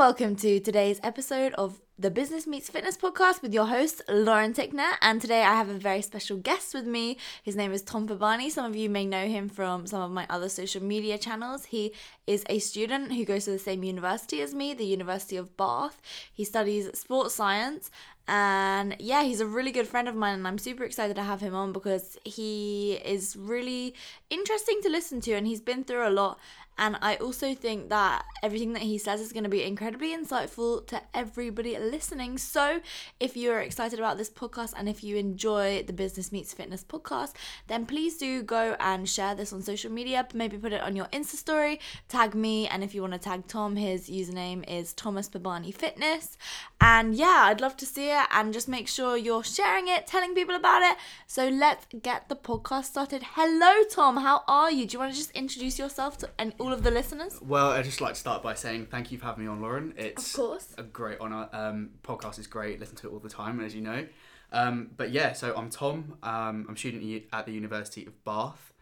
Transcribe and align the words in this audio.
welcome 0.00 0.34
to 0.34 0.58
today's 0.58 0.98
episode 1.02 1.52
of 1.58 1.78
the 1.98 2.10
Business 2.10 2.46
Meets 2.46 2.70
Fitness 2.70 2.96
podcast 2.96 3.42
with 3.42 3.52
your 3.52 3.66
host, 3.66 4.00
Lauren 4.08 4.54
Tickner. 4.54 4.92
And 5.02 5.20
today 5.20 5.42
I 5.42 5.54
have 5.54 5.68
a 5.68 5.74
very 5.74 6.00
special 6.00 6.38
guest 6.38 6.72
with 6.72 6.86
me. 6.86 7.18
His 7.42 7.54
name 7.54 7.70
is 7.70 7.82
Tom 7.82 8.08
Pabani. 8.08 8.50
Some 8.50 8.64
of 8.64 8.74
you 8.74 8.88
may 8.88 9.04
know 9.04 9.26
him 9.26 9.50
from 9.50 9.86
some 9.86 10.00
of 10.00 10.10
my 10.10 10.26
other 10.30 10.48
social 10.48 10.82
media 10.82 11.18
channels. 11.18 11.66
He 11.66 11.92
is 12.26 12.44
a 12.48 12.60
student 12.60 13.12
who 13.12 13.26
goes 13.26 13.44
to 13.44 13.50
the 13.50 13.58
same 13.58 13.84
university 13.84 14.40
as 14.40 14.54
me, 14.54 14.72
the 14.72 14.86
University 14.86 15.36
of 15.36 15.54
Bath. 15.58 16.00
He 16.32 16.44
studies 16.44 16.98
sports 16.98 17.34
science 17.34 17.90
and 18.30 18.94
yeah, 19.00 19.24
he's 19.24 19.40
a 19.40 19.46
really 19.46 19.72
good 19.72 19.88
friend 19.88 20.06
of 20.06 20.14
mine, 20.14 20.34
and 20.34 20.46
I'm 20.46 20.56
super 20.56 20.84
excited 20.84 21.16
to 21.16 21.22
have 21.24 21.40
him 21.40 21.52
on 21.52 21.72
because 21.72 22.16
he 22.24 22.92
is 23.04 23.34
really 23.34 23.92
interesting 24.30 24.80
to 24.82 24.88
listen 24.88 25.20
to, 25.22 25.32
and 25.32 25.48
he's 25.48 25.60
been 25.60 25.82
through 25.82 26.06
a 26.06 26.10
lot. 26.10 26.38
And 26.80 26.96
I 27.02 27.16
also 27.16 27.54
think 27.54 27.90
that 27.90 28.24
everything 28.42 28.72
that 28.72 28.80
he 28.80 28.96
says 28.96 29.20
is 29.20 29.34
going 29.34 29.44
to 29.44 29.50
be 29.50 29.62
incredibly 29.62 30.16
insightful 30.16 30.86
to 30.86 31.02
everybody 31.12 31.78
listening. 31.78 32.38
So, 32.38 32.80
if 33.20 33.36
you're 33.36 33.60
excited 33.60 33.98
about 33.98 34.16
this 34.16 34.30
podcast 34.30 34.72
and 34.74 34.88
if 34.88 35.04
you 35.04 35.16
enjoy 35.16 35.82
the 35.86 35.92
Business 35.92 36.32
Meets 36.32 36.54
Fitness 36.54 36.82
podcast, 36.82 37.34
then 37.66 37.84
please 37.84 38.16
do 38.16 38.42
go 38.42 38.76
and 38.80 39.06
share 39.06 39.34
this 39.34 39.52
on 39.52 39.60
social 39.60 39.92
media. 39.92 40.26
Maybe 40.32 40.56
put 40.56 40.72
it 40.72 40.80
on 40.80 40.96
your 40.96 41.04
Insta 41.08 41.36
story, 41.36 41.80
tag 42.08 42.34
me, 42.34 42.66
and 42.66 42.82
if 42.82 42.94
you 42.94 43.02
want 43.02 43.12
to 43.12 43.18
tag 43.18 43.46
Tom, 43.46 43.76
his 43.76 44.08
username 44.08 44.64
is 44.66 44.94
Thomas 44.94 45.28
Babani 45.28 45.74
Fitness. 45.74 46.38
And 46.80 47.14
yeah, 47.14 47.42
I'd 47.44 47.60
love 47.60 47.76
to 47.76 47.84
see 47.84 48.10
it 48.10 48.26
and 48.30 48.54
just 48.54 48.68
make 48.68 48.88
sure 48.88 49.18
you're 49.18 49.44
sharing 49.44 49.88
it, 49.88 50.06
telling 50.06 50.34
people 50.34 50.54
about 50.54 50.80
it. 50.80 50.96
So, 51.26 51.46
let's 51.48 51.84
get 52.02 52.30
the 52.30 52.36
podcast 52.36 52.84
started. 52.84 53.22
Hello, 53.34 53.84
Tom. 53.90 54.16
How 54.16 54.44
are 54.48 54.70
you? 54.70 54.86
Do 54.86 54.94
you 54.94 54.98
want 54.98 55.12
to 55.12 55.18
just 55.18 55.32
introduce 55.32 55.78
yourself 55.78 56.16
to 56.18 56.30
and 56.38 56.54
all 56.58 56.69
of 56.72 56.82
the 56.82 56.90
listeners? 56.90 57.38
Well, 57.42 57.70
I'd 57.70 57.84
just 57.84 58.00
like 58.00 58.14
to 58.14 58.20
start 58.20 58.42
by 58.42 58.54
saying 58.54 58.86
thank 58.86 59.10
you 59.12 59.18
for 59.18 59.26
having 59.26 59.44
me 59.44 59.50
on, 59.50 59.60
Lauren. 59.60 59.94
It's 59.96 60.30
Of 60.34 60.36
course. 60.40 60.74
a 60.78 60.82
great 60.82 61.20
honour. 61.20 61.48
Um, 61.52 61.90
podcast 62.02 62.38
is 62.38 62.46
great. 62.46 62.80
Listen 62.80 62.96
to 62.96 63.08
it 63.08 63.12
all 63.12 63.18
the 63.18 63.28
time, 63.28 63.60
as 63.60 63.74
you 63.74 63.80
know. 63.80 64.06
Um, 64.52 64.90
but 64.96 65.10
yeah, 65.10 65.32
so 65.32 65.54
I'm 65.56 65.70
Tom. 65.70 66.14
Um, 66.22 66.66
I'm 66.68 66.74
a 66.74 66.76
student 66.76 67.24
at 67.32 67.46
the 67.46 67.52
University 67.52 68.04
of 68.06 68.24
Bath, 68.24 68.72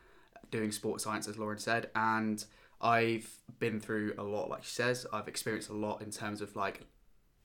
doing 0.51 0.73
sports 0.73 1.05
science, 1.05 1.29
as 1.29 1.37
Lauren 1.39 1.59
said, 1.59 1.91
and 1.95 2.45
I've 2.81 3.29
been 3.59 3.81
through 3.81 4.15
a 4.19 4.23
lot. 4.23 4.49
Like 4.49 4.65
she 4.65 4.71
says, 4.71 5.07
I've 5.13 5.29
experienced 5.29 5.69
a 5.69 5.75
lot 5.75 6.01
in 6.01 6.11
terms 6.11 6.41
of 6.41 6.57
like 6.57 6.83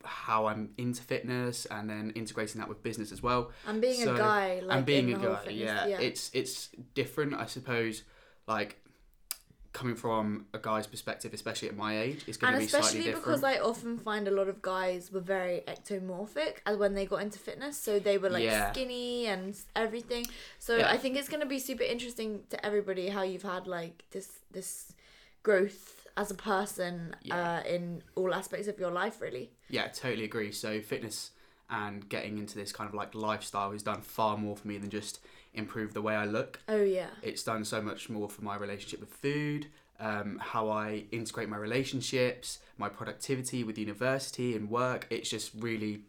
how 0.05 0.47
I'm 0.47 0.69
into 0.77 1.01
fitness 1.01 1.65
and 1.65 1.89
then 1.89 2.11
integrating 2.15 2.59
that 2.59 2.67
with 2.69 2.83
business 2.83 3.11
as 3.11 3.23
well. 3.23 3.51
And 3.67 3.81
being 3.81 4.03
So- 4.03 4.15
a 4.15 4.17
guy, 4.17 4.59
like 4.63 4.77
and 4.77 4.85
being 4.85 5.13
a 5.13 5.17
guy, 5.17 5.35
fitness- 5.45 5.55
yeah, 5.59 5.85
it's 5.99 6.29
it's 6.33 6.69
different, 6.93 7.33
I 7.33 7.45
suppose. 7.45 8.03
Like 8.47 8.81
coming 9.73 9.95
from 9.95 10.45
a 10.53 10.59
guy's 10.59 10.85
perspective, 10.87 11.33
especially 11.33 11.67
at 11.67 11.75
my 11.75 11.99
age, 11.99 12.23
is 12.27 12.37
going 12.37 12.53
and 12.53 12.61
to 12.61 12.65
be 12.65 12.69
slightly 12.69 12.99
different. 12.99 13.17
especially 13.17 13.21
because 13.21 13.43
I 13.43 13.57
often 13.57 13.97
find 13.97 14.27
a 14.27 14.31
lot 14.31 14.47
of 14.47 14.61
guys 14.61 15.11
were 15.11 15.19
very 15.19 15.61
ectomorphic 15.67 16.57
as 16.65 16.77
when 16.77 16.93
they 16.93 17.05
got 17.07 17.21
into 17.23 17.39
fitness, 17.39 17.75
so 17.77 17.97
they 17.99 18.17
were 18.19 18.29
like 18.29 18.43
Yeah. 18.43 18.71
skinny 18.71 19.25
and 19.25 19.57
everything. 19.75 20.25
So 20.59 20.77
Yeah. 20.77 20.91
I 20.91 20.97
think 20.97 21.17
it's 21.17 21.27
gonna 21.27 21.47
be 21.47 21.59
super 21.59 21.83
interesting 21.83 22.43
to 22.51 22.63
everybody 22.65 23.09
how 23.09 23.23
you've 23.23 23.43
had 23.43 23.65
like 23.67 24.03
this 24.11 24.39
this 24.51 24.93
growth 25.41 26.07
as 26.15 26.29
a 26.31 26.35
person 26.35 27.15
Yeah. 27.23 27.35
uh, 27.35 27.67
in 27.67 28.03
all 28.15 28.33
aspects 28.33 28.67
of 28.67 28.79
your 28.79 28.91
life, 28.91 29.19
really. 29.21 29.49
Yeah, 29.69 29.87
totally 29.87 30.23
agree. 30.25 30.51
So 30.51 30.81
fitness 30.81 31.31
and 31.69 32.07
getting 32.07 32.37
into 32.37 32.55
this 32.55 32.71
kind 32.71 32.87
of 32.87 32.93
like 32.93 33.15
lifestyle 33.15 33.71
has 33.71 33.81
done 33.81 34.01
far 34.01 34.37
more 34.37 34.55
for 34.55 34.67
me 34.67 34.77
than 34.77 34.91
just 34.91 35.19
improve 35.53 35.93
the 35.93 36.01
way 36.01 36.15
I 36.15 36.25
look. 36.25 36.59
Oh 36.67 36.81
yeah, 36.83 37.07
It's 37.21 37.43
done 37.43 37.63
so 37.65 37.81
much 37.81 38.09
more 38.09 38.29
for 38.29 38.43
my 38.43 38.55
relationship 38.55 38.99
with 38.99 39.09
food, 39.09 39.67
um, 39.99 40.39
how 40.41 40.69
I 40.69 41.05
integrate 41.11 41.49
my 41.49 41.57
relationships, 41.57 42.59
my 42.77 42.89
productivity 42.89 43.63
with 43.63 43.77
university 43.77 44.55
and 44.55 44.69
work. 44.69 45.07
It's 45.09 45.29
just 45.29 45.51
really 45.59 46.01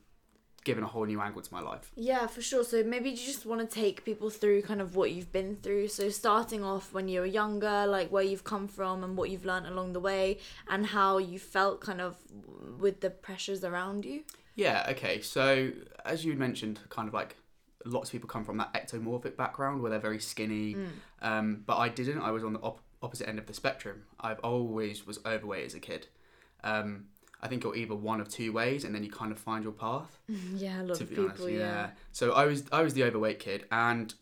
given 0.64 0.82
a 0.82 0.86
whole 0.86 1.04
new 1.04 1.20
angle 1.20 1.42
to 1.42 1.52
my 1.52 1.60
life. 1.60 1.92
yeah, 1.94 2.26
for 2.26 2.40
sure. 2.40 2.64
So 2.64 2.82
maybe 2.82 3.10
you 3.10 3.16
just 3.16 3.44
want 3.44 3.60
to 3.60 3.66
take 3.66 4.02
people 4.02 4.30
through 4.30 4.62
kind 4.62 4.80
of 4.80 4.96
what 4.96 5.12
you've 5.12 5.30
been 5.30 5.56
through. 5.56 5.88
So 5.88 6.08
starting 6.08 6.64
off 6.64 6.94
when 6.94 7.06
you 7.06 7.20
were 7.20 7.26
younger, 7.26 7.86
like 7.86 8.08
where 8.10 8.22
you've 8.22 8.44
come 8.44 8.66
from 8.66 9.04
and 9.04 9.14
what 9.14 9.28
you've 9.28 9.44
learned 9.44 9.66
along 9.66 9.92
the 9.92 10.00
way, 10.00 10.38
and 10.66 10.86
how 10.86 11.18
you 11.18 11.38
felt 11.38 11.82
kind 11.82 12.00
of 12.00 12.16
with 12.78 13.02
the 13.02 13.10
pressures 13.10 13.62
around 13.62 14.06
you. 14.06 14.22
Yeah, 14.54 14.86
okay. 14.90 15.20
So, 15.20 15.70
as 16.04 16.24
you 16.24 16.34
mentioned, 16.34 16.80
kind 16.88 17.08
of 17.08 17.14
like 17.14 17.36
lots 17.84 18.08
of 18.08 18.12
people 18.12 18.28
come 18.28 18.44
from 18.44 18.56
that 18.58 18.72
ectomorphic 18.74 19.36
background 19.36 19.80
where 19.82 19.90
they're 19.90 19.98
very 20.00 20.20
skinny, 20.20 20.76
um, 21.22 21.62
but 21.66 21.76
I 21.76 21.88
didn't. 21.88 22.20
I 22.20 22.30
was 22.30 22.42
on 22.44 22.52
the 22.54 22.60
op- 22.60 22.80
opposite 23.02 23.28
end 23.28 23.38
of 23.38 23.46
the 23.46 23.54
spectrum. 23.54 24.02
I've 24.20 24.38
always 24.40 25.06
was 25.06 25.18
overweight 25.26 25.66
as 25.66 25.74
a 25.74 25.80
kid. 25.80 26.06
Um, 26.62 27.06
I 27.42 27.48
think 27.48 27.62
you're 27.62 27.76
either 27.76 27.94
one 27.94 28.20
of 28.20 28.28
two 28.28 28.52
ways, 28.52 28.84
and 28.84 28.94
then 28.94 29.04
you 29.04 29.10
kind 29.10 29.30
of 29.30 29.38
find 29.38 29.62
your 29.64 29.72
path. 29.72 30.18
Yeah, 30.54 30.80
a 30.80 30.84
lot 30.84 30.96
to 30.96 31.02
of 31.04 31.10
be 31.10 31.16
people. 31.16 31.30
honest, 31.30 31.48
yeah. 31.50 31.90
So 32.12 32.32
I 32.32 32.46
was 32.46 32.64
I 32.72 32.82
was 32.82 32.94
the 32.94 33.04
overweight 33.04 33.38
kid, 33.38 33.66
and 33.70 34.14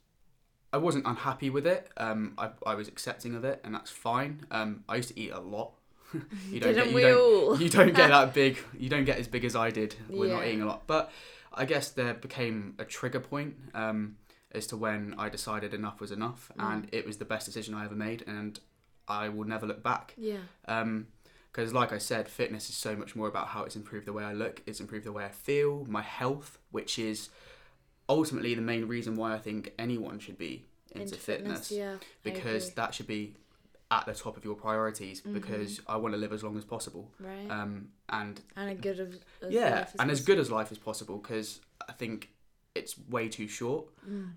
I 0.73 0.79
wasn't 0.79 1.07
unhappy 1.07 1.51
with 1.51 1.67
it. 1.67 1.89
Um, 1.99 2.33
I, 2.39 2.51
I 2.67 2.75
was 2.75 2.89
accepting 2.89 3.35
of 3.35 3.45
it, 3.45 3.61
and 3.63 3.75
that's 3.75 3.91
fine. 3.91 4.45
Um, 4.51 4.83
I 4.89 4.97
used 4.97 5.11
to 5.11 5.21
eat 5.21 5.31
a 5.31 5.39
lot. 5.41 5.73
you 6.51 6.61
Didn't 6.61 6.89
you 6.89 6.95
we 6.95 7.03
don't, 7.03 7.19
all? 7.21 7.61
you 7.61 7.69
don't 7.69 7.95
get 7.95 8.09
that 8.09 8.35
big. 8.35 8.59
You 8.77 8.89
don't 8.89 9.05
get 9.05 9.19
as 9.19 9.29
big 9.29 9.45
as 9.45 9.55
I 9.55 9.71
did 9.71 9.95
not 10.09 10.27
Yeah. 10.27 10.45
eating 10.45 10.63
a 10.63 10.67
lot. 10.67 10.87
But 10.87 11.13
I 11.55 11.65
guess 11.65 11.91
there 11.91 12.15
became 12.15 12.75
a 12.79 12.85
trigger 12.85 13.21
point 13.21 13.55
um, 13.75 14.17
as 14.53 14.67
to 14.69 14.77
when 14.77 15.15
I 15.19 15.29
decided 15.29 15.75
enough 15.75 16.01
was 16.01 16.11
enough, 16.13 16.51
Mm. 16.59 16.73
and 16.73 16.89
it 16.93 17.07
was 17.07 17.17
the 17.19 17.25
best 17.25 17.47
decision 17.47 17.75
I 17.75 17.85
ever 17.85 17.95
made, 17.95 18.23
and 18.27 18.59
I 19.09 19.29
will 19.29 19.45
never 19.47 19.67
look 19.67 19.83
back. 19.83 20.15
Yeah. 20.17 20.39
Because, 20.67 21.73
like 21.75 21.93
I 21.93 21.99
said, 21.99 22.29
fitness 22.29 22.71
is 22.71 22.77
so 22.77 22.97
much 22.97 23.15
more 23.15 23.29
about 23.29 23.49
how 23.49 23.65
it's 23.65 23.77
improved 23.77 24.07
the 24.07 24.13
way 24.13 24.25
I 24.25 24.33
look, 24.33 24.63
it's 24.67 24.81
improved 24.81 25.05
the 25.05 25.13
way 25.13 25.25
I 25.25 25.31
feel, 25.31 25.85
my 25.87 26.01
health, 26.03 26.59
which 26.71 26.99
is 26.99 27.29
ultimately 28.09 28.55
the 28.55 28.63
main 28.63 28.87
reason 28.89 29.17
why 29.17 29.35
I 29.35 29.39
think 29.39 29.73
anyone 29.79 30.19
should 30.19 30.39
be 30.39 30.65
into, 30.93 31.17
fitness. 31.17 31.71
Yeah. 31.71 31.97
Because. 32.23 32.73
That 32.75 32.95
should 32.95 33.07
be 33.07 33.37
at 33.97 34.07
the 34.07 34.15
top 34.15 34.35
of 34.39 34.45
your 34.45 34.55
priorities 34.67 35.21
because 35.21 35.81
I 35.87 35.97
want 36.03 36.15
to 36.15 36.19
live 36.25 36.33
as 36.33 36.43
long 36.47 36.57
as 36.57 36.65
possible. 36.65 37.05
right. 37.21 37.49
Um, 37.51 37.73
and 38.09 38.41
and 38.57 38.71
a 38.71 38.75
good 38.87 38.99
of 39.01 39.11
as 39.43 39.51
yeah, 39.53 39.87
and 40.01 40.11
as 40.11 40.21
good 40.29 40.39
as 40.39 40.51
life 40.51 40.71
as 40.73 40.79
possible 40.79 41.17
because 41.19 41.61
I 41.89 41.93
think 41.93 42.31
it's 42.75 42.95
way 43.17 43.29
too 43.29 43.49
short. 43.49 43.85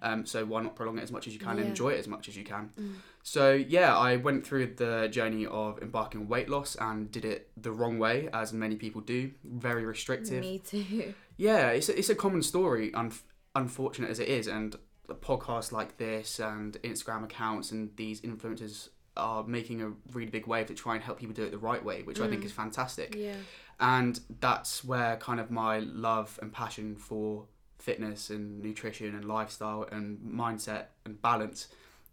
Um, 0.01 0.25
so 0.25 0.43
why 0.45 0.61
not 0.61 0.75
prolong 0.75 0.97
it 0.99 1.03
as 1.03 1.11
much 1.11 1.25
as 1.27 1.33
you 1.33 1.39
can 1.39 1.51
and 1.57 1.67
Mm. 1.67 1.69
Enjoy 1.69 1.89
it 1.95 1.99
as 1.99 2.07
much 2.15 2.27
as 2.27 2.35
you 2.35 2.43
can? 2.43 2.69
Mm. 2.77 2.95
So 3.23 3.53
yeah, 3.53 3.95
I 3.97 4.17
went 4.17 4.45
through 4.45 4.67
the 4.75 5.07
journey 5.09 5.45
of 5.45 5.81
embarking 5.81 6.21
on 6.21 6.27
weight 6.27 6.49
loss 6.49 6.75
and 6.75 7.09
did 7.09 7.23
it 7.23 7.49
the 7.55 7.71
wrong 7.71 7.97
way, 7.97 8.27
as 8.33 8.51
many 8.51 8.75
people 8.75 8.99
do. 8.99 9.31
Very 9.45 9.85
restrictive. 9.85 10.41
Me 10.41 10.59
too. 10.59 11.13
Yeah, 11.37 11.69
it's 11.77 11.89
a, 11.89 11.97
it's 11.99 12.09
a 12.09 12.15
common 12.15 12.41
story, 12.41 12.93
un- 12.93 13.11
unfortunate 13.55 14.09
as 14.09 14.19
it 14.19 14.29
is, 14.29 14.47
and 14.47 14.73
podcasts 15.21 15.71
like 15.71 15.97
this 15.97 16.39
and 16.39 16.73
Instagram 16.81 17.23
accounts 17.25 17.71
and 17.71 17.91
these 17.97 18.21
influencers 18.21 18.89
are 19.17 19.43
making 19.43 19.81
a 19.81 19.91
really 20.13 20.29
big 20.29 20.47
wave 20.47 20.67
to 20.67 20.73
try 20.73 20.95
and 20.95 21.03
help 21.03 21.19
people 21.19 21.33
do 21.33 21.43
it 21.43 21.51
the 21.51 21.57
right 21.57 21.83
way, 21.83 22.03
which 22.03 22.19
I 22.19 22.27
think 22.27 22.43
is 22.43 22.51
fantastic. 22.51 23.15
Yeah. 23.15 23.35
And 23.79 24.19
that's 24.39 24.83
where 24.83 25.17
kind 25.17 25.39
of 25.39 25.51
my 25.51 25.79
love 25.79 26.39
and 26.41 26.51
passion 26.51 26.95
for 26.95 27.45
fitness 27.79 28.29
and 28.29 28.61
nutrition 28.61 29.13
and 29.15 29.25
lifestyle 29.25 29.85
and 29.91 30.17
mindset 30.19 30.85
and 31.05 31.21
balance 31.21 31.67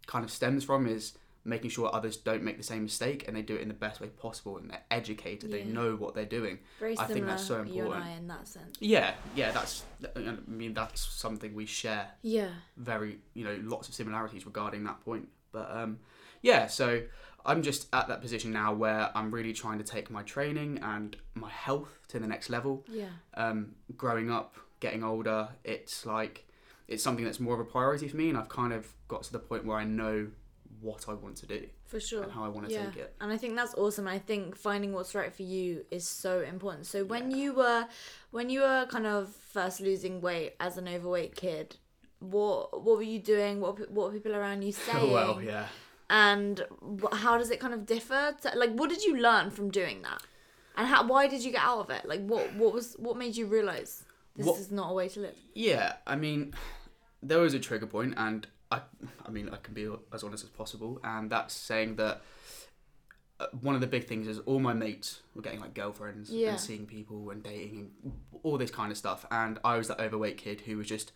kind 0.05 0.23
of 0.25 0.31
stems 0.31 0.63
from 0.63 0.87
is 0.87 1.13
making 1.45 1.69
sure 1.69 1.93
others 1.93 2.15
don't 2.15 2.41
make 2.41 2.57
the 2.57 2.63
same 2.63 2.83
mistake 2.83 3.25
and 3.27 3.35
they 3.35 3.41
do 3.41 3.55
it 3.55 3.61
in 3.61 3.67
the 3.67 3.73
best 3.73 3.99
way 3.99 4.07
possible 4.07 4.57
and 4.57 4.69
they're 4.69 4.83
educated, 4.91 5.51
they 5.51 5.63
know 5.63 5.95
what 5.95 6.15
they're 6.15 6.25
doing. 6.25 6.59
Very 6.79 6.93
I 6.97 7.07
similar. 7.07 7.13
think 7.13 7.25
that's 7.27 7.45
so 7.45 7.55
You 7.55 7.59
and 7.61 7.69
important. 7.69 8.05
I 8.05 8.11
in 8.11 8.27
that 8.27 8.47
sense. 8.47 8.77
Yeah, 8.79 9.13
yeah, 9.35 9.51
that's. 9.51 9.83
I 10.15 10.35
mean, 10.47 10.73
that's 10.73 11.01
something 11.05 11.53
we 11.53 11.65
share. 11.65 12.07
Yeah. 12.21 12.49
Very, 12.77 13.17
you 13.33 13.43
know, 13.43 13.59
lots 13.63 13.89
of 13.89 13.93
similarities 13.93 14.45
regarding 14.45 14.85
that 14.85 15.03
point. 15.03 15.27
But 15.51 15.69
um, 15.69 15.99
yeah, 16.43 16.67
so 16.67 17.01
I'm 17.45 17.63
just 17.63 17.87
at 17.91 18.07
that 18.09 18.21
position 18.21 18.51
now 18.51 18.73
where 18.73 19.09
I'm 19.15 19.31
really 19.31 19.53
trying 19.53 19.79
to 19.79 19.83
take 19.83 20.11
my 20.11 20.21
training 20.21 20.79
and 20.83 21.15
my 21.33 21.49
health 21.49 21.99
to 22.09 22.19
the 22.19 22.27
next 22.27 22.49
level. 22.51 22.85
Yeah. 22.87 23.07
Um, 23.33 23.73
growing 23.97 24.29
up, 24.29 24.55
getting 24.79 25.03
older, 25.03 25.49
it's 25.63 26.05
like 26.05 26.45
it's 26.87 27.01
something 27.01 27.25
that's 27.25 27.39
more 27.39 27.55
of 27.55 27.59
a 27.59 27.65
priority 27.65 28.07
for 28.07 28.17
me, 28.17 28.29
and 28.29 28.37
I've 28.37 28.49
kind 28.49 28.73
of 28.73 28.93
got 29.07 29.23
to 29.23 29.31
the 29.31 29.39
point 29.39 29.65
where 29.65 29.77
I 29.77 29.85
know 29.85 30.27
what 30.81 31.05
I 31.07 31.13
want 31.13 31.37
to 31.37 31.47
do 31.47 31.65
For 31.85 31.99
sure. 31.99 32.23
and 32.23 32.31
how 32.31 32.43
I 32.43 32.49
want 32.49 32.67
to 32.67 32.73
yeah. 32.73 32.85
take 32.85 32.97
it. 32.97 33.15
And 33.21 33.31
I 33.31 33.37
think 33.37 33.55
that's 33.55 33.73
awesome. 33.75 34.05
I 34.07 34.19
think 34.19 34.57
finding 34.57 34.91
what's 34.91 35.15
right 35.15 35.33
for 35.33 35.43
you 35.43 35.85
is 35.91 36.05
so 36.05 36.41
important. 36.41 36.85
So 36.87 37.05
when 37.05 37.31
you 37.31 37.53
were 37.53 37.87
when 38.31 38.49
you 38.49 38.61
were 38.61 38.85
kind 38.89 39.07
of 39.07 39.29
first 39.29 39.79
losing 39.79 40.19
weight 40.19 40.55
as 40.59 40.77
an 40.77 40.87
overweight 40.87 41.35
kid, 41.35 41.77
what 42.19 42.83
what 42.83 42.97
were 42.97 43.03
you 43.03 43.19
doing? 43.19 43.59
What 43.61 43.89
what 43.89 44.07
were 44.07 44.13
people 44.13 44.35
around 44.35 44.61
you 44.61 44.71
saying? 44.73 45.11
well, 45.11 45.41
yeah. 45.41 45.67
And 46.13 46.63
how 47.11 47.37
does 47.39 47.49
it 47.49 47.59
kind 47.59 47.73
of 47.73 47.85
differ? 47.87 48.35
To, 48.43 48.51
like 48.55 48.71
what 48.73 48.89
did 48.89 49.03
you 49.03 49.17
learn 49.17 49.49
from 49.49 49.71
doing 49.71 50.03
that? 50.03 50.21
And 50.77 50.87
how 50.87 51.05
why 51.07 51.27
did 51.27 51.43
you 51.43 51.51
get 51.51 51.61
out 51.63 51.79
of 51.79 51.89
it? 51.89 52.05
Like 52.05 52.23
what 52.25 52.53
what 52.55 52.71
was 52.71 52.93
what 52.99 53.17
made 53.17 53.35
you 53.35 53.47
realize 53.47 54.05
this 54.35 54.45
What- 54.45 54.59
is 54.59 54.71
not 54.71 54.91
a 54.91 54.93
way 54.93 55.09
to 55.09 55.19
live? 55.21 55.35
Yeah, 55.55 55.93
I 56.05 56.15
mean, 56.15 56.53
there 57.23 57.39
was 57.39 57.53
a 57.55 57.59
trigger 57.59 57.87
point, 57.87 58.13
and 58.15 58.45
I, 58.71 58.81
I 59.25 59.29
mean, 59.31 59.49
I 59.49 59.57
can 59.57 59.73
be 59.73 59.87
as 60.13 60.23
honest 60.23 60.43
as 60.43 60.49
possible, 60.51 60.99
and 61.03 61.29
that's 61.31 61.53
saying 61.55 61.95
that 61.95 62.21
uh, 63.39 63.47
one 63.61 63.73
of 63.75 63.81
the 63.81 63.87
big 63.87 64.05
things 64.07 64.27
is 64.27 64.37
all 64.39 64.59
my 64.59 64.73
mates 64.73 65.21
were 65.35 65.41
getting 65.41 65.59
like 65.59 65.73
girlfriends 65.73 66.29
Yeah. 66.29 66.51
and 66.51 66.59
seeing 66.59 66.85
people 66.85 67.29
and 67.31 67.41
dating 67.43 67.91
and 68.03 68.13
all 68.43 68.57
this 68.59 68.71
kind 68.71 68.91
of 68.91 68.97
stuff, 68.99 69.25
and 69.31 69.59
I 69.63 69.77
was 69.77 69.87
that 69.87 69.99
overweight 69.99 70.37
kid 70.37 70.61
who 70.61 70.77
was 70.77 70.87
just 70.87 71.11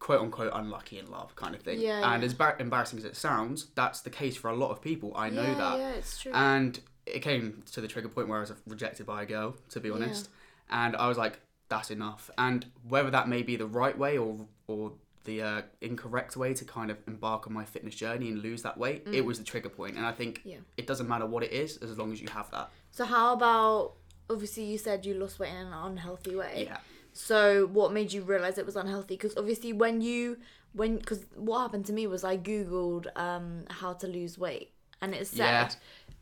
quote 0.00 0.20
unquote 0.20 0.50
unlucky 0.54 0.98
in 0.98 1.08
love 1.10 1.36
kind 1.36 1.54
of 1.54 1.62
thing. 1.62 1.78
Yeah, 1.80 2.12
and 2.12 2.22
yeah. 2.22 2.26
as 2.26 2.34
bar- 2.34 2.56
embarrassing 2.58 2.98
as 2.98 3.04
it 3.04 3.14
sounds, 3.16 3.66
that's 3.76 4.00
the 4.00 4.10
case 4.10 4.36
for 4.36 4.48
a 4.50 4.56
lot 4.56 4.70
of 4.70 4.80
people. 4.82 5.12
I 5.14 5.30
know 5.30 5.42
yeah, 5.42 5.54
that. 5.54 5.78
Yeah, 5.78 5.90
it's 5.92 6.18
true. 6.20 6.32
And 6.34 6.80
it 7.06 7.20
came 7.20 7.62
to 7.72 7.80
the 7.80 7.86
trigger 7.88 8.08
point 8.08 8.26
where 8.28 8.38
I 8.38 8.40
was 8.40 8.52
rejected 8.66 9.06
by 9.06 9.22
a 9.22 9.26
girl, 9.26 9.56
to 9.70 9.78
be 9.80 9.90
honest. 9.90 10.28
And 10.70 10.96
I 10.96 11.06
was 11.08 11.18
like, 11.18 11.40
that's 11.68 11.90
enough. 11.90 12.30
And 12.38 12.66
whether 12.88 13.10
that 13.10 13.28
may 13.28 13.42
be 13.42 13.56
the 13.56 13.66
right 13.66 13.96
way 13.96 14.18
or 14.18 14.46
or 14.66 14.92
the 15.24 15.42
uh, 15.42 15.62
incorrect 15.82 16.34
way 16.34 16.54
to 16.54 16.64
kind 16.64 16.90
of 16.90 16.96
embark 17.06 17.46
on 17.46 17.52
my 17.52 17.64
fitness 17.64 17.94
journey 17.94 18.28
and 18.28 18.40
lose 18.42 18.62
that 18.62 18.78
weight, 18.78 19.06
it 19.12 19.22
was 19.24 19.38
the 19.38 19.44
trigger 19.44 19.68
point. 19.68 19.96
And 19.98 20.06
I 20.06 20.12
think 20.12 20.38
Mm. 20.38 20.52
Yeah. 20.52 20.56
it 20.78 20.86
doesn't 20.86 21.06
matter 21.08 21.26
what 21.26 21.42
it 21.42 21.52
is 21.52 21.76
as 21.78 21.98
long 21.98 22.10
as 22.10 22.22
you 22.22 22.28
have 22.28 22.50
that. 22.52 22.70
so 22.90 23.04
how 23.04 23.34
about 23.34 23.92
obviously 24.30 24.64
you 24.64 24.78
said 24.78 25.04
you 25.04 25.12
lost 25.14 25.38
weight 25.38 25.50
in 25.50 25.66
an 25.66 25.72
unhealthy 25.72 26.34
way. 26.34 26.64
Yeah. 26.68 26.78
So 27.12 27.66
what 27.66 27.92
made 27.92 28.12
you 28.12 28.22
realize 28.22 28.58
it 28.58 28.66
was 28.66 28.76
unhealthy? 28.76 29.14
Because 29.14 29.36
obviously 29.36 29.72
when 29.72 30.00
you 30.00 30.38
when 30.72 30.96
because 30.96 31.26
what 31.34 31.60
happened 31.60 31.86
to 31.86 31.92
me 31.92 32.06
was 32.06 32.24
I 32.24 32.36
googled 32.36 33.06
um 33.16 33.64
how 33.70 33.92
to 33.94 34.06
lose 34.06 34.38
weight 34.38 34.72
and 35.02 35.14
it 35.14 35.26
said 35.26 35.46
Yeah. 35.46 35.68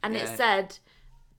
and 0.02 0.14
Yeah. 0.14 0.22
it 0.24 0.28
said 0.28 0.78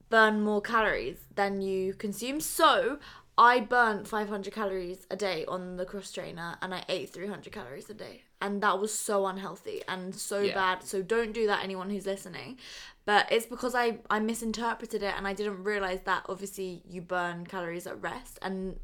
burn 0.08 0.42
more 0.42 0.60
calories 0.60 1.18
than 1.34 1.62
you 1.62 1.94
consume. 1.94 2.40
So 2.40 2.98
I 3.38 3.60
burnt 3.60 4.06
500 4.08 4.52
calories 4.52 5.06
a 5.10 5.16
day 5.16 5.44
on 5.46 5.76
the 5.76 5.84
cross 5.86 6.12
trainer 6.12 6.56
and 6.60 6.74
I 6.74 6.84
ate 6.88 7.10
300 7.10 7.52
calories 7.52 7.88
a 7.90 7.94
day. 7.94 8.22
And 8.42 8.62
that 8.62 8.80
was 8.80 8.92
so 8.92 9.26
unhealthy 9.26 9.82
and 9.86 10.14
so 10.14 10.46
Yeah. 10.46 10.54
bad. 10.54 10.82
So 10.82 11.02
don't 11.02 11.32
do 11.32 11.46
that, 11.46 11.62
anyone 11.62 11.90
who's 11.90 12.06
listening. 12.06 12.58
But 13.04 13.30
it's 13.30 13.46
because 13.46 13.74
I, 13.74 13.98
I 14.10 14.18
misinterpreted 14.20 15.02
it 15.02 15.14
and 15.16 15.26
I 15.26 15.32
didn't 15.34 15.62
realize 15.64 16.00
that 16.02 16.24
obviously 16.28 16.82
you 16.88 17.02
burn 17.02 17.46
calories 17.46 17.86
at 17.86 18.00
rest 18.02 18.38
and 18.42 18.78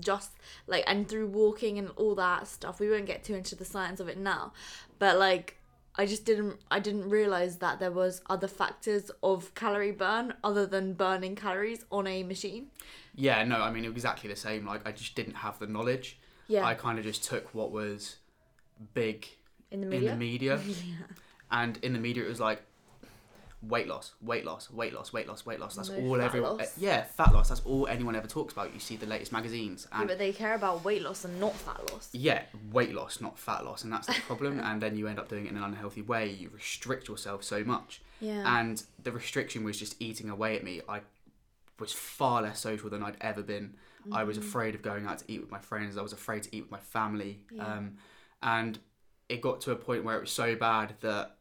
just 0.00 0.32
like 0.66 0.84
and 0.86 1.08
through 1.08 1.26
walking 1.26 1.78
and 1.78 1.90
all 1.96 2.14
that 2.14 2.46
stuff 2.46 2.78
we 2.80 2.90
won't 2.90 3.06
get 3.06 3.24
too 3.24 3.34
into 3.34 3.54
the 3.54 3.64
science 3.64 4.00
of 4.00 4.08
it 4.08 4.18
now 4.18 4.52
but 4.98 5.18
like 5.18 5.56
i 5.96 6.04
just 6.04 6.24
didn't 6.26 6.56
i 6.70 6.78
didn't 6.78 7.08
realize 7.08 7.56
that 7.56 7.78
there 7.80 7.90
was 7.90 8.20
other 8.28 8.46
factors 8.48 9.10
of 9.22 9.54
calorie 9.54 9.90
burn 9.92 10.34
other 10.44 10.66
than 10.66 10.92
burning 10.92 11.34
calories 11.34 11.84
on 11.90 12.06
a 12.06 12.22
machine 12.22 12.66
Yeah, 13.14 13.42
no, 13.44 13.56
I 13.60 13.70
mean, 13.72 13.84
exactly 13.84 14.28
the 14.30 14.36
same. 14.36 14.64
Like, 14.64 14.86
I 14.86 14.92
just 14.92 15.16
didn't 15.16 15.34
have 15.36 15.58
the 15.58 15.66
knowledge. 15.66 16.18
yeah 16.46 16.64
I 16.64 16.74
kind 16.74 16.98
of 17.00 17.04
just 17.04 17.24
took 17.24 17.52
what 17.52 17.72
was 17.72 18.16
big 18.94 19.26
in 19.72 19.80
the 19.80 19.90
in 19.96 20.04
the 20.04 20.14
media. 20.14 20.60
yeah 20.66 21.06
and 21.50 21.78
in 21.82 21.92
the 21.94 21.98
media 21.98 22.24
it 22.24 22.28
was 22.28 22.38
like 22.40 22.62
weight 23.60 23.88
loss 23.88 24.12
weight 24.20 24.44
loss 24.44 24.70
weight 24.70 24.92
loss 24.94 25.12
weight 25.12 25.26
loss 25.26 25.44
weight 25.44 25.58
loss. 25.58 25.74
That's 25.74 25.90
No 25.90 25.98
all 25.98 26.20
everyone 26.20 26.58
loss. 26.58 26.78
yeah 26.78 27.02
fat 27.04 27.32
loss. 27.32 27.48
That's 27.48 27.60
all 27.62 27.88
anyone 27.88 28.14
ever 28.14 28.28
talks 28.28 28.52
about. 28.52 28.72
You 28.72 28.78
see 28.78 28.94
the 28.96 29.06
latest 29.06 29.32
magazines 29.32 29.88
Yeah, 29.92 30.04
but 30.04 30.18
they 30.18 30.32
care 30.32 30.54
about 30.54 30.84
weight 30.84 31.02
loss 31.02 31.24
and 31.24 31.40
not 31.40 31.54
fat 31.54 31.80
loss. 31.92 32.08
Yeah 32.12 32.42
weight 32.72 32.94
loss 32.94 33.20
not 33.20 33.36
fat 33.38 33.64
loss 33.64 33.82
and 33.82 33.92
that's 33.92 34.06
the 34.06 34.14
problem. 34.26 34.60
And 34.64 34.80
then 34.80 34.96
you 34.96 35.08
end 35.08 35.18
up 35.18 35.28
doing 35.28 35.46
it 35.46 35.50
in 35.50 35.56
an 35.56 35.64
unhealthy 35.64 36.02
way. 36.02 36.28
You 36.28 36.50
restrict 36.54 37.08
yourself 37.08 37.42
so 37.42 37.64
much. 37.64 38.00
Yeah. 38.20 38.58
And 38.60 38.80
the 39.02 39.10
restriction 39.12 39.64
was 39.64 39.76
just 39.78 40.00
eating 40.00 40.30
away 40.30 40.54
at 40.56 40.62
me. 40.62 40.80
I 40.88 41.00
was 41.80 41.92
far 41.92 42.42
less 42.42 42.58
social 42.60 42.90
than 42.90 43.02
i'd 43.02 43.16
ever 43.20 43.42
been. 43.42 43.74
I 44.12 44.18
Mm-hmm. 44.20 44.28
was 44.28 44.38
afraid 44.38 44.74
of 44.76 44.82
going 44.82 45.06
out 45.06 45.18
to 45.18 45.24
eat 45.26 45.40
with 45.40 45.50
my 45.50 45.58
friends. 45.58 45.98
I 45.98 46.02
was 46.02 46.12
afraid 46.12 46.44
to 46.44 46.56
eat 46.56 46.62
with 46.62 46.70
my 46.70 46.78
family. 46.78 47.40
Yeah. 47.50 47.66
um, 47.66 47.96
and 48.40 48.78
it 49.28 49.40
got 49.42 49.60
to 49.62 49.72
a 49.72 49.76
point 49.76 50.04
where 50.04 50.16
it 50.16 50.20
was 50.20 50.30
so 50.30 50.54
bad 50.54 50.94
that 51.00 51.36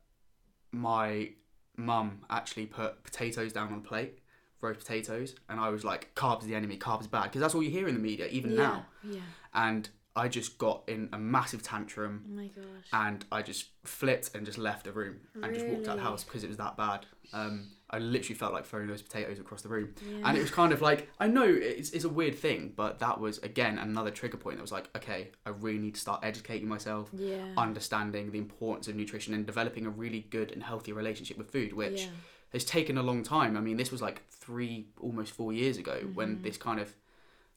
my 0.71 1.29
mum 1.77 2.19
actually 2.29 2.65
put 2.65 3.03
potatoes 3.03 3.53
down 3.53 3.71
on 3.71 3.79
a 3.79 3.81
plate 3.81 4.19
roast 4.62 4.79
potatoes 4.79 5.35
and 5.50 5.59
i 5.59 5.69
was 5.69 5.83
like 5.85 6.13
carbs 6.15 6.41
are 6.44 6.47
the 6.47 6.56
enemy 6.56 6.75
carbs 6.77 7.06
are 7.06 7.09
bad 7.09 7.24
because 7.24 7.39
that's 7.41 7.53
all 7.53 7.62
you 7.62 7.69
hear 7.69 7.88
in 7.88 7.94
the 7.94 8.01
media 8.01 8.27
even 8.27 8.51
yeah 8.51 8.57
now. 8.57 8.85
yeah. 9.03 9.19
And 9.53 9.88
i 10.15 10.27
just 10.27 10.57
got 10.57 10.81
in 10.88 11.09
a 11.13 11.19
massive 11.19 11.62
tantrum 11.62 12.25
oh 12.27 12.35
my 12.35 12.47
gosh. 12.47 12.88
and 12.91 13.24
I 13.31 13.44
just 13.44 13.68
flipped 13.83 14.33
and 14.33 14.45
just 14.45 14.57
left 14.57 14.85
the 14.85 14.91
room 14.91 15.18
and 15.35 15.53
just 15.53 15.68
walked 15.68 15.88
out 15.88 15.97
the 15.97 16.01
house 16.01 16.24
because 16.24 16.44
it 16.44 16.47
was 16.47 16.57
that 16.57 16.75
bad. 16.75 17.06
Um, 17.33 17.68
I 17.89 17.99
literally 17.99 18.35
felt 18.35 18.51
like 18.51 18.65
throwing 18.65 18.87
those 18.87 19.01
potatoes 19.01 19.39
across 19.39 19.61
the 19.61 19.69
room, 19.69 19.93
yeah. 20.05 20.27
and 20.27 20.37
it 20.37 20.41
was 20.41 20.51
kind 20.51 20.73
of 20.73 20.81
like 20.81 21.09
I 21.19 21.27
know 21.27 21.45
it's, 21.45 21.91
it's 21.91 22.03
a 22.03 22.09
weird 22.09 22.35
thing, 22.37 22.73
but 22.75 22.99
that 22.99 23.19
was 23.19 23.37
again 23.39 23.77
another 23.79 24.11
trigger 24.11 24.37
point 24.37 24.57
that 24.57 24.61
was 24.61 24.71
like, 24.73 24.89
okay, 24.95 25.31
I 25.45 25.51
really 25.51 25.79
need 25.79 25.95
to 25.95 26.01
start 26.01 26.19
educating 26.23 26.67
myself, 26.67 27.09
yeah 27.13 27.45
understanding 27.55 28.31
the 28.31 28.37
importance 28.37 28.87
of 28.87 28.95
nutrition, 28.95 29.33
and 29.33 29.45
developing 29.45 29.85
a 29.85 29.89
really 29.89 30.21
good 30.29 30.51
and 30.51 30.63
healthy 30.63 30.91
relationship 30.91 31.37
with 31.37 31.49
food, 31.49 31.71
which 31.73 32.01
yeah. 32.03 32.09
has 32.53 32.65
taken 32.65 32.97
a 32.97 33.03
long 33.03 33.23
time. 33.23 33.55
I 33.55 33.61
mean, 33.61 33.77
this 33.77 33.91
was 33.91 34.01
like 34.01 34.27
three, 34.29 34.87
almost 34.99 35.33
four 35.33 35.53
years 35.53 35.77
ago 35.77 35.97
Mm-hmm. 36.01 36.15
when 36.15 36.41
this 36.41 36.57
kind 36.57 36.79
of 36.79 36.93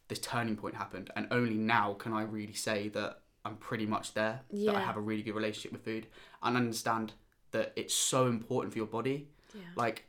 this 0.08 0.18
turning 0.20 0.56
point 0.56 0.74
happened, 0.76 1.10
and 1.16 1.26
only 1.30 1.54
now 1.56 1.94
can 1.94 2.12
I 2.12 2.22
really 2.22 2.52
say 2.54 2.88
that 2.90 3.20
I'm 3.44 3.56
pretty 3.56 3.86
much 3.86 4.14
there. 4.14 4.42
That 4.52 4.76
I 4.76 4.80
have 4.80 4.96
a 4.96 5.00
really 5.00 5.22
good 5.22 5.34
relationship 5.34 5.72
with 5.72 5.84
food 5.84 6.06
and 6.42 6.56
understand 6.56 7.14
that 7.52 7.72
it's 7.74 7.94
so 7.94 8.26
important 8.26 8.72
for 8.72 8.78
your 8.78 8.86
body. 8.86 9.28
yeah. 9.54 9.62
Like 9.76 10.04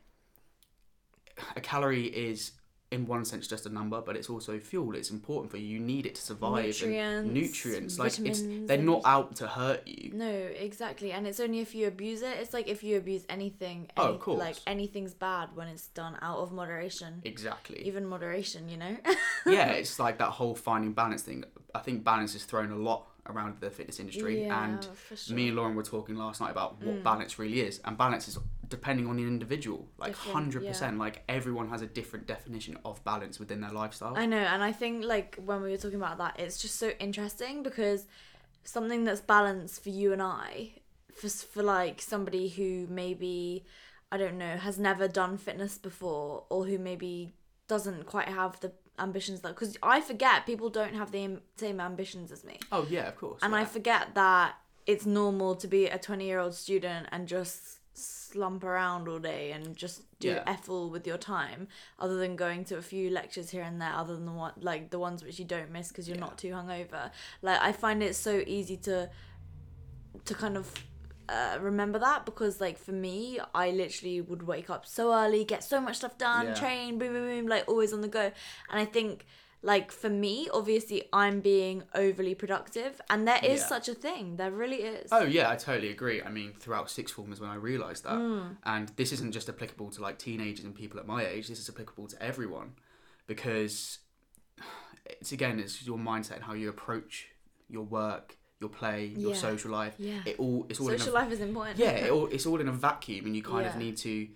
a 1.55 1.61
calorie 1.61 2.05
is 2.07 2.51
in 2.91 3.05
one 3.07 3.23
sense 3.23 3.47
just 3.47 3.65
a 3.65 3.69
number, 3.69 4.01
but 4.01 4.17
it's 4.17 4.29
also 4.29 4.59
fuel. 4.59 4.95
It's 4.95 5.11
important 5.11 5.49
for 5.49 5.55
you. 5.55 5.65
You 5.65 5.79
need 5.79 6.05
it 6.05 6.15
to 6.15 6.21
survive. 6.21 6.65
Nutrients, 6.65 7.23
and 7.25 7.33
nutrients. 7.33 7.97
Like 7.99 8.19
it's 8.19 8.43
they're 8.67 8.77
not 8.77 9.01
out 9.05 9.35
to 9.37 9.47
hurt 9.47 9.87
you. 9.87 10.11
No, 10.13 10.29
exactly. 10.29 11.13
And 11.13 11.25
it's 11.25 11.39
only 11.39 11.61
if 11.61 11.73
you 11.73 11.87
abuse 11.87 12.21
it. 12.21 12.37
It's 12.41 12.53
like 12.53 12.67
if 12.67 12.83
you 12.83 12.97
abuse 12.97 13.25
anything. 13.29 13.89
Oh, 13.95 14.09
of 14.13 14.19
course. 14.19 14.39
Like 14.39 14.57
anything's 14.67 15.13
bad 15.13 15.49
when 15.55 15.69
it's 15.69 15.87
done 15.87 16.17
out 16.21 16.39
of 16.39 16.51
moderation. 16.51 17.21
Exactly. 17.23 17.81
Even 17.87 18.05
moderation, 18.05 18.67
you 18.67 18.75
know? 18.75 18.97
yeah, 19.45 19.69
it's 19.71 19.97
like 19.97 20.17
that 20.17 20.31
whole 20.31 20.53
finding 20.55 20.91
balance 20.91 21.21
thing. 21.21 21.45
I 21.73 21.79
think 21.79 22.03
balance 22.03 22.35
is 22.35 22.43
thrown 22.43 22.71
a 22.71 22.75
lot 22.77 23.07
around 23.27 23.55
the 23.61 23.69
fitness 23.69 23.99
industry 23.99 24.45
yeah, 24.45 24.65
and 24.65 24.83
for 24.83 25.15
sure. 25.15 25.35
me 25.35 25.47
and 25.49 25.55
Lauren 25.55 25.75
were 25.75 25.83
talking 25.83 26.15
last 26.15 26.41
night 26.41 26.49
about 26.51 26.81
what 26.81 26.95
Mm. 26.95 27.03
balance 27.03 27.37
really 27.39 27.61
is, 27.61 27.79
and 27.85 27.97
balance 27.97 28.27
is 28.27 28.37
depending 28.71 29.05
on 29.05 29.17
the 29.17 29.23
individual, 29.23 29.87
like 29.99 30.13
Different, 30.13 30.33
hundred 30.33 30.65
percent. 30.65 30.97
Like 30.97 31.23
everyone 31.29 31.69
has 31.69 31.83
a 31.83 31.85
different 31.85 32.25
definition 32.25 32.79
of 32.83 33.03
balance 33.03 33.37
within 33.39 33.61
their 33.61 33.69
lifestyle. 33.69 34.15
I 34.17 34.25
know, 34.25 34.39
and 34.39 34.63
I 34.63 34.71
think 34.71 35.03
like 35.03 35.37
when 35.45 35.61
we 35.61 35.69
were 35.69 35.77
talking 35.77 35.97
about 35.97 36.17
that, 36.17 36.39
it's 36.39 36.57
just 36.57 36.77
so 36.77 36.89
interesting 36.99 37.61
because 37.61 38.07
something 38.63 39.03
that's 39.03 39.21
balanced 39.21 39.83
for 39.83 39.89
you 39.89 40.13
and 40.13 40.21
I, 40.23 40.73
for 41.13 41.29
for 41.29 41.61
like 41.61 42.01
somebody 42.01 42.47
who 42.49 42.87
maybe 42.89 43.65
I 44.11 44.17
don't 44.17 44.37
know 44.37 44.55
has 44.57 44.79
never 44.79 45.07
done 45.07 45.37
fitness 45.37 45.77
before, 45.77 46.45
or 46.49 46.65
who 46.65 46.79
maybe 46.79 47.33
doesn't 47.67 48.05
quite 48.07 48.29
have 48.29 48.59
the 48.61 48.71
ambitions 48.99 49.41
that 49.41 49.49
because 49.49 49.77
I 49.83 50.01
forget 50.01 50.45
people 50.45 50.69
don't 50.69 50.95
have 50.95 51.11
the 51.11 51.39
same 51.57 51.79
ambitions 51.79 52.31
as 52.31 52.43
me, 52.43 52.59
oh 52.71 52.87
yeah, 52.89 53.07
of 53.07 53.15
course. 53.17 53.39
and 53.41 53.55
I 53.55 53.65
forget 53.65 54.15
that 54.15 54.55
it's 54.85 55.05
normal 55.05 55.55
to 55.55 55.67
be 55.67 55.87
a 55.87 55.97
twenty 55.97 56.25
year 56.25 56.39
old 56.39 56.55
student 56.55 57.07
and 57.11 57.27
just 57.27 57.80
slump 57.93 58.63
around 58.63 59.07
all 59.07 59.19
day 59.19 59.51
and 59.51 59.75
just 59.75 60.03
do 60.19 60.29
Yeah. 60.29 60.43
effle 60.45 60.89
with 60.89 61.05
your 61.05 61.17
time 61.17 61.67
other 61.99 62.17
than 62.17 62.35
going 62.35 62.63
to 62.65 62.77
a 62.77 62.81
few 62.81 63.09
lectures 63.09 63.49
here 63.49 63.63
and 63.63 63.81
there 63.81 63.93
other 63.93 64.15
than 64.15 64.25
the 64.25 64.31
one 64.31 64.53
like 64.61 64.89
the 64.91 64.99
ones 64.99 65.23
which 65.23 65.37
you 65.39 65.45
don't 65.45 65.71
miss 65.71 65.89
because 65.89 66.07
you're 66.07 66.15
Yeah. 66.17 66.21
not 66.27 66.37
too 66.37 66.51
hungover 66.51 67.11
like 67.41 67.59
i 67.61 67.71
find 67.71 68.01
it 68.01 68.15
so 68.15 68.43
easy 68.47 68.77
to 68.77 69.09
to 70.25 70.35
kind 70.35 70.57
of 70.57 70.73
uh, 71.29 71.57
remember 71.61 71.97
that 71.97 72.25
because 72.25 72.59
like 72.59 72.77
for 72.77 72.91
me 72.91 73.39
i 73.55 73.71
literally 73.71 74.19
would 74.19 74.43
wake 74.43 74.69
up 74.69 74.85
so 74.85 75.13
early 75.13 75.43
get 75.45 75.63
so 75.63 75.79
much 75.79 75.97
stuff 75.97 76.17
done 76.17 76.47
Yeah. 76.47 76.53
train 76.53 76.97
boom 76.97 77.13
boom 77.13 77.25
boom 77.27 77.47
like 77.47 77.63
always 77.67 77.93
on 77.93 78.01
the 78.01 78.07
go 78.09 78.31
and 78.69 78.79
i 78.79 78.85
think 78.85 79.25
like 79.63 79.91
for 79.91 80.09
me 80.09 80.49
obviously 80.51 81.03
i'm 81.13 81.39
being 81.39 81.83
overly 81.93 82.33
productive 82.33 82.99
and 83.11 83.27
there 83.27 83.39
is 83.43 83.59
Yeah. 83.61 83.67
such 83.67 83.87
a 83.87 83.93
thing 83.93 84.37
there 84.37 84.51
really 84.51 84.81
is 84.81 85.09
Oh 85.11 85.23
yeah, 85.25 85.49
I 85.49 85.55
totally 85.55 85.89
agree. 85.91 86.21
I 86.21 86.29
mean, 86.29 86.53
throughout 86.59 86.89
sixth 86.89 87.13
form 87.15 87.31
is 87.33 87.39
when 87.39 87.49
I 87.49 87.55
realised 87.55 88.03
that, 88.05 88.17
Mm. 88.19 88.57
and 88.63 88.89
this 88.95 89.11
isn't 89.11 89.33
just 89.33 89.47
applicable 89.49 89.89
to 89.91 90.01
like 90.01 90.17
teenagers 90.17 90.65
and 90.65 90.73
people 90.73 90.99
at 90.99 91.05
my 91.05 91.21
age. 91.25 91.47
This 91.47 91.59
is 91.59 91.69
applicable 91.69 92.07
to 92.07 92.17
everyone, 92.23 92.69
because 93.27 93.99
it's 95.05 95.31
again, 95.31 95.59
it's 95.59 95.85
your 95.85 95.97
mindset 95.97 96.35
and 96.35 96.43
how 96.43 96.53
you 96.53 96.69
approach 96.69 97.27
your 97.69 97.83
work, 97.83 98.37
your 98.59 98.69
play, 98.69 99.05
your 99.05 99.31
Yeah. 99.31 99.37
social 99.49 99.71
life. 99.71 99.95
yeah 99.97 100.21
It 100.25 100.35
all 100.39 100.65
it's 100.69 100.79
all 100.79 100.89
in 100.89 100.95
a 100.95 100.99
social 100.99 101.13
life 101.13 101.31
is 101.31 101.41
important 101.41 101.77
yeah, 101.79 101.91
it 102.05 102.11
all, 102.11 102.27
it's 102.35 102.45
all 102.45 102.59
in 102.61 102.67
a 102.67 102.71
vacuum, 102.89 103.25
and 103.25 103.35
you 103.35 103.43
kind 103.43 103.65
Yeah. 103.65 103.71
of 103.71 103.77
need 103.77 103.97
to 103.97 104.27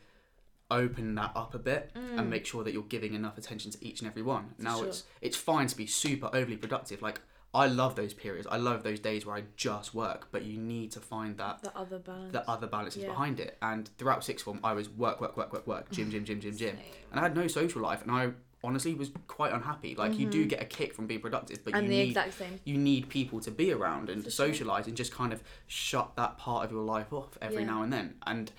open 0.72 1.16
that 1.16 1.32
up 1.36 1.54
a 1.54 1.60
bit 1.60 1.92
Mm. 1.96 2.20
and 2.20 2.30
make 2.30 2.46
sure 2.46 2.64
that 2.64 2.74
you're 2.74 2.84
giving 2.84 3.14
enough 3.14 3.38
attention 3.38 3.72
to 3.72 3.86
each 3.86 4.02
and 4.02 4.10
every 4.10 4.22
one. 4.22 4.56
now 4.58 4.78
sure. 4.78 4.88
it's 4.88 5.04
it's 5.22 5.38
fine 5.38 5.68
to 5.68 5.78
be 5.78 5.86
super 5.86 6.28
overly 6.34 6.58
productive. 6.58 7.02
Like 7.02 7.22
I 7.54 7.68
love 7.68 7.96
those 7.96 8.14
periods. 8.14 8.48
I 8.52 8.58
love 8.58 8.84
those 8.84 9.00
days 9.00 9.26
where 9.26 9.36
I 9.38 9.44
just 9.56 9.94
work, 9.94 10.28
but 10.32 10.44
you 10.44 10.58
need 10.58 10.92
to 10.92 11.00
find 11.00 11.38
that 11.38 11.62
the 11.62 11.78
other 11.78 12.00
balance 12.00 12.34
the 12.34 12.50
other 12.50 12.68
balances 12.68 13.04
Yeah. 13.04 13.10
behind 13.10 13.40
it. 13.40 13.58
And 13.62 13.90
throughout 13.98 14.24
sixth 14.24 14.44
form, 14.46 14.60
I 14.64 14.74
was 14.74 14.90
work, 14.90 15.22
work, 15.22 15.38
work, 15.38 15.54
work, 15.54 15.66
work, 15.68 15.90
gym, 15.92 16.10
gym, 16.12 16.26
gym, 16.26 16.42
gym, 16.42 16.58
gym, 16.58 16.78
and 17.12 17.20
I 17.20 17.24
had 17.24 17.36
no 17.36 17.48
social 17.48 17.82
life, 17.82 18.02
and 18.02 18.12
I 18.12 18.32
honestly 18.64 18.94
was 18.96 19.12
quite 19.28 19.54
unhappy. 19.54 19.94
Like 19.96 20.18
you 20.20 20.26
do 20.26 20.46
get 20.48 20.62
a 20.62 20.66
kick 20.66 20.94
from 20.96 21.06
being 21.08 21.22
productive, 21.22 21.64
but 21.64 21.76
Mm-hmm. 21.76 21.84
and 21.86 21.94
you 21.94 22.00
need 22.02 22.08
exact 22.10 22.34
same 22.34 22.60
you 22.66 22.78
need 22.78 23.08
people 23.10 23.40
to 23.42 23.52
be 23.52 23.72
around 23.72 24.10
and 24.10 24.24
For 24.24 24.32
sure. 24.32 24.48
socialize 24.48 24.88
and 24.88 24.98
just 24.98 25.14
kind 25.14 25.32
of 25.32 25.42
shut 25.68 26.16
that 26.18 26.38
part 26.40 26.66
of 26.66 26.72
your 26.72 26.82
life 26.84 27.14
off 27.14 27.38
every 27.42 27.62
Yeah. 27.62 27.70
now 27.70 27.84
and 27.84 27.94
then. 27.94 28.16
And 28.26 28.52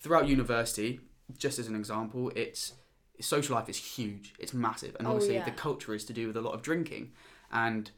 throughout 0.00 0.26
university, 0.28 1.00
just 1.38 1.58
as 1.58 1.66
an 1.68 1.74
example, 1.76 2.30
it's 2.36 2.72
social 3.20 3.54
life 3.54 3.68
is 3.68 3.76
huge. 3.76 4.34
It's 4.38 4.52
massive, 4.54 4.96
and 4.98 5.06
Oh, 5.06 5.12
obviously 5.12 5.34
yeah. 5.36 5.44
the 5.44 5.50
culture 5.52 5.94
is 5.94 6.04
to 6.06 6.12
do 6.12 6.26
with 6.26 6.36
a 6.36 6.40
lot 6.40 6.54
of 6.54 6.62
drinking. 6.62 7.12
And 7.52 7.90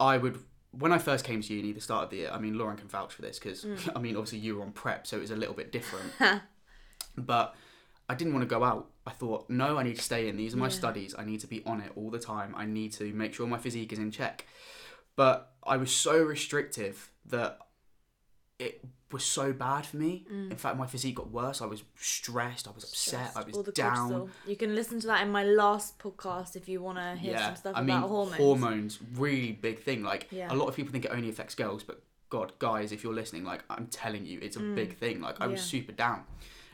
I 0.00 0.18
would, 0.18 0.38
when 0.72 0.92
I 0.92 0.98
first 0.98 1.24
came 1.24 1.40
to 1.40 1.54
uni, 1.54 1.72
the 1.72 1.80
start 1.80 2.04
of 2.04 2.10
the 2.10 2.16
year. 2.18 2.30
I 2.32 2.38
mean, 2.38 2.58
Lauren 2.58 2.76
can 2.76 2.88
vouch 2.88 3.14
for 3.14 3.22
this 3.22 3.38
because 3.38 3.64
Mm. 3.64 3.92
I 3.96 3.98
mean, 4.00 4.16
obviously 4.16 4.38
you 4.40 4.56
were 4.56 4.62
on 4.62 4.72
prep, 4.72 5.06
so 5.06 5.16
it 5.16 5.20
was 5.20 5.30
a 5.30 5.36
little 5.36 5.54
bit 5.54 5.72
different. 5.72 6.12
but 7.16 7.54
I 8.08 8.14
didn't 8.14 8.34
want 8.34 8.42
to 8.48 8.54
go 8.54 8.64
out. 8.64 8.90
I 9.06 9.10
thought, 9.12 9.48
no, 9.48 9.78
I 9.78 9.82
need 9.82 9.96
to 9.96 10.02
stay 10.02 10.28
in. 10.28 10.36
These 10.36 10.54
are 10.54 10.58
my 10.58 10.66
Yeah. 10.66 10.72
studies. 10.72 11.14
I 11.16 11.24
need 11.24 11.40
to 11.40 11.46
be 11.46 11.62
on 11.64 11.80
it 11.80 11.92
all 11.96 12.10
the 12.10 12.18
time. 12.18 12.54
I 12.56 12.66
need 12.66 12.92
to 12.94 13.12
make 13.14 13.34
sure 13.34 13.46
my 13.46 13.58
physique 13.58 13.92
is 13.92 13.98
in 13.98 14.10
check. 14.10 14.46
But 15.16 15.52
I 15.66 15.76
was 15.76 15.90
so 15.94 16.22
restrictive 16.22 17.10
that 17.26 17.58
it 18.58 18.84
was 19.12 19.24
so 19.24 19.52
bad 19.52 19.86
for 19.86 19.96
me. 19.98 20.24
In 20.50 20.56
fact, 20.56 20.76
my 20.76 20.86
physique 20.86 21.16
got 21.16 21.30
worse. 21.30 21.62
I 21.62 21.66
was 21.66 21.82
stressed. 21.96 22.66
I 22.66 22.72
was 22.72 22.84
upset. 22.84 23.30
I 23.36 23.42
was 23.42 23.56
down. 23.74 24.10
cortisol. 24.10 24.28
You 24.46 24.56
can 24.56 24.74
listen 24.74 24.98
to 25.00 25.06
that 25.08 25.22
in 25.22 25.30
my 25.30 25.44
last 25.44 25.98
podcast 25.98 26.56
if 26.56 26.68
you 26.68 26.82
want 26.82 26.98
to 26.98 27.14
hear 27.16 27.38
some 27.38 27.56
stuff 27.56 27.76
I 27.76 27.82
about 27.82 27.86
mean, 28.00 28.08
hormones. 28.08 28.36
hormones 28.36 28.98
really 29.14 29.52
big 29.52 29.80
thing. 29.80 30.02
Like 30.02 30.28
Yeah. 30.30 30.52
a 30.52 30.56
lot 30.56 30.66
of 30.68 30.74
people 30.74 30.90
think 30.92 31.04
it 31.04 31.12
only 31.12 31.28
affects 31.28 31.54
girls, 31.54 31.82
but 31.84 32.02
God, 32.30 32.52
guys, 32.58 32.90
if 32.90 33.04
you're 33.04 33.14
listening, 33.14 33.44
like 33.44 33.62
I'm 33.70 33.86
telling 33.86 34.26
you, 34.26 34.40
it's 34.42 34.56
a 34.56 34.60
big 34.60 34.96
thing. 34.98 35.20
Like 35.20 35.40
I 35.40 35.46
was 35.46 35.60
Mm. 35.60 35.64
Super 35.64 35.92
down, 35.92 36.24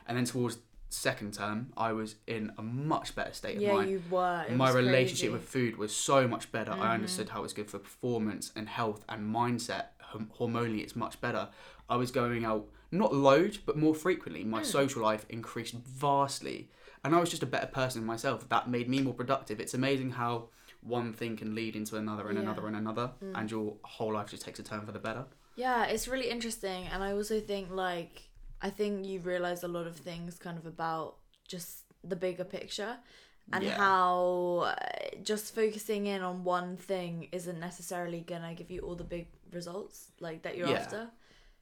and 0.07 0.17
then 0.17 0.25
towards 0.25 0.57
second 0.93 1.33
term, 1.33 1.71
I 1.77 1.93
was 1.93 2.15
in 2.27 2.51
a 2.57 2.61
much 2.61 3.15
better 3.15 3.33
state 3.33 3.57
of 3.57 3.61
yeah, 3.61 3.73
mind. 3.73 3.89
you 3.91 4.03
were. 4.09 4.45
It 4.47 4.55
My 4.55 4.71
relationship 4.71 5.07
crazy. 5.07 5.25
Mm-hmm. 5.27 5.33
with 5.33 5.43
food 5.43 5.77
was 5.77 5.95
so 5.95 6.27
much 6.27 6.51
better. 6.51 6.71
I 6.71 6.93
understood 6.93 7.29
how 7.29 7.43
it's 7.43 7.53
good 7.53 7.69
for 7.69 7.79
performance 7.79 8.51
and 8.55 8.67
health 8.67 9.03
and 9.09 9.33
mindset. 9.33 9.85
Hormonally, 10.37 10.81
it's 10.81 10.95
much 10.95 11.19
better. 11.21 11.49
I 11.89 11.95
was 11.95 12.11
going 12.11 12.43
out 12.45 12.67
not 12.91 13.13
load, 13.13 13.59
but 13.65 13.77
more 13.77 13.95
frequently. 13.95 14.43
My 14.43 14.61
social 14.63 15.01
life 15.01 15.25
increased 15.29 15.75
vastly, 15.75 16.69
and 17.05 17.15
I 17.15 17.19
was 17.19 17.29
just 17.29 17.43
a 17.43 17.45
better 17.45 17.67
person 17.67 18.05
myself. 18.05 18.47
That 18.49 18.69
made 18.69 18.89
me 18.89 19.01
more 19.01 19.13
productive. 19.13 19.59
It's 19.61 19.73
amazing 19.73 20.11
how 20.11 20.49
one 20.81 21.13
thing 21.13 21.37
can 21.37 21.55
lead 21.55 21.75
into 21.75 21.95
another 21.95 22.27
and 22.27 22.37
Yeah. 22.37 22.43
Another 22.43 22.67
and 22.67 22.75
another, 22.75 23.11
and 23.35 23.49
your 23.49 23.77
whole 23.83 24.13
life 24.13 24.31
just 24.31 24.43
takes 24.43 24.59
a 24.59 24.63
turn 24.63 24.85
for 24.85 24.91
the 24.91 24.99
better. 24.99 25.25
Yeah, 25.55 25.85
it's 25.85 26.07
really 26.07 26.29
interesting, 26.29 26.87
and 26.87 27.01
I 27.03 27.13
also 27.13 27.39
think 27.39 27.69
like 27.71 28.23
I 28.61 28.69
think 28.69 29.05
you 29.05 29.19
realize 29.19 29.63
a 29.63 29.67
lot 29.67 29.87
of 29.87 29.95
things 29.95 30.37
kind 30.37 30.57
of 30.57 30.65
about 30.65 31.15
just 31.47 31.85
the 32.03 32.15
bigger 32.15 32.43
picture, 32.43 32.97
and 33.53 33.63
Yeah. 33.63 33.77
how 33.77 34.73
uh, 34.75 34.75
just 35.23 35.53
focusing 35.55 36.07
in 36.07 36.21
on 36.21 36.43
one 36.43 36.77
thing 36.77 37.27
isn't 37.31 37.59
necessarily 37.59 38.21
gonna 38.21 38.53
give 38.53 38.69
you 38.71 38.81
all 38.81 38.95
the 38.95 39.03
big 39.03 39.27
results 39.51 40.11
like 40.19 40.43
that 40.43 40.57
you're 40.57 40.67
Yeah. 40.69 40.79
after. 40.79 41.11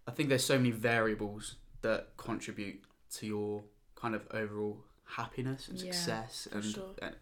I 0.08 0.12
think 0.12 0.30
there's 0.30 0.44
so 0.44 0.58
many 0.58 0.72
variables 0.72 1.56
that 1.82 2.16
contribute 2.18 2.84
to 3.18 3.26
your 3.26 3.64
kind 3.96 4.14
of 4.16 4.28
overall 4.32 4.84
happiness 5.06 5.68
and 5.70 5.80
success 5.80 6.48
for 6.52 6.58
and, 6.58 6.66
sure. 6.66 6.96
and 7.02 7.16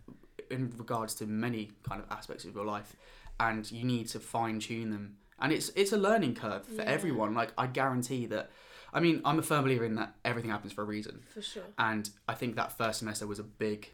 in 0.49 0.73
regards 0.77 1.13
to 1.15 1.25
many 1.25 1.71
kind 1.83 2.01
of 2.01 2.09
aspects 2.11 2.45
of 2.45 2.53
your 2.55 2.65
life 2.65 2.95
and 3.39 3.69
you 3.71 3.83
need 3.83 4.07
to 4.09 4.19
fine 4.19 4.59
tune 4.59 4.89
them 4.89 5.17
and 5.39 5.51
it's 5.53 5.69
it's 5.75 5.91
a 5.93 5.97
learning 5.97 6.33
curve 6.35 6.65
for 6.65 6.81
Yeah. 6.81 6.93
everyone 6.95 7.33
like 7.33 7.51
I 7.57 7.67
guarantee 7.67 8.25
that 8.27 8.49
I 8.93 8.99
mean 8.99 9.21
I'm 9.25 9.39
a 9.39 9.41
firm 9.41 9.63
believer 9.63 9.85
in 9.85 9.95
that 9.95 10.15
everything 10.25 10.51
happens 10.51 10.73
for 10.73 10.81
a 10.81 10.85
reason 10.85 11.21
For 11.33 11.41
sure. 11.41 11.63
and 11.77 12.09
I 12.27 12.33
think 12.33 12.55
that 12.55 12.77
first 12.77 12.99
semester 12.99 13.27
was 13.27 13.39
a 13.39 13.43
big 13.43 13.89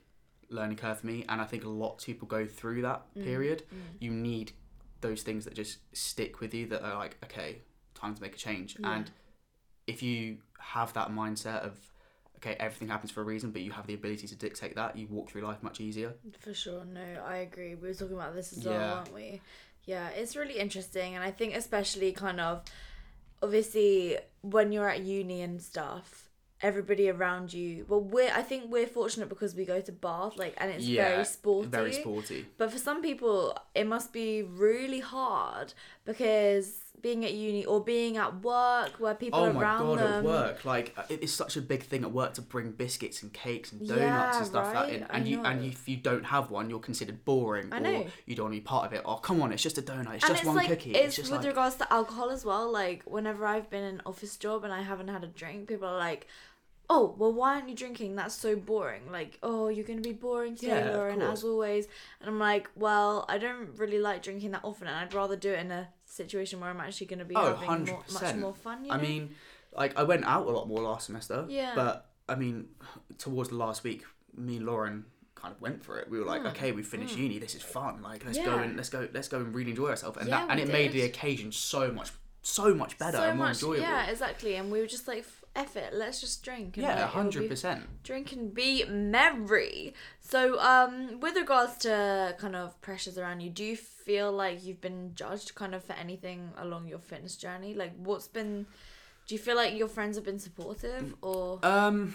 learning 0.50 0.77
curve 0.77 1.00
for 1.00 1.07
me 1.07 1.25
and 1.27 1.41
I 1.41 1.45
think 1.45 1.63
a 1.63 1.69
lot 1.69 1.95
of 2.00 2.05
people 2.05 2.27
go 2.27 2.45
through 2.45 2.81
that 2.83 3.01
Mm. 3.17 3.23
period 3.23 3.63
you 4.00 4.12
need 4.12 4.51
those 5.01 5.21
things 5.23 5.45
that 5.45 5.53
just 5.53 5.79
stick 5.95 6.39
with 6.39 6.53
you 6.53 6.67
that 6.67 6.83
are 6.83 6.97
like 6.97 7.17
okay 7.23 7.62
time 7.95 8.13
to 8.15 8.21
make 8.21 8.35
a 8.35 8.38
change 8.38 8.77
Yeah. 8.79 8.93
and 8.95 9.12
if 9.88 10.01
you 10.03 10.38
have 10.59 10.93
that 10.93 11.09
mindset 11.09 11.62
of 11.65 11.77
okay 12.38 12.55
everything 12.59 12.88
happens 12.89 13.12
for 13.12 13.21
a 13.21 13.23
reason 13.23 13.51
but 13.51 13.62
you 13.62 13.71
have 13.71 13.88
the 13.88 13.93
ability 13.93 14.27
to 14.27 14.35
dictate 14.35 14.75
that 14.75 14.95
you 14.97 15.07
walk 15.07 15.29
through 15.29 15.41
life 15.41 15.62
much 15.63 15.79
easier 15.81 16.13
For 16.39 16.53
sure. 16.53 16.85
No, 16.85 17.01
I 17.25 17.38
agree. 17.38 17.75
We 17.75 17.88
were 17.89 17.93
talking 17.93 18.15
about 18.15 18.33
this 18.35 18.53
as 18.53 18.63
Yeah. 18.63 18.71
well, 18.71 18.95
weren't 18.97 19.13
we? 19.13 19.41
Yeah, 19.85 20.09
it's 20.09 20.35
really 20.35 20.57
interesting. 20.59 21.15
And 21.15 21.23
I 21.23 21.31
think, 21.31 21.55
especially 21.55 22.12
kind 22.13 22.39
of, 22.39 22.63
obviously, 23.43 24.17
when 24.41 24.71
you're 24.71 24.89
at 24.89 25.01
uni 25.01 25.41
and 25.41 25.62
stuff, 25.62 26.29
everybody 26.62 27.09
around 27.09 27.53
you, 27.53 27.85
well, 27.89 28.01
we're, 28.01 28.31
I 28.33 28.41
think 28.41 28.71
we're 28.71 28.88
fortunate 28.88 29.27
because 29.27 29.53
we 29.53 29.65
go 29.65 29.81
to 29.81 29.91
Bath, 29.91 30.38
like, 30.38 30.55
and 30.57 30.71
it's 30.71 30.85
yeah 30.85 31.09
very 31.09 31.25
sporty. 31.25 31.67
very 31.67 31.93
sporty 31.93 32.45
But 32.57 32.71
for 32.71 32.77
some 32.77 33.01
people, 33.01 33.55
it 33.75 33.85
must 33.85 34.13
be 34.13 34.43
really 34.43 35.01
hard 35.01 35.73
because 36.05 36.79
being 37.01 37.25
at 37.25 37.33
uni 37.33 37.65
or 37.65 37.83
being 37.83 38.15
at 38.15 38.41
work 38.43 38.91
where 38.98 39.13
people 39.13 39.38
Oh 39.41 39.45
are 39.45 39.53
my 39.53 39.62
around 39.62 39.79
god! 39.86 40.00
them. 40.00 40.12
At 40.13 40.24
work, 40.24 40.63
like 40.63 40.93
uh, 40.95 41.03
it 41.10 41.22
is 41.22 41.33
such 41.33 41.57
a 41.57 41.62
big 41.62 41.83
thing 41.83 42.03
at 42.03 42.12
work 42.13 42.33
to 42.36 42.41
bring 42.41 42.72
biscuits 42.72 43.22
and 43.24 43.33
cakes 43.33 43.74
and 43.74 43.86
donuts 43.86 44.00
Yeah, 44.01 44.38
and 44.38 44.45
stuff 44.48 44.74
right? 44.74 44.88
that 44.88 44.95
in, 44.95 45.03
I 45.10 45.17
and 45.17 45.27
you 45.27 45.41
and 45.43 45.65
if 45.65 45.88
you 45.89 45.98
don't 45.98 46.24
have 46.24 46.50
one, 46.50 46.69
you're 46.69 46.79
considered 46.79 47.25
boring 47.25 47.74
I 47.74 47.79
or 47.81 48.05
you 48.25 48.36
don't 48.36 48.45
want 48.45 48.55
to 48.55 48.62
be 48.62 48.62
part 48.62 48.86
of 48.86 48.93
it. 48.93 49.01
Oh 49.03 49.15
come 49.17 49.41
on, 49.41 49.51
it's 49.51 49.62
just 49.63 49.77
a 49.77 49.81
donut. 49.81 50.15
It's 50.15 50.24
and 50.24 50.31
just 50.31 50.43
it's 50.43 50.45
one 50.45 50.55
like 50.55 50.69
cookie. 50.69 50.91
it's, 50.91 51.07
It's, 51.07 51.15
just 51.17 51.31
with 51.31 51.41
like 51.41 51.48
regards 51.48 51.75
to 51.75 51.91
alcohol 51.93 52.29
as 52.29 52.45
well. 52.45 52.72
Like 52.72 53.03
whenever 53.05 53.45
I've 53.45 53.69
been 53.69 53.83
in 53.83 53.95
an 53.95 54.01
office 54.05 54.38
job 54.38 54.63
and 54.63 54.72
I 54.72 54.81
haven't 54.81 55.10
had 55.10 55.25
a 55.25 55.27
drink, 55.27 55.67
people 55.67 55.89
are 55.89 55.98
like, 55.98 56.27
"Oh, 56.93 57.15
well, 57.17 57.33
why 57.39 57.50
aren't 57.55 57.69
you 57.69 57.75
drinking? 57.83 58.15
That's 58.15 58.35
so 58.35 58.51
boring." 58.55 59.12
Like, 59.12 59.31
"Oh, 59.41 59.67
you're 59.73 59.85
gonna 59.91 60.01
be 60.13 60.17
boring 60.27 60.55
today, 60.55 60.85
Yeah, 60.85 60.95
Lauren, 60.95 61.21
as 61.21 61.43
always." 61.43 61.83
And 62.19 62.29
I'm 62.29 62.39
like, 62.39 62.65
"Well, 62.75 63.25
I 63.33 63.38
don't 63.45 63.69
really 63.81 64.00
like 64.00 64.19
drinking 64.27 64.51
that 64.51 64.63
often, 64.63 64.88
and 64.88 64.95
I'd 65.01 65.13
rather 65.13 65.35
do 65.35 65.51
it 65.55 65.59
in 65.65 65.71
a 65.71 65.83
situation 66.05 66.59
where 66.59 66.69
I'm 66.69 66.79
actually 66.79 67.07
gonna 67.07 67.25
be 67.25 67.35
Oh, 67.35 67.55
having 67.55 67.85
more, 67.85 68.03
much 68.17 68.35
more 68.35 68.53
fun." 68.65 68.85
You 68.85 68.91
I 68.91 68.97
mean, 68.97 69.35
like 69.81 69.97
I 69.97 70.03
went 70.03 70.23
out 70.25 70.45
a 70.47 70.51
lot 70.51 70.67
more 70.67 70.81
last 70.81 71.05
semester. 71.07 71.45
Yeah. 71.50 71.73
But 71.75 72.09
I 72.29 72.35
mean, 72.35 72.69
towards 73.17 73.50
the 73.50 73.55
last 73.55 73.83
week, 73.83 74.03
me 74.35 74.57
and 74.57 74.65
Lauren 74.65 75.05
kind 75.35 75.53
of 75.53 75.59
went 75.62 75.83
for 75.83 76.00
it. 76.00 76.09
We 76.09 76.19
were 76.19 76.25
like, 76.25 76.45
okay, 76.51 76.71
we 76.71 76.83
finished 76.83 77.17
uni. 77.17 77.38
This 77.38 77.53
is 77.53 77.62
fun. 77.62 78.01
Like, 78.01 78.23
let's 78.25 78.38
go 78.38 78.57
Hmm. 78.57 78.63
And 78.63 78.77
let's 78.77 78.89
go, 78.89 79.09
let's 79.13 79.27
go 79.27 79.39
and 79.39 79.53
really 79.53 79.71
enjoy 79.71 79.89
ourselves. 79.89 80.17
And 80.17 80.29
Yeah, 80.29 80.39
that 80.45 80.51
and 80.51 80.59
it 80.59 80.69
made 80.69 80.93
the 80.93 81.01
occasion 81.01 81.51
so 81.51 81.91
much, 81.91 82.12
so 82.41 82.73
much 82.73 82.97
better 82.97 83.17
so 83.17 83.23
and 83.23 83.38
more 83.38 83.47
much, 83.47 83.57
enjoyable. 83.57 83.81
yeah, 83.83 84.09
exactly. 84.09 84.55
And 84.55 84.71
we 84.71 84.79
were 84.79 84.88
just 84.88 85.05
like, 85.05 85.25
"F 85.55 85.75
it, 85.75 85.93
let's 85.93 86.19
just 86.22 86.43
drink." 86.43 86.77
And 86.77 86.83
Yeah, 86.86 87.05
hundred 87.07 87.48
percent. 87.50 88.03
drink 88.03 88.31
and 88.31 88.53
be 88.53 88.83
merry. 88.86 89.93
So, 90.19 90.60
um, 90.60 91.19
with 91.19 91.36
regards 91.36 91.77
to 91.79 92.36
kind 92.39 92.55
of 92.55 92.79
pressures 92.81 93.17
around 93.17 93.41
you, 93.41 93.50
do 93.50 93.63
you 93.63 93.75
feel 93.77 94.31
like 94.31 94.63
you've 94.65 94.81
been 94.81 95.13
judged 95.15 95.55
kind 95.55 95.74
of 95.75 95.83
for 95.83 95.93
anything 95.93 96.51
along 96.57 96.88
your 96.88 97.00
fitness 97.00 97.36
journey? 97.36 97.74
Like, 97.74 97.93
what's 97.98 98.27
been? 98.27 98.65
Do 99.27 99.36
you 99.36 99.39
feel 99.39 99.55
like 99.55 99.75
your 99.77 99.88
friends 99.88 100.17
have 100.17 100.25
been 100.25 100.39
supportive, 100.39 101.15
or 101.22 101.60
Um, 101.63 102.13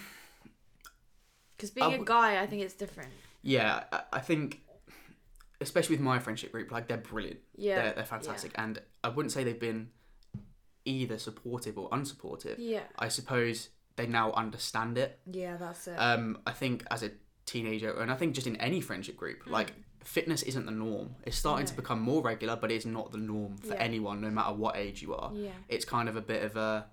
because 1.57 1.71
being 1.71 1.91
I 1.93 1.95
a 1.95 2.03
guy, 2.03 2.41
I 2.41 2.45
think 2.47 2.61
it's 2.61 2.73
different. 2.75 3.09
yeah, 3.41 3.83
I, 4.13 4.19
think, 4.19 4.61
especially 5.59 5.95
with 5.95 6.03
my 6.03 6.19
friendship 6.19 6.51
group, 6.51 6.71
like 6.71 6.87
they're 6.87 6.97
brilliant. 6.97 7.39
Yeah, 7.55 7.81
They're, 7.81 7.93
they're 7.93 8.05
fantastic, 8.05 8.51
and 8.55 8.79
I 9.03 9.09
wouldn't 9.09 9.31
say 9.31 9.43
they've 9.43 9.59
been 9.59 9.89
either 10.89 11.17
supportive 11.17 11.77
or 11.77 11.89
unsupportive. 11.91 12.55
yeah, 12.57 12.83
I 12.97 13.07
suppose 13.09 13.69
they 13.95 14.07
now 14.07 14.31
understand 14.33 14.97
it. 14.97 15.19
yeah. 15.25 15.55
That's 15.57 15.87
it. 15.87 15.95
Um, 15.97 16.39
I 16.47 16.51
think 16.51 16.85
as 16.91 17.03
a 17.03 17.11
teenager, 17.45 17.91
and 18.01 18.11
I 18.11 18.15
think 18.15 18.33
just 18.35 18.47
in 18.47 18.55
any 18.57 18.81
friendship 18.81 19.17
group, 19.17 19.39
like 19.45 19.73
fitness 20.03 20.41
isn't 20.43 20.65
the 20.65 20.71
norm. 20.71 21.15
It's 21.25 21.37
starting 21.37 21.65
to 21.67 21.73
Mm. 21.73 21.81
Become 21.81 22.01
more 22.01 22.21
regular, 22.21 22.55
but 22.55 22.71
it's 22.71 22.85
not 22.85 23.11
the 23.11 23.17
norm 23.17 23.57
for 23.57 23.73
Yeah. 23.75 23.87
anyone, 23.87 24.21
no 24.21 24.29
matter 24.31 24.53
what 24.53 24.75
age 24.77 25.01
you 25.01 25.13
are. 25.13 25.31
yeah, 25.33 25.51
It's 25.67 25.85
kind 25.85 26.07
of 26.09 26.15
a 26.15 26.21
bit 26.21 26.43
of 26.43 26.55
a 26.55 26.87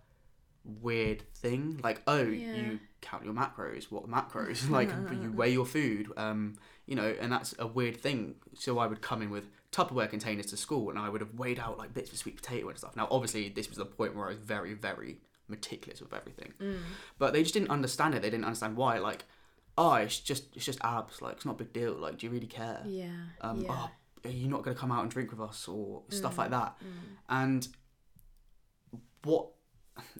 weird 0.64 1.22
thing. 1.34 1.80
Like, 1.82 2.02
oh, 2.06 2.22
Yeah. 2.22 2.54
you 2.56 2.80
count 3.10 3.24
your 3.24 3.34
macros. 3.34 3.84
What 3.90 4.08
macros? 4.08 4.68
like, 4.78 4.90
you 5.22 5.32
weigh 5.32 5.52
your 5.52 5.66
food. 5.66 6.10
Um, 6.16 6.56
you 6.86 6.94
know, 6.94 7.14
and 7.20 7.30
that's 7.32 7.54
a 7.58 7.66
weird 7.66 7.96
thing. 7.96 8.36
So 8.54 8.78
I 8.78 8.86
would 8.86 9.00
come 9.00 9.22
in 9.22 9.30
with 9.30 9.48
Tupperware 9.72 10.08
containers 10.10 10.46
to 10.46 10.56
school, 10.56 10.90
and 10.90 10.98
I 10.98 11.08
would 11.08 11.20
have 11.20 11.34
weighed 11.34 11.58
out 11.58 11.78
like 11.78 11.92
bits 11.94 12.12
of 12.12 12.18
sweet 12.18 12.36
potato 12.36 12.68
and 12.68 12.78
stuff. 12.78 12.96
Now, 12.96 13.08
obviously, 13.10 13.48
this 13.48 13.68
was 13.68 13.78
the 13.78 13.84
point 13.86 14.14
where 14.14 14.26
I 14.26 14.30
was 14.30 14.38
very, 14.38 14.74
very 14.74 15.18
meticulous 15.48 16.00
with 16.00 16.12
everything. 16.14 16.52
Mm. 16.60 16.78
But 17.18 17.32
they 17.32 17.42
just 17.42 17.54
didn't 17.54 17.70
understand 17.70 18.14
it. 18.14 18.22
They 18.22 18.30
didn't 18.30 18.44
understand 18.46 18.76
why. 18.76 18.98
Like, 18.98 19.24
oh, 19.78 19.94
it's 19.94 20.18
just 20.20 20.44
it's 20.56 20.64
just 20.64 20.78
abs. 20.82 21.20
Like, 21.22 21.34
it's 21.36 21.44
not 21.44 21.52
a 21.52 21.58
big 21.64 21.72
deal. 21.72 21.94
Like, 21.94 22.18
do 22.18 22.26
you 22.26 22.32
really 22.32 22.46
care? 22.46 22.82
yeah, 22.86 23.08
Um, 23.40 23.60
yeah. 23.62 23.68
oh, 23.70 23.90
are 24.24 24.30
you 24.30 24.48
not 24.48 24.62
going 24.62 24.74
to 24.74 24.80
come 24.80 24.90
out 24.92 25.02
and 25.02 25.10
drink 25.10 25.30
with 25.30 25.40
us 25.40 25.68
or 25.68 26.02
stuff 26.08 26.34
Mm, 26.34 26.38
like 26.38 26.50
that? 26.50 26.76
mm. 26.82 26.86
And 27.28 27.68
what 29.24 29.48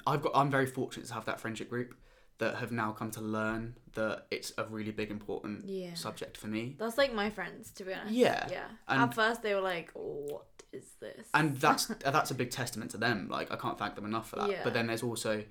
I've 0.06 0.22
got, 0.22 0.32
I'm 0.34 0.50
very 0.50 0.66
fortunate 0.66 1.06
to 1.06 1.14
have 1.14 1.24
that 1.26 1.40
friendship 1.40 1.68
group 1.70 1.94
that 2.38 2.56
have 2.56 2.70
now 2.72 2.92
come 2.92 3.10
to 3.12 3.20
learn 3.20 3.76
that 3.94 4.26
it's 4.30 4.52
a 4.58 4.64
really 4.64 4.90
big 4.92 5.10
important 5.10 5.64
Yeah. 5.66 5.94
subject 5.94 6.36
for 6.36 6.48
me. 6.48 6.76
That's 6.78 6.98
like 6.98 7.14
my 7.14 7.30
friends, 7.30 7.70
to 7.72 7.84
be 7.84 7.94
honest. 7.94 8.12
Yeah, 8.14 8.46
Yeah. 8.50 8.66
and- 8.88 9.00
At 9.02 9.14
first, 9.14 9.42
they 9.42 9.54
were 9.54 9.60
like, 9.62 9.90
"What 9.94 10.44
is 10.72 10.84
this?" 11.00 11.28
and 11.32 11.56
that's 11.56 11.86
that's 12.16 12.30
a 12.30 12.34
big 12.34 12.50
testament 12.50 12.90
to 12.92 12.98
them. 12.98 13.28
Like 13.28 13.50
I 13.50 13.56
can't 13.56 13.78
thank 13.78 13.94
them 13.94 14.04
enough 14.04 14.28
for 14.30 14.36
that. 14.36 14.50
Yeah. 14.50 14.64
But 14.64 14.74
then 14.74 14.86
there's 14.88 15.02
also 15.02 15.44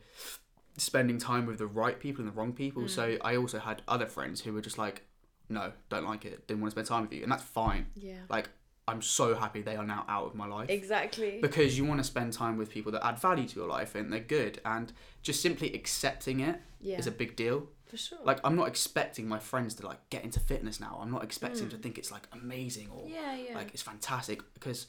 spending 0.77 1.17
time 1.17 1.45
with 1.45 1.57
the 1.57 1.67
right 1.67 1.99
people 1.99 2.21
and 2.23 2.31
the 2.31 2.37
wrong 2.37 2.53
people. 2.53 2.83
Mm. 2.83 2.89
So 2.89 3.17
I 3.21 3.35
also 3.37 3.59
had 3.59 3.81
other 3.87 4.05
friends 4.05 4.41
who 4.41 4.53
were 4.53 4.61
just 4.61 4.77
like, 4.77 5.03
no, 5.49 5.71
don't 5.89 6.05
like 6.05 6.25
it, 6.25 6.47
didn't 6.47 6.61
want 6.61 6.71
to 6.71 6.75
spend 6.75 6.87
time 6.87 7.01
with 7.03 7.13
you, 7.13 7.23
and 7.23 7.31
that's 7.31 7.43
fine. 7.43 7.87
yeah. 7.95 8.19
Like 8.29 8.49
I'm 8.87 9.01
so 9.01 9.33
happy 9.35 9.61
they 9.61 9.75
are 9.75 9.83
now 9.85 10.05
out 10.07 10.25
of 10.27 10.35
my 10.35 10.45
life. 10.47 10.69
Exactly. 10.69 11.39
because 11.41 11.77
you 11.77 11.85
want 11.85 11.99
to 11.99 12.03
spend 12.03 12.33
time 12.33 12.55
with 12.57 12.69
people 12.69 12.91
that 12.91 13.05
add 13.05 13.17
value 13.19 13.47
to 13.47 13.55
your 13.59 13.67
life 13.67 13.95
and 13.95 14.11
they're 14.13 14.19
good 14.19 14.61
and 14.63 14.93
just 15.23 15.41
simply 15.41 15.73
accepting 15.73 16.39
it 16.41 16.55
is 16.81 17.05
yeah. 17.05 17.07
a 17.07 17.11
big 17.11 17.35
deal 17.35 17.67
For 17.87 17.97
sure. 17.97 18.19
Like 18.23 18.39
I'm 18.43 18.55
not 18.55 18.67
expecting 18.67 19.27
my 19.27 19.39
friends 19.39 19.73
to 19.75 19.87
like 19.87 20.07
get 20.11 20.23
into 20.23 20.39
fitness 20.39 20.79
now. 20.79 20.99
I'm 21.01 21.11
not 21.11 21.23
expecting 21.23 21.67
to 21.69 21.77
think 21.77 21.97
it's 21.97 22.11
like 22.11 22.27
amazing 22.31 22.89
or 22.95 23.05
Mm. 23.05 23.11
yeah, 23.13 23.35
yeah. 23.35 23.55
like 23.55 23.69
it's 23.73 23.81
fantastic 23.81 24.41
because 24.53 24.85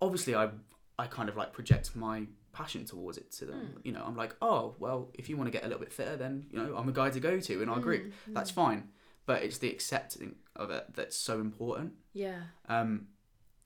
obviously 0.00 0.34
I 0.34 0.48
I 0.98 1.06
kind 1.06 1.28
of 1.28 1.36
like 1.36 1.52
project 1.52 1.94
my 1.94 2.26
passion 2.52 2.86
towards 2.86 3.18
it 3.18 3.30
to 3.32 3.44
them. 3.44 3.74
Mm. 3.76 3.80
You 3.86 3.92
know, 3.92 4.02
I'm 4.06 4.16
like, 4.16 4.34
oh 4.40 4.76
well, 4.78 5.10
if 5.12 5.28
you 5.28 5.36
want 5.36 5.48
to 5.48 5.52
get 5.52 5.62
a 5.62 5.66
little 5.68 5.80
bit 5.86 5.92
fitter, 5.92 6.16
then 6.16 6.46
you 6.50 6.58
know 6.58 6.74
I'm 6.74 6.88
a 6.88 6.92
guy 6.92 7.10
to 7.10 7.20
go 7.20 7.38
to 7.38 7.62
in 7.62 7.68
our 7.68 7.78
Mm, 7.78 7.82
group. 7.82 8.12
That's 8.28 8.50
fine. 8.50 8.88
But 9.26 9.42
it's 9.42 9.58
the 9.58 9.68
accepting 9.70 10.36
of 10.54 10.70
it 10.70 10.84
that's 10.94 11.16
so 11.18 11.40
important. 11.40 11.92
yeah. 12.14 12.42
Um, 12.68 13.08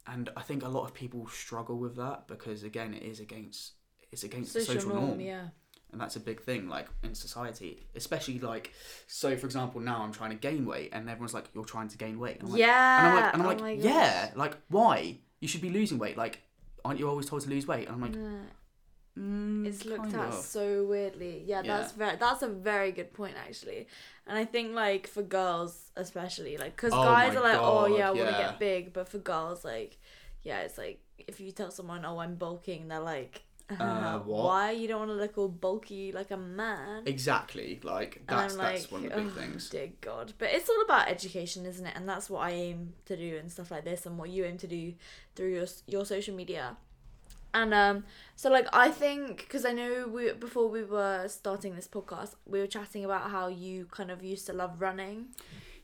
and 0.06 0.30
I 0.36 0.42
think 0.42 0.62
a 0.62 0.68
lot 0.68 0.84
of 0.84 0.94
people 0.94 1.26
struggle 1.28 1.78
with 1.78 1.96
that 1.96 2.26
because 2.26 2.62
again, 2.62 2.94
it 2.94 3.02
is 3.02 3.20
against 3.20 3.72
it's 4.12 4.24
against 4.24 4.52
Social, 4.52 4.74
the 4.74 4.80
social 4.80 4.94
norm, 4.94 5.06
norm 5.08 5.20
yeah. 5.20 5.48
and 5.92 6.00
that's 6.00 6.16
a 6.16 6.20
big 6.20 6.42
thing 6.42 6.68
like 6.68 6.88
in 7.02 7.14
society 7.14 7.86
especially 7.94 8.38
like 8.38 8.72
so 9.06 9.36
for 9.36 9.46
example 9.46 9.80
now 9.80 10.02
i'm 10.02 10.12
trying 10.12 10.30
to 10.30 10.36
gain 10.36 10.66
weight 10.66 10.90
and 10.92 11.08
everyone's 11.08 11.34
like 11.34 11.46
you're 11.54 11.64
trying 11.64 11.88
to 11.88 11.98
gain 11.98 12.18
weight 12.18 12.38
and 12.40 12.46
i'm 12.46 12.52
like, 12.52 12.60
yeah. 12.60 12.98
and 12.98 13.06
i'm 13.06 13.14
like, 13.14 13.34
and 13.34 13.42
I'm 13.42 13.48
oh 13.48 13.62
like 13.62 13.84
yeah 13.84 14.30
like 14.34 14.56
why 14.68 15.18
you 15.40 15.48
should 15.48 15.60
be 15.60 15.70
losing 15.70 15.98
weight 15.98 16.16
like 16.16 16.40
aren't 16.84 16.98
you 16.98 17.08
always 17.08 17.26
told 17.26 17.42
to 17.42 17.50
lose 17.50 17.66
weight 17.66 17.88
and 17.88 17.94
i'm 17.94 18.00
like. 18.00 18.14
Mm, 19.20 19.66
It's 19.66 19.84
looked 19.84 20.14
at 20.14 20.28
of. 20.28 20.34
so 20.34 20.84
weirdly. 20.84 21.42
Yeah, 21.46 21.62
Yeah. 21.62 21.76
that's 21.78 21.92
very 21.92 22.16
that's 22.16 22.42
a 22.42 22.48
very 22.48 22.92
good 22.92 23.12
point 23.12 23.34
actually. 23.36 23.86
And 24.26 24.38
I 24.38 24.44
think 24.44 24.74
like 24.74 25.06
for 25.06 25.22
girls 25.22 25.90
especially 25.96 26.56
like 26.56 26.76
cuz 26.76 26.92
Oh 26.92 27.02
guys 27.02 27.36
are 27.36 27.42
like 27.42 27.58
oh 27.60 27.86
yeah, 27.86 28.08
I 28.08 28.12
want 28.12 28.28
to 28.30 28.42
get 28.42 28.58
big, 28.58 28.92
but 28.92 29.08
for 29.08 29.18
girls 29.18 29.64
like 29.64 29.98
yeah, 30.42 30.60
it's 30.60 30.78
like 30.78 31.00
if 31.18 31.40
you 31.40 31.52
tell 31.52 31.70
someone 31.70 32.04
oh 32.04 32.18
I'm 32.18 32.36
bulking, 32.36 32.88
they're 32.88 33.00
like 33.00 33.42
Uh, 33.78 34.18
what? 34.20 34.44
why 34.46 34.70
you 34.72 34.88
don't 34.88 34.98
want 34.98 35.10
to 35.12 35.14
look 35.14 35.38
all 35.38 35.46
bulky 35.46 36.10
like 36.10 36.32
a 36.32 36.36
man? 36.36 37.04
exactly 37.06 37.78
like 37.84 38.20
that's 38.26 38.54
I'm 38.54 38.58
that's 38.58 38.90
one 38.90 39.04
of 39.04 39.10
the 39.10 39.16
big 39.16 39.26
oh, 39.28 39.30
things 39.40 39.68
Dear 39.70 39.90
God. 40.00 40.32
But 40.38 40.48
it's 40.50 40.68
all 40.68 40.82
about 40.82 41.08
education, 41.08 41.64
isn't 41.66 41.86
it? 41.86 41.94
And 41.94 42.08
that's 42.08 42.28
what 42.28 42.40
I 42.40 42.50
aim 42.50 42.94
to 43.06 43.16
do 43.16 43.36
and 43.36 43.48
stuff 43.50 43.70
like 43.70 43.84
this 43.84 44.06
and 44.06 44.18
what 44.18 44.28
you 44.30 44.44
aim 44.44 44.58
to 44.58 44.66
do 44.66 44.94
through 45.36 45.52
your 45.54 45.66
your 45.86 46.04
social 46.04 46.34
media. 46.34 46.76
And 47.52 47.74
um 47.74 48.04
so 48.36 48.50
like 48.50 48.66
I 48.72 48.90
think 48.90 49.38
because 49.38 49.64
I 49.64 49.72
know 49.72 50.08
we 50.08 50.32
before 50.32 50.68
we 50.68 50.82
were 50.84 51.26
starting 51.28 51.74
this 51.76 51.88
podcast, 51.88 52.34
we 52.46 52.60
were 52.60 52.66
chatting 52.66 53.04
about 53.04 53.30
how 53.30 53.48
you 53.48 53.86
kind 53.90 54.10
of 54.10 54.22
used 54.22 54.46
to 54.46 54.52
love 54.52 54.80
running 54.80 55.26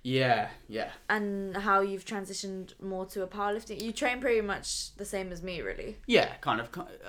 yeah 0.02 0.50
yeah 0.68 0.90
and 1.10 1.56
how 1.56 1.80
you've 1.80 2.04
transitioned 2.04 2.80
more 2.80 3.04
to 3.06 3.22
a 3.24 3.26
powerlifting. 3.26 3.82
You 3.82 3.90
train 3.92 4.20
pretty 4.20 4.40
much 4.40 4.94
the 4.96 5.04
same 5.04 5.32
as 5.32 5.42
me, 5.42 5.62
really. 5.62 5.96
yeah 6.06 6.34
kind 6.40 6.60
of 6.60 6.68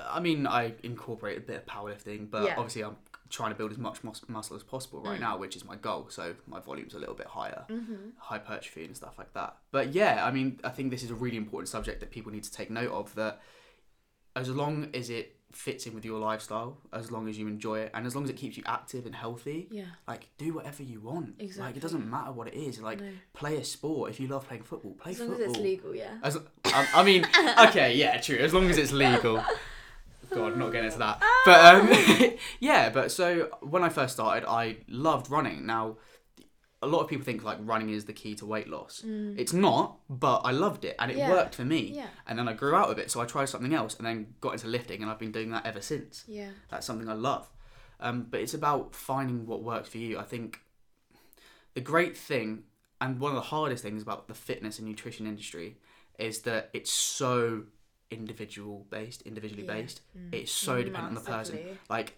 i 0.10 0.20
mean 0.20 0.48
i 0.48 0.74
incorporate 0.84 1.38
a 1.38 1.42
bit 1.42 1.58
of 1.58 1.66
powerlifting 1.68 2.28
but 2.30 2.44
Yeah. 2.46 2.56
obviously 2.58 2.84
i'm 2.84 2.96
trying 3.30 3.52
to 3.52 3.56
build 3.56 3.72
as 3.72 3.78
much 3.78 4.04
mus- 4.04 4.28
muscle 4.28 4.56
as 4.56 4.64
possible 4.64 5.02
right 5.02 5.18
Mm. 5.20 5.28
now 5.30 5.38
which 5.38 5.56
is 5.56 5.64
my 5.64 5.76
goal 5.76 6.08
so 6.10 6.34
my 6.48 6.60
volume's 6.60 6.96
a 6.96 7.00
little 7.00 7.14
bit 7.14 7.28
higher 7.28 7.66
Mm-hmm. 7.70 8.10
hypertrophy 8.18 8.86
and 8.86 8.96
stuff 8.96 9.16
like 9.20 9.32
that. 9.34 9.58
But 9.72 9.94
yeah, 9.94 10.26
I 10.26 10.32
mean, 10.32 10.60
I 10.64 10.70
think 10.70 10.90
this 10.90 11.04
is 11.04 11.12
a 11.12 11.16
really 11.16 11.38
important 11.38 11.70
subject 11.70 12.00
that 12.00 12.10
people 12.10 12.32
need 12.32 12.46
to 12.46 12.52
take 12.52 12.70
note 12.72 12.92
of. 12.92 13.14
That 13.16 13.42
as 14.38 14.50
long 14.50 14.90
as 14.94 15.10
it 15.10 15.34
fits 15.52 15.88
in 15.88 15.96
with 15.96 16.06
your 16.06 16.20
lifestyle, 16.20 16.78
as 16.94 17.12
long 17.12 17.28
as 17.28 17.38
you 17.40 17.48
enjoy 17.48 17.80
it, 17.80 17.92
and 17.96 18.06
as 18.06 18.14
long 18.16 18.24
as 18.24 18.30
it 18.30 18.38
keeps 18.38 18.58
you 18.58 18.64
active 18.68 19.06
and 19.08 19.16
healthy, 19.16 19.68
Yeah. 19.72 19.86
like 20.08 20.28
do 20.38 20.54
whatever 20.54 20.84
you 20.84 21.00
want. 21.02 21.42
Like 21.58 21.76
it 21.76 21.82
doesn't 21.82 22.08
matter 22.08 22.32
what 22.32 22.48
it 22.48 22.54
is. 22.54 22.80
Like 22.80 23.00
No. 23.00 23.10
play 23.34 23.58
a 23.58 23.64
sport. 23.64 24.12
If 24.12 24.20
you 24.20 24.28
love 24.28 24.48
playing 24.48 24.64
football, 24.64 24.94
play 24.94 25.14
As 25.14 25.20
long 25.20 25.30
football. 25.30 25.46
as 25.46 25.52
it's 25.52 25.60
legal, 25.60 25.96
yeah. 25.96 26.18
As 26.22 26.38
I, 26.66 26.88
I 26.94 27.04
mean, 27.04 27.26
okay, 27.70 27.96
yeah, 27.96 28.18
true. 28.22 28.38
As 28.38 28.54
long 28.54 28.70
as 28.70 28.78
it's 28.78 28.92
legal. 28.92 29.44
God, 30.30 30.58
not 30.58 30.72
getting 30.74 30.88
into 30.88 31.00
that. 31.00 31.22
But 31.46 31.60
um, 31.76 32.34
yeah, 32.60 32.90
but 32.90 33.12
so 33.12 33.50
when 33.62 33.82
I 33.84 33.90
first 33.90 34.14
started, 34.14 34.46
I 34.48 34.78
loved 34.90 35.32
running. 35.32 35.66
Now, 35.66 35.96
a 36.82 36.88
lot 36.88 37.00
of 37.02 37.08
people 37.08 37.26
think 37.26 37.44
like 37.44 37.58
running 37.62 37.90
is 37.90 38.06
the 38.06 38.14
key 38.14 38.36
to 38.36 38.46
weight 38.46 38.68
loss. 38.68 39.04
It's 39.04 39.52
not, 39.54 39.98
but 40.10 40.42
I 40.46 40.52
loved 40.52 40.86
it 40.86 40.96
and 41.00 41.10
it 41.12 41.16
Mm. 41.16 41.20
Yeah. 41.20 41.32
worked 41.32 41.56
for 41.56 41.66
me. 41.66 41.80
Yeah. 41.96 42.08
And 42.28 42.38
then 42.38 42.48
I 42.48 42.54
grew 42.54 42.76
out 42.76 42.90
of 42.92 43.00
it, 43.00 43.10
so 43.10 43.20
I 43.20 43.26
tried 43.26 43.46
something 43.50 43.74
else 43.74 43.96
and 43.98 44.06
then 44.06 44.36
got 44.42 44.54
into 44.54 44.68
lifting, 44.68 45.02
and 45.02 45.10
I've 45.10 45.18
been 45.20 45.32
doing 45.32 45.50
that 45.52 45.66
ever 45.66 45.82
since. 45.82 46.24
Yeah. 46.28 46.52
That's 46.70 46.86
something 46.86 47.10
I 47.10 47.14
love. 47.14 47.50
Um, 48.00 48.28
but 48.30 48.42
it's 48.42 48.54
about 48.54 48.94
finding 48.94 49.48
what 49.48 49.64
works 49.64 49.90
for 49.90 49.98
you. 49.98 50.20
I 50.20 50.24
think 50.24 50.62
the 51.74 51.82
great 51.82 52.16
thing 52.16 52.64
and 53.02 53.20
one 53.20 53.32
of 53.32 53.36
the 53.36 53.42
hardest 53.50 53.82
things 53.84 54.02
about 54.04 54.28
the 54.28 54.34
fitness 54.36 54.78
and 54.78 54.88
nutrition 54.88 55.26
industry 55.26 55.78
is 56.20 56.42
that 56.42 56.70
it's 56.74 56.92
so 56.92 57.64
individual 58.12 58.86
based, 58.90 59.22
individually 59.24 59.64
Yeah. 59.66 59.74
based. 59.74 60.02
It's 60.32 60.52
so 60.52 60.78
dependent 60.84 61.08
on 61.18 61.24
the 61.24 61.30
person. 61.30 61.60
Like, 61.90 62.18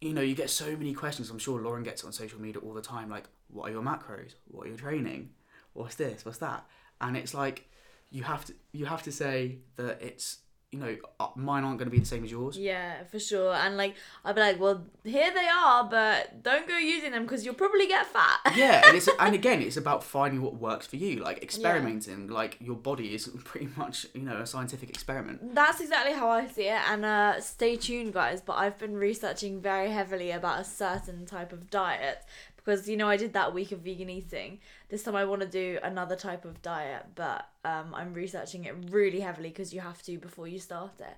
you 0.00 0.12
know, 0.12 0.20
you 0.20 0.34
get 0.34 0.50
so 0.50 0.76
many 0.76 0.94
questions. 0.94 1.30
I'm 1.30 1.38
sure 1.38 1.60
Lauren 1.60 1.82
gets 1.82 2.02
it 2.02 2.06
on 2.06 2.12
social 2.12 2.40
media 2.40 2.60
all 2.62 2.74
the 2.74 2.82
time. 2.82 3.10
Like, 3.10 3.24
what 3.48 3.68
are 3.68 3.72
your 3.72 3.82
macros? 3.82 4.34
What 4.46 4.66
are 4.66 4.68
your 4.68 4.78
training? 4.78 5.30
What's 5.72 5.96
this? 5.96 6.24
What's 6.24 6.38
that? 6.38 6.64
And 7.00 7.16
it's 7.16 7.34
like 7.34 7.68
you 8.10 8.22
have 8.22 8.44
to 8.46 8.54
you 8.72 8.86
have 8.86 9.02
to 9.04 9.12
say 9.12 9.58
that 9.76 10.00
it's 10.00 10.38
you 10.70 10.78
know 10.78 10.96
uh, 11.18 11.28
mine 11.34 11.64
aren't 11.64 11.78
going 11.78 11.86
to 11.86 11.90
be 11.90 11.98
the 11.98 12.06
same 12.06 12.24
as 12.24 12.30
yours. 12.30 12.58
Yeah, 12.58 13.04
for 13.04 13.18
sure. 13.18 13.54
And 13.54 13.76
like, 13.76 13.94
I'd 14.24 14.34
be 14.34 14.40
like, 14.40 14.60
well, 14.60 14.84
here 15.02 15.32
they 15.32 15.48
are, 15.48 15.84
but 15.84 16.42
don't 16.42 16.68
go 16.68 16.76
using 16.76 17.12
them 17.12 17.22
because 17.22 17.44
you'll 17.44 17.54
probably 17.54 17.86
get 17.86 18.06
fat. 18.06 18.40
yeah, 18.56 18.86
and 18.86 18.96
it's 18.96 19.08
and 19.18 19.34
again, 19.34 19.62
it's 19.62 19.78
about 19.78 20.04
finding 20.04 20.42
what 20.42 20.56
works 20.56 20.86
for 20.86 20.96
you. 20.96 21.16
Like 21.16 21.42
experimenting. 21.42 22.28
Like 22.28 22.58
your 22.60 22.76
body 22.76 23.14
is 23.14 23.28
pretty 23.44 23.68
much 23.76 24.06
you 24.14 24.22
know 24.22 24.36
a 24.36 24.46
scientific 24.46 24.90
experiment. 24.90 25.54
That's 25.54 25.80
exactly 25.80 26.12
how 26.12 26.28
I 26.28 26.46
see 26.48 26.68
it. 26.68 26.80
And 26.90 27.04
uh, 27.04 27.40
stay 27.40 27.76
tuned, 27.76 28.12
guys. 28.12 28.42
But 28.42 28.58
I've 28.58 28.78
been 28.78 28.94
researching 28.94 29.62
very 29.62 29.90
heavily 29.90 30.30
about 30.30 30.60
a 30.60 30.64
certain 30.64 31.24
type 31.24 31.52
of 31.52 31.70
diet 31.70 32.24
because 32.68 32.86
you 32.88 32.96
know 32.98 33.08
I 33.08 33.16
did 33.16 33.32
that 33.32 33.54
week 33.54 33.72
of 33.72 33.80
vegan 33.80 34.10
eating. 34.10 34.58
This 34.90 35.02
time 35.02 35.16
I 35.16 35.24
want 35.24 35.40
to 35.40 35.48
do 35.48 35.78
another 35.82 36.16
type 36.16 36.44
of 36.44 36.60
diet, 36.60 37.06
but 37.14 37.48
um, 37.64 37.94
I'm 37.94 38.12
researching 38.12 38.64
it 38.66 38.74
really 38.90 39.20
heavily 39.20 39.48
because 39.48 39.72
you 39.72 39.80
have 39.80 40.02
to 40.02 40.18
before 40.18 40.46
you 40.46 40.58
start 40.58 40.92
it. 41.00 41.16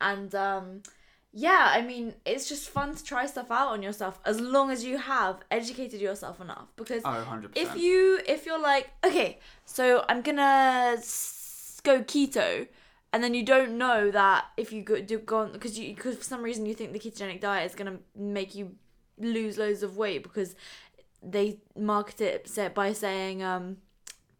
And 0.00 0.32
um, 0.34 0.82
yeah, 1.32 1.72
I 1.74 1.82
mean, 1.82 2.14
it's 2.24 2.48
just 2.48 2.68
fun 2.70 2.94
to 2.94 3.02
try 3.02 3.26
stuff 3.26 3.50
out 3.50 3.68
on 3.68 3.82
yourself 3.82 4.20
as 4.24 4.40
long 4.40 4.70
as 4.70 4.84
you 4.84 4.98
have 4.98 5.40
educated 5.50 6.00
yourself 6.00 6.40
enough 6.40 6.68
because 6.76 7.02
Oh, 7.04 7.10
100 7.10 7.56
if 7.56 7.74
you 7.76 8.20
if 8.26 8.46
you're 8.46 8.60
like 8.60 8.90
okay 9.04 9.38
so 9.64 10.04
i'm 10.08 10.20
gonna 10.22 10.94
s- 10.98 11.80
go 11.82 12.00
keto 12.02 12.66
and 13.12 13.24
then 13.24 13.34
you 13.34 13.44
don't 13.44 13.76
know 13.78 14.10
that 14.10 14.44
if 14.56 14.72
you 14.72 14.82
go 14.82 15.00
do 15.00 15.18
go 15.18 15.38
on 15.38 15.52
because 15.52 15.78
you 15.78 15.94
because 15.94 16.16
for 16.16 16.24
some 16.24 16.42
reason 16.42 16.66
you 16.66 16.74
think 16.74 16.92
the 16.92 16.98
ketogenic 16.98 17.40
diet 17.40 17.68
is 17.70 17.74
gonna 17.74 17.98
make 18.14 18.54
you 18.54 18.74
lose 19.18 19.56
loads 19.58 19.82
of 19.82 19.96
weight 19.96 20.22
because 20.22 20.54
they 21.22 21.58
market 21.76 22.20
it 22.20 22.74
by 22.74 22.92
saying 22.92 23.42
um 23.42 23.76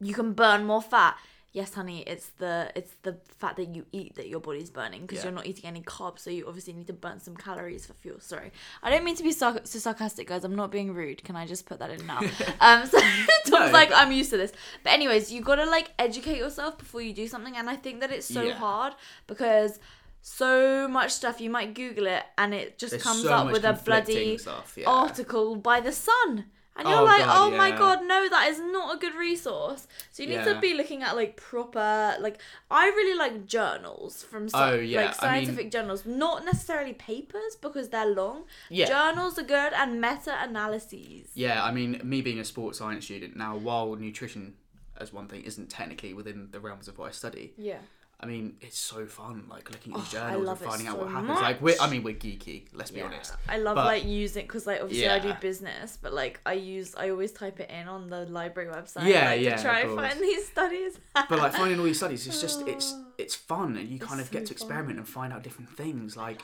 you 0.01 0.15
can 0.15 0.33
burn 0.33 0.65
more 0.65 0.83
fat. 0.83 1.17
Yes 1.55 1.75
honey 1.75 2.03
it's 2.07 2.29
the 2.39 2.73
it's 2.75 2.95
the 3.03 3.19
fat 3.39 3.57
that 3.57 3.75
you 3.77 3.85
eat 3.93 4.15
that 4.17 4.27
your 4.27 4.41
body's 4.41 4.71
burning 4.71 5.03
because 5.03 5.19
Yeah. 5.19 5.25
you're 5.25 5.33
not 5.35 5.45
eating 5.47 5.67
any 5.67 5.83
carbs 5.83 6.21
so 6.21 6.31
you 6.31 6.47
obviously 6.49 6.73
need 6.73 6.87
to 6.87 6.95
burn 6.95 7.21
some 7.21 7.37
calories 7.37 7.85
for 7.85 7.93
fuel. 7.93 8.21
Sorry. 8.21 8.51
I 8.83 8.89
don't 8.89 9.05
mean 9.05 9.17
to 9.17 9.23
be 9.23 9.35
sarc- 9.35 9.67
so 9.67 9.79
sarcastic 9.79 10.27
guys. 10.29 10.45
I'm 10.45 10.57
not 10.57 10.71
being 10.73 10.95
rude. 10.95 11.23
Can 11.23 11.37
i 11.37 11.47
just 11.47 11.67
put 11.67 11.79
that 11.81 11.91
in 11.91 12.07
now? 12.07 12.21
Um 12.61 12.87
so 12.87 12.99
tom's 13.47 13.51
No, 13.51 13.71
like 13.71 13.91
i'm 13.95 14.13
used 14.13 14.31
to 14.31 14.39
this. 14.39 14.53
But 14.83 14.95
anyways 14.95 15.31
you 15.31 15.43
gotta 15.43 15.67
like 15.67 15.93
educate 15.99 16.39
yourself 16.39 16.79
before 16.79 17.03
you 17.03 17.13
do 17.13 17.29
something 17.29 17.55
and 17.57 17.69
i 17.69 17.77
think 17.77 18.01
that 18.01 18.11
it's 18.11 18.27
so 18.27 18.43
Yeah. 18.43 18.55
hard 18.55 18.95
because 19.27 19.79
so 20.23 20.89
much 20.89 21.11
stuff 21.11 21.41
you 21.41 21.51
might 21.51 21.75
google 21.75 22.07
it 22.07 22.23
and 22.39 22.55
it 22.55 22.79
just 22.79 22.93
There's 22.93 23.03
comes 23.03 23.23
so 23.25 23.33
up 23.33 23.53
with 23.53 23.65
a 23.65 23.73
bloody 23.85 24.39
stuff, 24.39 24.75
yeah. 24.79 24.89
article 24.89 25.57
by 25.57 25.81
the 25.81 25.93
sun 25.93 26.47
and 26.77 26.89
you're 26.89 26.99
Oh, 26.99 27.05
like 27.05 27.25
God, 27.25 27.37
oh 27.53 27.57
my 27.57 27.71
god 27.71 28.01
no 28.07 28.29
that 28.31 28.49
is 28.49 28.59
not 28.59 28.97
a 28.97 28.99
good 28.99 29.15
resource. 29.15 29.87
So 30.11 30.23
you 30.23 30.31
need 30.31 30.45
to 30.45 30.59
be 30.61 30.73
looking 30.75 31.03
at 31.03 31.15
like 31.17 31.37
proper 31.37 32.17
like 32.19 32.41
i 32.71 32.87
really 32.87 33.17
like 33.19 33.47
journals 33.47 34.23
from 34.23 34.45
oh, 34.45 34.47
sci- 34.49 34.59
Oh, 34.71 34.75
yeah, 34.81 35.01
like 35.03 35.07
I 35.07 35.11
mean- 35.11 35.47
scientific 35.47 35.71
journals 35.71 36.07
not 36.07 36.45
necessarily 36.45 36.95
papers 36.95 37.57
because 37.61 37.89
they're 37.91 38.07
long. 38.07 38.45
Yeah. 38.71 38.87
journals 38.87 39.39
are 39.39 39.43
good 39.43 39.73
and 39.75 40.01
meta-analyses. 40.01 41.29
Yeah, 41.35 41.63
I 41.63 41.73
mean, 41.73 42.01
me 42.05 42.21
being 42.23 42.39
a 42.39 42.45
sports 42.45 42.79
science 42.79 43.05
student 43.05 43.37
now, 43.37 43.57
while 43.57 43.95
nutrition 43.97 44.55
as 44.99 45.13
one 45.13 45.27
thing 45.29 45.43
isn't 45.43 45.69
technically 45.71 46.15
within 46.15 46.49
the 46.53 46.61
realms 46.61 46.87
of 46.89 46.99
what 46.99 47.09
I 47.09 47.13
study, 47.13 47.53
yeah 47.57 47.79
I 48.23 48.27
mean, 48.27 48.55
it's 48.61 48.79
so 48.79 49.05
fun, 49.07 49.47
like 49.51 49.69
looking 49.71 49.93
at 49.95 49.99
these 49.99 50.15
Oh, 50.15 50.19
journals 50.19 50.49
and 50.49 50.61
it 50.61 50.65
finding 50.65 50.87
out 50.87 50.95
so 50.97 51.03
what 51.03 51.11
happens. 51.11 51.41
Like, 51.41 51.61
we're, 51.61 51.75
I 51.81 51.91
mean, 51.91 52.05
we're 52.05 52.15
geeky. 52.15 52.67
Let's 52.73 52.93
be 52.93 52.99
yeah, 53.01 53.07
honest. 53.07 53.35
I 53.49 53.59
love 53.59 53.75
But- 53.75 53.87
like 53.87 54.05
using 54.05 54.47
because 54.47 54.65
like 54.67 54.81
obviously 54.81 55.09
I 55.09 55.19
do 55.19 55.35
business, 55.41 55.99
but 56.01 56.13
like 56.13 56.41
I 56.47 56.53
use 56.53 56.95
I 56.95 57.11
always 57.11 57.33
type 57.33 57.59
it 57.59 57.69
in 57.71 57.89
on 57.89 58.09
the 58.11 58.25
library 58.27 58.71
website. 58.73 59.07
Yeah, 59.09 59.31
like, 59.31 59.41
yeah, 59.41 59.57
To 59.57 59.63
try 59.63 59.81
and 59.81 59.97
find 59.97 60.21
these 60.21 60.47
studies. 60.47 61.01
But 61.15 61.39
like 61.39 61.53
finding 61.53 61.79
all 61.81 61.85
these 61.85 61.97
studies, 62.05 62.27
it's 62.29 62.41
just 62.41 62.67
it's 62.69 62.95
it's 63.19 63.35
fun, 63.35 63.77
and 63.77 63.89
you 63.89 63.97
It's 63.97 64.05
kind 64.07 64.21
of 64.21 64.29
so 64.29 64.33
get 64.33 64.47
to 64.47 64.53
experiment 64.53 64.91
fun. 64.91 64.99
and 64.99 65.09
find 65.09 65.33
out 65.33 65.43
different 65.43 65.77
things. 65.77 66.17
Like, 66.17 66.43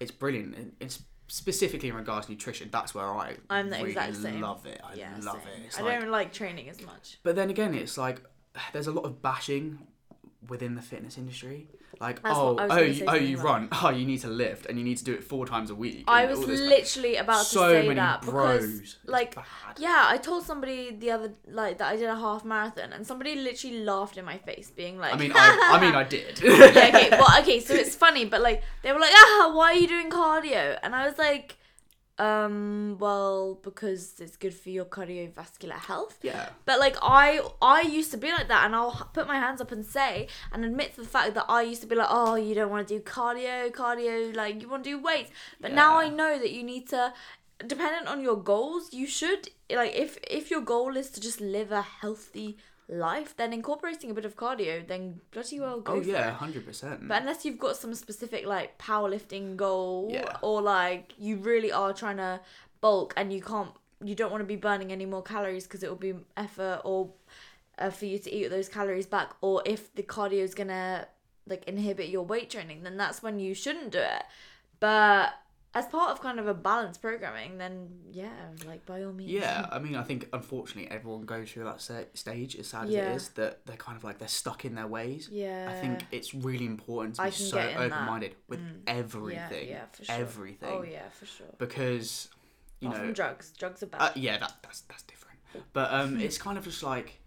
it's 0.00 0.10
brilliant. 0.10 0.74
It's 0.78 1.02
specifically 1.28 1.88
in 1.88 1.94
regards 1.94 2.26
to 2.26 2.32
nutrition. 2.32 2.68
That's 2.70 2.94
where 2.94 3.06
I 3.06 3.36
I'm 3.48 3.70
the 3.70 3.76
really 3.78 3.90
exact 3.92 4.16
same. 4.16 4.42
love 4.42 4.66
it. 4.66 4.78
I 4.84 4.94
yeah, 4.94 5.08
love 5.22 5.40
same. 5.42 5.62
it. 5.62 5.66
It's 5.68 5.78
I 5.78 5.82
like, 5.82 6.00
don't 6.00 6.10
like 6.10 6.34
training 6.34 6.68
as 6.68 6.82
much. 6.82 7.18
But 7.22 7.34
then 7.34 7.48
again, 7.48 7.72
it's 7.72 7.96
like 7.96 8.20
there's 8.74 8.88
a 8.88 8.92
lot 8.92 9.06
of 9.06 9.22
bashing 9.22 9.78
within 10.48 10.74
the 10.74 10.82
fitness 10.82 11.18
industry. 11.18 11.68
Like, 12.00 12.22
That's 12.22 12.36
oh, 12.36 12.54
what 12.54 12.62
I 12.62 12.66
was 12.66 12.76
oh, 12.76 12.80
you, 12.82 13.04
oh, 13.06 13.14
you 13.14 13.36
run. 13.38 13.68
Oh, 13.70 13.90
you 13.90 14.04
need 14.04 14.20
to 14.20 14.28
lift, 14.28 14.66
and 14.66 14.78
you 14.78 14.84
need 14.84 14.96
to 14.98 15.04
do 15.04 15.14
it 15.14 15.22
four 15.22 15.46
times 15.46 15.70
a 15.70 15.74
week. 15.74 16.04
I 16.08 16.26
was 16.26 16.40
all 16.40 16.46
this 16.46 16.58
stuff. 16.58 16.68
literally 16.68 17.16
about 17.16 17.46
so 17.46 17.68
to 17.72 17.82
say 17.82 17.94
that 17.94 18.20
because, 18.22 18.96
like, 19.04 19.36
bad. 19.36 19.44
yeah, 19.78 20.06
I 20.08 20.18
told 20.18 20.44
somebody 20.44 20.94
the 20.96 21.10
other 21.12 21.32
like 21.48 21.78
that 21.78 21.92
I 21.92 21.96
did 21.96 22.08
a 22.08 22.16
half 22.16 22.44
marathon, 22.44 22.92
and 22.92 23.06
somebody 23.06 23.36
literally 23.36 23.84
laughed 23.84 24.16
in 24.16 24.24
my 24.24 24.38
face, 24.38 24.70
being 24.70 24.98
like, 24.98 25.14
I 25.14 25.16
mean, 25.16 25.32
I, 25.36 25.70
I 25.74 25.80
mean, 25.80 25.94
I 25.94 26.04
did. 26.04 26.40
yeah, 26.42 26.50
okay, 26.52 27.10
well, 27.10 27.40
okay, 27.40 27.60
so 27.60 27.74
it's 27.74 27.94
funny, 28.04 28.24
but 28.24 28.40
like 28.40 28.62
they 28.82 28.92
were 28.92 29.00
like, 29.00 29.12
ah, 29.14 29.52
why 29.54 29.72
are 29.72 29.74
you 29.74 29.86
doing 29.86 30.10
cardio? 30.10 30.78
And 30.82 30.94
I 30.94 31.06
was 31.06 31.16
like, 31.16 31.56
um, 32.18 32.96
well, 33.00 33.58
because 33.62 34.14
it's 34.20 34.36
good 34.36 34.54
for 34.54 34.70
your 34.70 34.84
cardiovascular 34.84 35.72
health. 35.72 36.18
yeah. 36.22 36.50
But 36.64 36.78
like 36.78 36.96
I, 37.02 37.40
I 37.60 37.82
used 37.82 38.10
to 38.12 38.16
be 38.16 38.30
like 38.30 38.48
that, 38.48 38.64
and 38.64 38.74
I'll 38.74 39.10
put 39.12 39.26
my 39.26 39.36
hands 39.38 39.60
up 39.60 39.72
and 39.72 39.84
say 39.84 40.28
and 40.52 40.64
admit 40.64 40.94
to 40.94 41.02
the 41.02 41.08
fact 41.08 41.34
that 41.34 41.46
I 41.48 41.62
used 41.62 41.80
to 41.82 41.88
be 41.88 41.96
like, 41.96 42.08
oh, 42.10 42.36
you 42.36 42.54
don't 42.54 42.70
want 42.70 42.86
to 42.88 42.98
do 42.98 43.00
cardio, 43.02 43.70
cardio, 43.72 44.34
like 44.34 44.62
you 44.62 44.68
want 44.68 44.84
to 44.84 44.90
do 44.90 45.02
weights. 45.02 45.30
But 45.60 45.72
now 45.72 45.96
I 45.98 46.08
know 46.08 46.38
that 46.38 46.52
you 46.52 46.62
need 46.62 46.88
to, 46.90 47.12
dependent 47.66 48.06
on 48.06 48.22
your 48.22 48.36
goals, 48.36 48.92
you 48.92 49.06
should 49.06 49.48
like 49.70 49.94
if 49.94 50.18
if 50.30 50.50
your 50.50 50.60
goal 50.60 50.96
is 50.96 51.10
to 51.10 51.20
just 51.20 51.40
live 51.40 51.72
a 51.72 51.82
healthy 51.82 52.56
life, 52.88 53.36
then 53.36 53.52
incorporating 53.52 54.10
a 54.10 54.14
bit 54.14 54.24
of 54.24 54.36
cardio, 54.36 54.86
then 54.86 55.20
bloody 55.30 55.58
well 55.60 55.80
go 55.80 55.94
Oh 55.94 56.00
yeah, 56.00 56.30
hundred 56.32 56.66
percent. 56.66 57.08
But 57.08 57.20
unless 57.22 57.44
you've 57.44 57.58
got 57.58 57.76
some 57.76 57.94
specific 57.94 58.46
like 58.46 58.76
powerlifting 58.78 59.56
goal 59.56 60.08
Yeah. 60.12 60.36
or 60.42 60.60
like 60.62 61.12
you 61.18 61.36
really 61.36 61.72
are 61.72 61.92
trying 61.92 62.18
to 62.18 62.40
bulk 62.80 63.14
and 63.16 63.32
you 63.32 63.40
can't 63.40 63.70
you 64.02 64.14
don't 64.14 64.30
want 64.30 64.42
to 64.42 64.46
be 64.46 64.56
burning 64.56 64.92
any 64.92 65.06
more 65.06 65.22
calories 65.22 65.64
because 65.64 65.82
it 65.82 65.88
will 65.88 65.96
be 65.96 66.14
effort 66.36 66.82
or 66.84 67.10
uh, 67.78 67.88
for 67.88 68.04
you 68.04 68.18
to 68.18 68.30
eat 68.30 68.48
those 68.48 68.68
calories 68.68 69.06
back 69.06 69.30
or 69.40 69.62
if 69.64 69.94
the 69.94 70.02
cardio 70.02 70.42
is 70.42 70.54
gonna 70.54 71.06
like 71.46 71.64
inhibit 71.64 72.08
your 72.08 72.22
weight 72.22 72.50
training 72.50 72.82
then 72.82 72.96
that's 72.98 73.22
when 73.22 73.38
you 73.38 73.54
shouldn't 73.54 73.90
do 73.90 73.98
it 73.98 74.22
but 74.80 75.30
as 75.74 75.86
part 75.86 76.10
of 76.10 76.20
kind 76.20 76.38
of 76.38 76.46
a 76.46 76.54
balanced 76.54 77.02
programming 77.02 77.58
then 77.58 77.88
yeah 78.12 78.28
like 78.66 78.84
by 78.86 79.02
all 79.02 79.12
means 79.12 79.30
Yeah, 79.30 79.66
I 79.72 79.78
mean, 79.78 79.96
I 79.96 80.02
think 80.02 80.28
unfortunately 80.32 80.90
everyone 80.90 81.22
goes 81.26 81.50
through 81.50 81.64
that 81.64 81.80
stage. 82.14 82.56
As 82.56 82.68
sad 82.68 82.84
as 82.86 82.90
Yeah. 82.90 83.10
it 83.12 83.16
is, 83.16 83.28
that 83.30 83.64
they're 83.66 83.76
kind 83.76 83.96
of 83.96 84.04
like 84.04 84.18
they're 84.18 84.28
stuck 84.28 84.64
in 84.64 84.74
their 84.74 84.86
ways. 84.86 85.28
yeah 85.32 85.68
I 85.70 85.80
think 85.80 86.00
it's 86.12 86.34
really 86.34 86.66
important 86.66 87.16
to 87.16 87.24
be 87.24 87.30
so 87.30 87.56
that. 87.56 87.76
open-minded 87.76 88.34
with 88.48 88.60
Mm. 88.60 88.80
everything, 88.86 89.68
yeah, 89.68 89.74
yeah 89.74 89.84
for 89.92 90.04
sure 90.04 90.14
everything, 90.14 90.68
oh 90.72 90.82
yeah 90.82 91.08
for 91.10 91.26
sure 91.26 91.46
because 91.58 92.28
you 92.80 92.88
Apart 92.88 93.00
know, 93.00 93.06
from 93.08 93.14
drugs 93.14 93.52
drugs 93.58 93.82
are 93.82 93.86
bad 93.86 94.00
uh, 94.02 94.10
yeah, 94.14 94.38
that 94.38 94.52
that's 94.62 94.80
that's 94.82 95.02
different. 95.04 95.38
But 95.72 95.92
um, 95.92 96.20
it's 96.26 96.36
kind 96.38 96.58
of 96.58 96.64
just 96.64 96.82
like, 96.82 97.20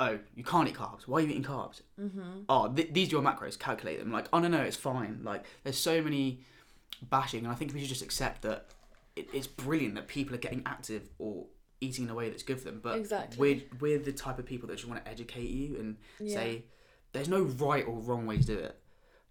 oh, 0.00 0.18
you 0.36 0.44
can't 0.44 0.68
eat 0.68 0.74
carbs. 0.76 1.02
Why 1.08 1.18
are 1.18 1.20
you 1.22 1.28
eating 1.30 1.42
carbs? 1.42 1.82
mm-hmm. 2.00 2.42
Oh, 2.48 2.68
th- 2.72 2.92
these 2.92 3.08
are 3.08 3.16
your 3.16 3.22
macros. 3.22 3.58
Calculate 3.58 3.98
them. 3.98 4.12
Like, 4.12 4.26
oh 4.32 4.38
no, 4.38 4.48
no, 4.48 4.60
it's 4.62 4.76
fine. 4.76 5.20
Like, 5.24 5.44
there's 5.64 5.76
so 5.78 6.00
many 6.00 6.40
bashing, 7.00 7.44
and 7.44 7.52
I 7.52 7.54
think 7.56 7.72
we 7.72 7.80
should 7.80 7.88
just 7.88 8.02
accept 8.02 8.42
that 8.42 8.66
it, 9.16 9.28
it's 9.32 9.46
brilliant 9.46 9.94
that 9.96 10.08
people 10.08 10.34
are 10.34 10.38
getting 10.38 10.62
active 10.66 11.08
or 11.18 11.46
eating 11.80 12.04
in 12.04 12.10
a 12.10 12.14
way 12.14 12.30
that's 12.30 12.42
good 12.42 12.58
for 12.58 12.64
them. 12.66 12.80
But 12.82 12.98
Exactly. 12.98 13.38
we're 13.38 13.62
we're 13.80 13.98
the 13.98 14.12
type 14.12 14.38
of 14.38 14.46
people 14.46 14.68
that 14.68 14.76
just 14.76 14.88
want 14.88 15.04
to 15.04 15.10
educate 15.10 15.50
you 15.50 15.76
and 15.78 15.96
Yeah. 16.20 16.34
say 16.36 16.64
there's 17.12 17.28
no 17.28 17.42
right 17.42 17.86
or 17.86 17.98
wrong 18.00 18.26
way 18.26 18.38
to 18.38 18.44
do 18.44 18.58
it, 18.58 18.80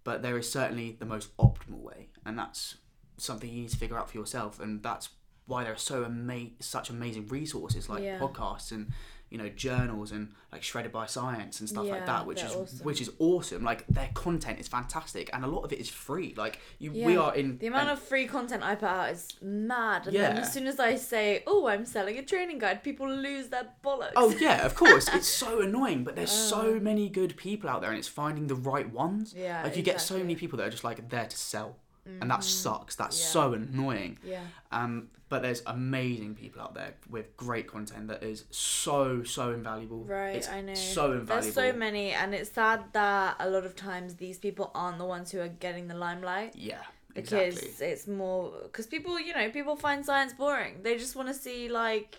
but 0.03 0.21
there 0.21 0.37
is 0.37 0.51
certainly 0.51 0.97
the 0.99 1.05
most 1.05 1.35
optimal 1.37 1.79
way, 1.81 2.09
and 2.25 2.37
that's 2.37 2.75
something 3.17 3.49
you 3.49 3.61
need 3.61 3.69
to 3.69 3.77
figure 3.77 3.97
out 3.97 4.09
for 4.09 4.17
yourself. 4.17 4.59
And 4.59 4.81
that's 4.83 5.09
why 5.45 5.63
there 5.63 5.73
are 5.73 5.77
so 5.77 6.03
ama- 6.05 6.49
such 6.59 6.89
amazing 6.89 7.27
resources 7.27 7.87
like 7.89 8.03
Yeah. 8.03 8.19
podcasts 8.19 8.71
and 8.71 8.91
you 9.31 9.37
know 9.37 9.49
journals 9.49 10.11
and 10.11 10.27
like 10.51 10.61
shredded 10.61 10.91
by 10.91 11.05
science 11.05 11.61
and 11.61 11.69
stuff 11.69 11.87
like 11.87 12.05
that 12.05 12.25
which 12.27 12.43
is 12.43 12.53
awesome. 12.53 12.79
which 12.79 12.99
is 12.99 13.09
awesome 13.17 13.63
like 13.63 13.87
their 13.87 14.09
content 14.13 14.59
is 14.59 14.67
fantastic 14.67 15.29
and 15.33 15.45
a 15.45 15.47
lot 15.47 15.63
of 15.63 15.71
it 15.71 15.79
is 15.79 15.87
free 15.89 16.33
like 16.37 16.59
you 16.79 16.91
we 16.91 17.15
are 17.15 17.33
in 17.33 17.57
The 17.57 17.67
amount 17.67 17.89
of 17.89 17.99
free 17.99 18.27
content 18.27 18.61
I 18.61 18.75
put 18.75 18.89
out 18.89 19.09
is 19.11 19.29
mad. 19.41 20.07
And 20.07 20.13
Yeah. 20.15 20.41
as 20.41 20.51
soon 20.53 20.67
as 20.67 20.79
I 20.79 20.95
say, 20.95 21.43
oh, 21.47 21.67
I'm 21.67 21.85
selling 21.85 22.17
a 22.17 22.23
training 22.23 22.59
guide, 22.59 22.83
people 22.83 23.07
lose 23.09 23.47
their 23.47 23.67
bollocks. 23.83 24.11
oh 24.17 24.31
yeah 24.47 24.65
of 24.65 24.75
course 24.75 25.07
it's 25.17 25.27
so 25.43 25.61
annoying 25.61 26.03
but 26.03 26.15
there's 26.17 26.31
so 26.53 26.75
Uh. 26.75 26.79
many 26.81 27.07
good 27.07 27.37
people 27.37 27.69
out 27.69 27.79
there 27.81 27.89
and 27.91 27.97
it's 27.99 28.09
finding 28.09 28.47
the 28.47 28.55
right 28.55 28.89
ones 28.91 29.33
Yeah, 29.35 29.63
like 29.63 29.77
you 29.77 29.83
get 29.83 30.01
so 30.01 30.17
many 30.17 30.35
people 30.35 30.57
that 30.57 30.67
are 30.67 30.71
just 30.77 30.83
like 30.83 31.09
there 31.09 31.25
to 31.27 31.37
sell 31.37 31.77
and 32.19 32.29
that 32.29 32.39
Mhm. 32.41 32.43
sucks 32.63 32.95
that's 32.97 33.17
Yeah. 33.19 33.27
so 33.27 33.53
annoying 33.53 34.17
Yeah. 34.25 34.41
um 34.73 35.07
but 35.31 35.41
there's 35.41 35.63
amazing 35.65 36.35
people 36.35 36.61
out 36.61 36.75
there 36.75 36.93
with 37.09 37.37
great 37.37 37.65
content 37.65 38.09
that 38.09 38.21
is 38.21 38.43
so 38.51 39.23
so 39.23 39.53
invaluable. 39.53 40.03
Right, 40.03 40.35
it's 40.35 40.49
I 40.49 40.59
know. 40.59 40.73
so 40.75 41.13
invaluable 41.13 41.25
There's 41.41 41.53
so 41.53 41.71
many, 41.71 42.11
and 42.11 42.35
it's 42.35 42.51
sad 42.51 42.83
that 42.91 43.37
a 43.39 43.49
lot 43.49 43.65
of 43.65 43.77
times 43.77 44.15
these 44.15 44.37
people 44.37 44.71
aren't 44.75 44.97
the 44.97 45.05
ones 45.05 45.31
who 45.31 45.39
are 45.39 45.47
getting 45.47 45.87
the 45.87 45.95
limelight. 45.95 46.53
Yeah 46.55 46.81
because 47.13 47.57
exactly. 47.57 47.87
it's 47.87 48.07
more 48.07 48.53
because 48.63 48.87
people, 48.87 49.19
you 49.19 49.33
know, 49.33 49.49
people 49.49 49.75
find 49.75 50.05
science 50.05 50.33
boring. 50.33 50.81
They 50.83 50.97
just 50.97 51.15
want 51.15 51.29
to 51.29 51.33
see 51.33 51.69
like 51.69 52.17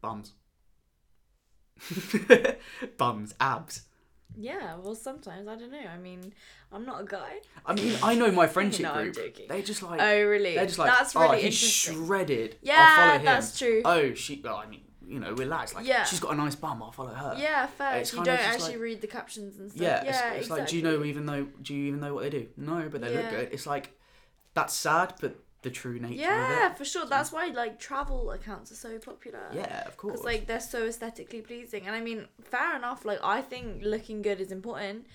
bums. 0.00 0.32
Bums 2.98 3.34
abs 3.40 3.82
yeah. 4.38 4.76
Well, 4.76 4.94
sometimes 4.94 5.48
I 5.48 5.56
don't 5.56 5.70
know. 5.72 5.78
I 5.92 5.98
mean, 5.98 6.32
I'm 6.72 6.86
not 6.86 7.02
a 7.02 7.04
guy. 7.04 7.40
I 7.66 7.74
mean, 7.74 7.94
I 8.02 8.14
know 8.14 8.30
my 8.30 8.46
friendship 8.56 8.84
No, 8.84 8.94
group. 8.94 9.14
joking. 9.16 9.46
They 9.48 9.62
just 9.62 9.82
like 9.82 10.00
Oh, 10.00 10.22
really? 10.24 10.54
they're 10.54 10.66
just 10.66 10.78
like 10.78 10.90
that's 10.96 11.14
oh, 11.16 11.20
really 11.22 11.38
oh 11.38 11.40
he's 11.42 11.58
shredded. 11.58 12.52
I'll 12.52 12.58
Yeah, 12.62 12.96
follow 12.96 13.18
him. 13.18 13.24
that's 13.24 13.58
true. 13.58 13.82
Oh 13.84 14.14
she. 14.14 14.42
Oh, 14.44 14.56
I 14.56 14.66
mean, 14.66 14.80
you 15.06 15.18
know, 15.20 15.34
we're. 15.34 15.46
Like 15.46 15.68
Yeah. 15.82 16.04
she's 16.04 16.20
got 16.20 16.32
a 16.32 16.36
nice 16.36 16.54
bum. 16.54 16.82
I'll 16.82 16.92
follow 16.92 17.10
her. 17.14 17.34
Yeah, 17.38 17.66
fair. 17.66 17.96
It's 17.98 18.12
you 18.12 18.22
don't 18.24 18.28
actually 18.38 18.72
like- 18.74 18.80
read 18.80 19.00
the 19.00 19.06
captions 19.06 19.58
and 19.58 19.70
stuff. 19.70 19.82
Yeah. 19.82 20.04
Yeah, 20.04 20.08
it's, 20.10 20.18
it's 20.18 20.36
exactly. 20.36 20.58
like, 20.60 20.68
do 20.68 20.76
you 20.76 20.82
know 20.82 21.04
even 21.04 21.26
though 21.26 21.46
Do 21.62 21.74
you 21.74 21.86
even 21.88 22.00
know 22.00 22.14
what 22.14 22.22
they 22.24 22.30
do? 22.30 22.46
No, 22.56 22.88
but 22.90 23.00
they 23.00 23.14
look 23.14 23.30
good. 23.30 23.48
It's 23.52 23.66
like 23.66 23.92
that's 24.54 24.74
sad, 24.74 25.14
but 25.20 25.36
the 25.62 25.70
true 25.70 25.98
nature 25.98 26.14
Yeah, 26.14 26.72
for 26.74 26.84
sure. 26.84 27.06
That's 27.06 27.32
why 27.32 27.46
like 27.48 27.78
travel 27.78 28.30
accounts 28.30 28.70
are 28.70 28.76
so 28.76 28.98
popular. 28.98 29.40
Yeah, 29.52 29.86
of 29.86 29.96
course. 29.96 30.12
Because 30.12 30.24
like 30.24 30.46
they're 30.46 30.60
so 30.60 30.86
aesthetically 30.86 31.40
pleasing, 31.40 31.86
and 31.86 31.94
I 31.94 32.00
mean, 32.00 32.26
fair 32.42 32.76
enough. 32.76 33.04
Like 33.04 33.18
I 33.22 33.40
think 33.42 33.82
looking 33.82 34.22
good 34.22 34.40
is 34.40 34.52
important, 34.52 35.06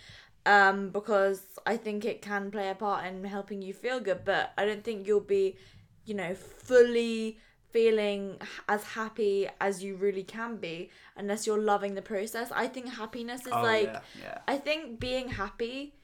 um, 0.45 0.89
because 0.89 1.41
I 1.65 1.77
think 1.77 2.03
it 2.05 2.21
can 2.21 2.51
play 2.51 2.69
a 2.69 2.75
part 2.75 3.05
in 3.05 3.23
helping 3.23 3.61
you 3.61 3.73
feel 3.73 3.99
good. 3.99 4.25
But 4.25 4.51
I 4.57 4.65
don't 4.65 4.83
think 4.83 5.07
you'll 5.07 5.21
be, 5.21 5.57
you 6.05 6.13
know, 6.13 6.33
fully 6.35 7.39
feeling 7.71 8.37
as 8.69 8.83
happy 8.83 9.47
as 9.59 9.83
you 9.83 9.95
really 9.95 10.23
can 10.23 10.57
be 10.57 10.91
unless 11.17 11.47
you're 11.47 11.57
loving 11.57 11.95
the 11.95 12.01
process. 12.01 12.51
I 12.51 12.67
think 12.67 12.87
happiness 12.89 13.41
is 13.41 13.53
oh 13.53 13.63
like 13.63 13.87
yeah, 13.87 13.99
yeah. 14.21 14.37
I 14.47 14.57
think 14.57 14.99
being 14.99 15.29
happy 15.29 15.95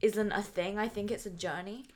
isn't 0.00 0.32
a 0.32 0.42
thing. 0.42 0.78
I 0.78 0.88
think 0.88 1.10
it's 1.10 1.26
a 1.26 1.30
journey. 1.30 1.86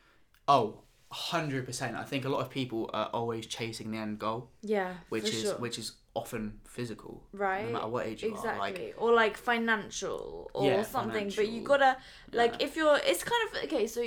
Oh, 0.49 0.83
hundred 1.13 1.67
percent. 1.67 1.97
I 1.97 2.05
think 2.05 2.25
a 2.25 2.29
lot 2.29 2.41
of 2.41 2.51
people 2.51 2.91
are 2.93 3.09
always 3.13 3.47
chasing 3.47 3.91
the 3.93 3.99
end 3.99 4.19
goal, 4.19 4.49
Yeah, 4.63 4.95
which 5.11 5.29
is 5.29 5.43
sure. 5.43 5.55
which 5.59 5.79
is 5.79 5.93
often 6.15 6.61
physical, 6.65 7.23
right. 7.33 7.67
no 7.67 7.73
matter 7.73 7.89
what 7.89 8.07
age 8.07 8.23
you 8.23 8.31
exactly 8.31 8.51
are. 8.59 8.59
Like 8.61 8.95
or 8.99 9.13
like 9.15 9.37
financial 9.37 10.51
or 10.53 10.67
Yeah, 10.71 10.83
something 10.83 11.33
but 11.35 11.49
you 11.49 11.63
gotta 11.63 11.97
like 12.33 12.53
Yeah. 12.59 12.67
if 12.67 12.77
you're 12.77 12.99
it's 13.05 13.25
kind 13.25 13.43
of 13.49 13.65
okay 13.65 13.87
so 13.87 14.05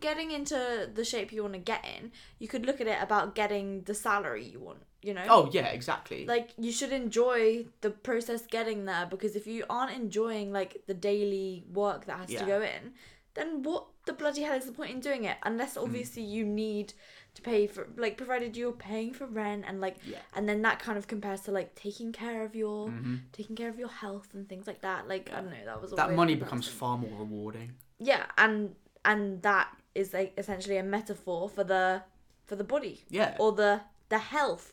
getting 0.00 0.30
into 0.30 0.88
the 0.94 1.04
shape 1.04 1.32
you 1.32 1.42
want 1.42 1.54
to 1.54 1.58
get 1.60 1.84
in 1.96 2.12
you 2.38 2.46
could 2.46 2.64
look 2.66 2.80
at 2.80 2.86
it 2.86 2.98
about 3.02 3.34
getting 3.34 3.82
the 3.82 3.94
salary 3.94 4.44
you 4.44 4.60
want 4.60 4.78
you 5.02 5.14
know 5.14 5.24
oh 5.28 5.48
yeah, 5.52 5.66
exactly. 5.68 6.26
like 6.26 6.50
you 6.58 6.70
should 6.72 6.92
enjoy 6.92 7.64
the 7.80 7.90
process 7.90 8.46
getting 8.46 8.84
there 8.84 9.06
because 9.10 9.34
if 9.34 9.46
you 9.46 9.64
aren't 9.68 9.92
enjoying 9.92 10.52
like 10.52 10.82
the 10.86 10.94
daily 10.94 11.64
work 11.72 12.04
that 12.06 12.18
has 12.18 12.30
Yeah. 12.30 12.40
to 12.40 12.46
go 12.46 12.62
in 12.62 12.92
then 13.34 13.62
what 13.62 13.86
the 14.08 14.12
bloody 14.22 14.42
hell 14.42 14.56
is 14.56 14.64
the 14.70 14.72
point 14.80 14.90
in 14.96 15.00
doing 15.08 15.22
it 15.30 15.36
unless 15.50 15.72
Mm. 15.76 15.82
obviously 15.84 16.22
you 16.36 16.44
need 16.44 16.88
to 17.36 17.42
pay 17.42 17.60
for 17.66 17.82
like 18.04 18.16
provided 18.16 18.56
you're 18.56 18.72
paying 18.90 19.12
for 19.18 19.26
rent 19.26 19.64
and 19.68 19.80
like 19.80 19.96
Yeah. 20.04 20.18
and 20.34 20.48
then 20.48 20.62
that 20.62 20.76
kind 20.86 20.98
of 21.00 21.06
compares 21.14 21.40
to 21.42 21.50
like 21.58 21.70
taking 21.86 22.10
care 22.22 22.40
of 22.48 22.52
your 22.62 22.88
Mhm. 22.88 23.20
taking 23.32 23.54
care 23.60 23.68
of 23.74 23.78
your 23.78 23.92
health 24.02 24.28
and 24.34 24.48
things 24.48 24.66
like 24.66 24.80
that 24.88 25.00
like 25.12 25.30
i 25.32 25.36
don't 25.42 25.50
know 25.56 25.64
that 25.70 25.80
was 25.82 25.90
that 25.92 26.12
money 26.22 26.34
becomes 26.34 26.66
far 26.80 26.96
more 26.98 27.16
rewarding. 27.24 27.70
yeah 27.98 28.24
and 28.44 28.74
and 29.04 29.22
that 29.42 29.68
is 29.94 30.12
like 30.18 30.32
essentially 30.42 30.78
a 30.78 30.82
metaphor 30.82 31.48
for 31.48 31.64
the 31.64 32.02
for 32.48 32.56
the 32.56 32.64
body 32.74 32.96
Yeah. 33.10 33.36
or 33.38 33.52
the 33.52 33.72
the 34.08 34.18
health 34.36 34.68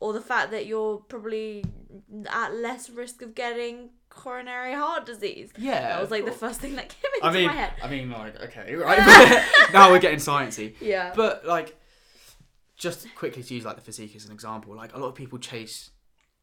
or 0.00 0.12
the 0.12 0.20
fact 0.32 0.50
that 0.50 0.66
you're 0.66 0.96
probably 1.12 1.64
at 2.42 2.50
less 2.66 2.90
risk 2.90 3.22
of 3.22 3.30
getting 3.44 3.90
coronary 4.14 4.74
heart 4.74 5.06
disease 5.06 5.50
Yeah. 5.56 5.80
that 5.88 6.00
was 6.00 6.10
like 6.10 6.24
the 6.24 6.32
first 6.32 6.60
thing 6.60 6.76
that 6.76 6.88
came 6.90 7.10
into 7.14 7.26
I 7.26 7.32
mean, 7.32 7.46
my 7.46 7.52
head 7.52 7.72
I 7.82 7.88
mean, 7.88 8.10
like, 8.10 8.40
okay, 8.42 8.74
right. 8.88 9.44
now 9.72 9.90
we're 9.90 9.98
getting 9.98 10.18
sciencey, 10.18 10.74
yeah 10.80 11.12
but 11.16 11.46
like, 11.46 11.76
just 12.76 13.06
quickly 13.14 13.42
to 13.42 13.54
use 13.54 13.64
like 13.64 13.76
the 13.76 13.82
physique 13.82 14.14
as 14.16 14.24
an 14.26 14.32
example, 14.32 14.74
like 14.74 14.94
a 14.94 14.98
lot 14.98 15.08
of 15.08 15.14
people 15.14 15.38
chase 15.38 15.90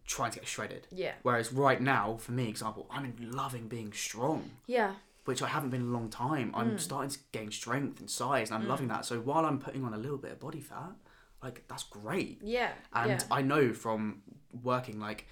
trying 0.07 0.31
to 0.31 0.39
get 0.39 0.47
shredded, 0.47 0.87
yeah 0.91 1.13
whereas 1.23 1.51
right 1.53 1.81
now, 1.81 2.17
for 2.17 2.31
me, 2.31 2.47
example, 2.49 2.87
I'm 2.89 3.13
loving 3.19 3.67
being 3.67 3.93
strong, 3.93 4.49
yeah 4.67 4.93
which 5.25 5.43
I 5.43 5.47
haven't 5.47 5.69
been 5.69 5.81
in 5.81 5.87
a 5.89 5.91
long 5.91 6.09
time. 6.09 6.51
I'm 6.55 6.71
Mm. 6.71 6.79
starting 6.79 7.11
to 7.11 7.19
gain 7.31 7.51
strength 7.51 7.99
and 7.99 8.09
size, 8.09 8.49
and 8.49 8.57
I'm 8.63 8.67
loving 8.67 8.87
that. 8.87 9.05
So 9.05 9.19
while 9.19 9.45
I'm 9.45 9.59
putting 9.59 9.83
on 9.83 9.93
a 9.93 9.97
little 9.97 10.17
bit 10.17 10.31
of 10.31 10.39
body 10.39 10.59
fat, 10.59 10.93
like 11.43 11.65
that's 11.67 11.83
great. 11.83 12.39
yeah 12.41 12.71
And 12.93 13.11
yeah 13.11 13.19
I 13.29 13.43
know 13.43 13.71
from 13.73 14.23
working 14.63 14.99
like 14.99 15.27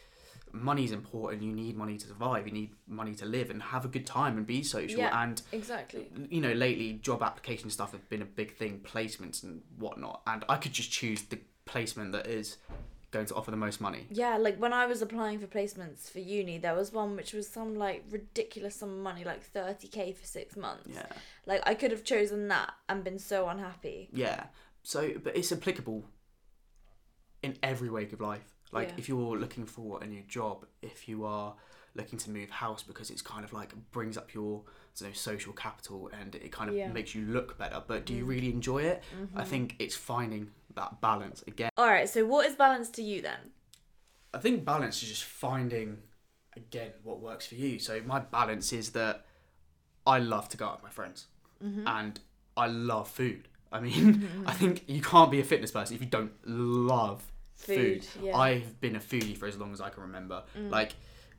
money's 0.52 0.92
important. 0.92 1.44
You 1.44 1.52
need 1.52 1.76
money 1.76 1.98
to 1.98 2.08
survive. 2.08 2.48
You 2.48 2.54
need 2.54 2.72
money 2.88 3.16
to 3.16 3.26
live 3.26 3.50
and 3.50 3.62
have 3.62 3.86
a 3.86 3.88
good 3.88 4.06
time 4.06 4.38
and 4.38 4.46
be 4.46 4.64
social. 4.64 5.00
Yeah. 5.00 5.24
And 5.24 5.42
Exactly. 5.52 6.10
you 6.30 6.42
know, 6.42 6.54
lately 6.54 6.94
job 6.94 7.22
application 7.22 7.70
stuff 7.70 7.92
have 7.92 8.08
been 8.10 8.22
a 8.22 8.26
big 8.26 8.56
thing, 8.56 8.80
placements 8.80 9.44
and 9.44 9.62
whatnot. 9.78 10.22
And 10.28 10.44
I 10.50 10.58
could 10.58 10.74
just 10.74 10.92
choose 10.92 11.24
the 11.24 11.40
placement 11.66 12.12
that 12.14 12.28
is 12.28 12.58
going 13.12 13.26
to 13.26 13.36
offer 13.36 13.52
the 13.52 13.58
most 13.58 13.80
money. 13.80 14.06
Yeah, 14.10 14.38
like 14.38 14.58
when 14.58 14.74
I 14.74 14.86
was 14.86 15.02
applying 15.02 15.40
for 15.40 15.48
placements 15.48 16.12
for 16.12 16.20
uni, 16.20 16.58
there 16.58 16.76
was 16.76 16.92
one 16.92 17.16
which 17.16 17.34
was 17.34 17.48
some 17.48 17.76
like 17.76 18.04
ridiculous 18.10 18.76
sum 18.76 18.90
of 18.90 18.98
money, 18.98 19.24
like 19.24 19.44
thirty 19.44 19.88
k 19.88 20.12
for 20.12 20.26
six 20.26 20.56
months. 20.58 20.90
Yeah. 20.94 21.06
Like 21.46 21.62
I 21.66 21.74
could 21.74 21.92
have 21.92 22.04
chosen 22.04 22.48
that 22.50 22.74
and 22.90 23.04
been 23.04 23.20
so 23.20 23.48
unhappy. 23.48 24.10
Yeah. 24.12 24.46
So, 24.84 25.12
but 25.24 25.36
it's 25.36 25.52
applicable 25.52 26.06
in 27.44 27.58
every 27.64 27.90
wake 27.90 28.14
of 28.14 28.22
life. 28.22 28.57
Like, 28.72 28.90
Yeah. 28.90 28.96
if 28.98 29.10
you're 29.10 29.38
looking 29.38 29.66
for 29.66 30.02
a 30.04 30.06
new 30.06 30.24
job, 30.24 30.66
if 30.82 31.08
you 31.08 31.26
are 31.26 31.56
looking 31.96 32.20
to 32.20 32.30
move 32.30 32.50
house 32.50 32.84
because 32.84 33.10
it's 33.10 33.22
kind 33.22 33.44
of 33.44 33.52
like 33.54 33.74
brings 33.92 34.18
up 34.18 34.34
your 34.34 34.64
you 35.00 35.08
know, 35.08 35.14
social 35.14 35.52
capital 35.54 36.10
and 36.20 36.36
it 36.36 36.52
kind 36.52 36.70
of 36.70 36.76
Yeah. 36.76 36.92
makes 36.92 37.16
you 37.16 37.26
look 37.26 37.58
better, 37.58 37.82
but 37.86 38.06
do 38.06 38.14
you 38.14 38.24
mm. 38.24 38.30
really 38.30 38.52
enjoy 38.52 38.84
it? 38.84 39.04
I 39.12 39.16
mm-hmm. 39.16 39.50
think 39.50 39.76
it's 39.80 39.96
finding 39.96 40.52
that 40.76 41.02
balance 41.02 41.44
again. 41.48 41.72
All 41.78 41.88
right, 41.88 42.08
so 42.08 42.26
what 42.26 42.46
is 42.46 42.56
balance 42.56 42.90
to 42.92 43.02
you 43.02 43.22
then? 43.22 43.52
I 44.34 44.38
think 44.40 44.64
balance 44.64 45.02
is 45.02 45.10
just 45.10 45.24
finding 45.24 45.98
again 46.56 46.92
what 47.04 47.20
works 47.20 47.48
for 47.48 47.56
you. 47.56 47.80
So 47.80 48.02
my 48.06 48.20
balance 48.20 48.74
is 48.74 48.92
that 48.92 49.26
I 50.06 50.20
love 50.20 50.50
to 50.50 50.58
go 50.58 50.66
out 50.66 50.76
with 50.78 50.84
my 50.84 50.90
friends 50.90 51.28
Mm-hmm. 51.64 51.88
and 51.88 52.20
I 52.56 52.68
love 52.68 53.10
food. 53.10 53.48
I 53.72 53.80
mean, 53.80 54.30
I 54.46 54.52
mm-hmm. 54.52 54.60
think 54.60 54.84
you 54.86 55.02
can't 55.02 55.32
be 55.32 55.40
a 55.40 55.44
fitness 55.44 55.72
person 55.72 55.96
if 55.96 56.02
you 56.02 56.08
don't 56.08 56.34
love 56.46 57.32
food. 57.58 58.04
Food, 58.06 58.24
yeah. 58.24 58.34
Mm. 58.34 58.40
I've 58.40 58.80
been 58.82 58.96
a 58.96 59.00
foodie 59.00 59.36
for 59.38 59.48
as 59.48 59.58
long 59.58 59.74
as 59.74 59.82
I 59.82 59.90
can 59.90 60.04
remember. 60.04 60.44
Like 60.58 60.94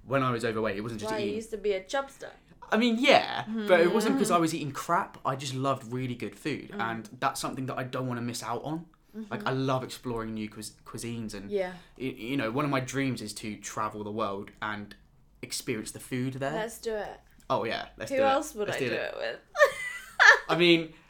when 0.06 0.22
I 0.22 0.30
was 0.30 0.44
overweight, 0.44 0.76
it 0.76 0.80
wasn't 0.82 1.00
just 1.00 1.12
Why 1.12 1.18
I 1.18 1.22
used 1.22 1.50
to 1.50 1.56
be 1.58 1.72
a 1.72 1.82
chubster. 1.82 2.30
I 2.70 2.76
mean, 2.76 2.96
yeah, 2.98 3.44
but 3.66 3.80
it 3.80 3.92
wasn't 3.94 4.14
Mm. 4.14 4.18
because 4.18 4.30
I 4.30 4.36
was 4.38 4.54
eating 4.54 4.72
crap. 4.72 5.16
I 5.24 5.36
just 5.36 5.54
loved 5.54 5.90
really 5.90 6.14
good 6.14 6.36
food, 6.36 6.70
Mm. 6.72 6.80
and 6.90 7.08
that's 7.18 7.40
something 7.40 7.64
that 7.66 7.78
I 7.78 7.84
don't 7.84 8.06
want 8.06 8.18
to 8.18 8.22
miss 8.24 8.42
out 8.42 8.62
on. 8.62 8.84
Like 9.30 9.44
I 9.46 9.50
love 9.52 9.82
exploring 9.82 10.34
new 10.34 10.48
cuis- 10.50 10.74
cuisines, 10.84 11.32
and 11.34 11.44
Mm-hmm. 11.50 11.50
Yeah. 11.50 11.72
you 11.96 12.36
know, 12.36 12.50
one 12.52 12.64
of 12.64 12.70
my 12.70 12.78
dreams 12.80 13.20
is 13.22 13.32
to 13.34 13.56
travel 13.56 14.04
the 14.04 14.12
world 14.12 14.50
and 14.60 14.94
experience 15.42 15.90
the 15.92 15.98
food 16.00 16.34
there. 16.34 16.52
Let's 16.52 16.78
do 16.78 16.94
it. 16.94 17.18
oh 17.50 17.64
yeah, 17.64 17.86
let's 17.96 18.10
Who 18.10 18.18
do 18.18 18.22
else 18.22 18.54
would 18.54 18.68
Let's 18.68 18.80
I 18.82 18.86
do 18.88 18.92
it, 18.92 19.14
with? 19.16 19.38
I 20.48 20.56
mean, 20.56 20.92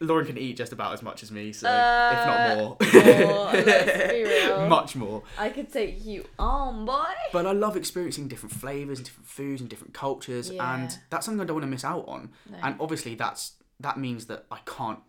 Lauren 0.00 0.26
can 0.26 0.38
eat 0.38 0.56
just 0.56 0.72
about 0.72 0.92
as 0.92 1.02
much 1.02 1.22
as 1.24 1.32
me, 1.32 1.52
so 1.52 1.68
Uh, 1.68 2.10
if 2.12 2.26
not 2.26 2.56
more, 2.56 2.76
more, 3.26 3.52
let's 3.52 4.12
be 4.12 4.22
real. 4.46 4.68
much 4.68 4.94
more. 4.94 5.22
I 5.36 5.48
could 5.50 5.72
take 5.72 6.04
you 6.04 6.24
on, 6.38 6.84
boy. 6.84 7.04
But 7.32 7.46
I 7.46 7.52
love 7.52 7.76
experiencing 7.76 8.28
different 8.28 8.54
flavors 8.54 8.98
and 8.98 9.06
different 9.06 9.26
foods 9.28 9.60
and 9.60 9.68
different 9.68 9.94
cultures, 9.94 10.50
Yeah. 10.50 10.74
and 10.74 10.96
that's 11.10 11.26
something 11.26 11.40
I 11.40 11.44
don't 11.44 11.56
want 11.56 11.64
to 11.64 11.70
miss 11.70 11.84
out 11.84 12.06
on. 12.06 12.30
No. 12.48 12.58
And 12.62 12.76
obviously, 12.80 13.14
that's 13.16 13.54
that 13.80 13.98
means 13.98 14.26
that 14.26 14.46
I 14.52 14.58
can't. 14.66 15.00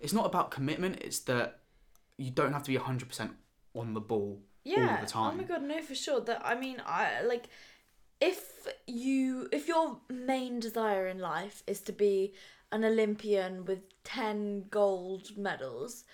It's 0.00 0.12
not 0.12 0.24
about 0.26 0.50
commitment. 0.50 1.00
It's 1.02 1.18
that 1.20 1.58
you 2.16 2.30
don't 2.30 2.52
have 2.52 2.62
to 2.62 2.70
be 2.70 2.76
hundred 2.76 3.08
percent 3.08 3.32
on 3.74 3.92
the 3.94 4.00
ball 4.00 4.40
yeah. 4.64 4.94
all 4.96 5.00
the 5.04 5.10
time. 5.10 5.34
Oh 5.34 5.36
my 5.36 5.44
god, 5.44 5.62
no, 5.64 5.82
for 5.82 5.94
sure. 5.94 6.20
That 6.20 6.40
I 6.44 6.54
mean, 6.54 6.80
I 6.86 7.22
like 7.22 7.48
if 8.20 8.66
you 8.86 9.48
if 9.52 9.68
your 9.68 9.98
main 10.08 10.60
desire 10.60 11.06
in 11.06 11.18
life 11.18 11.62
is 11.66 11.80
to 11.82 11.92
be 11.92 12.32
an 12.70 12.84
Olympian 12.84 13.64
with 13.64 13.80
ten 14.08 14.64
gold 14.70 15.36
medals, 15.36 16.04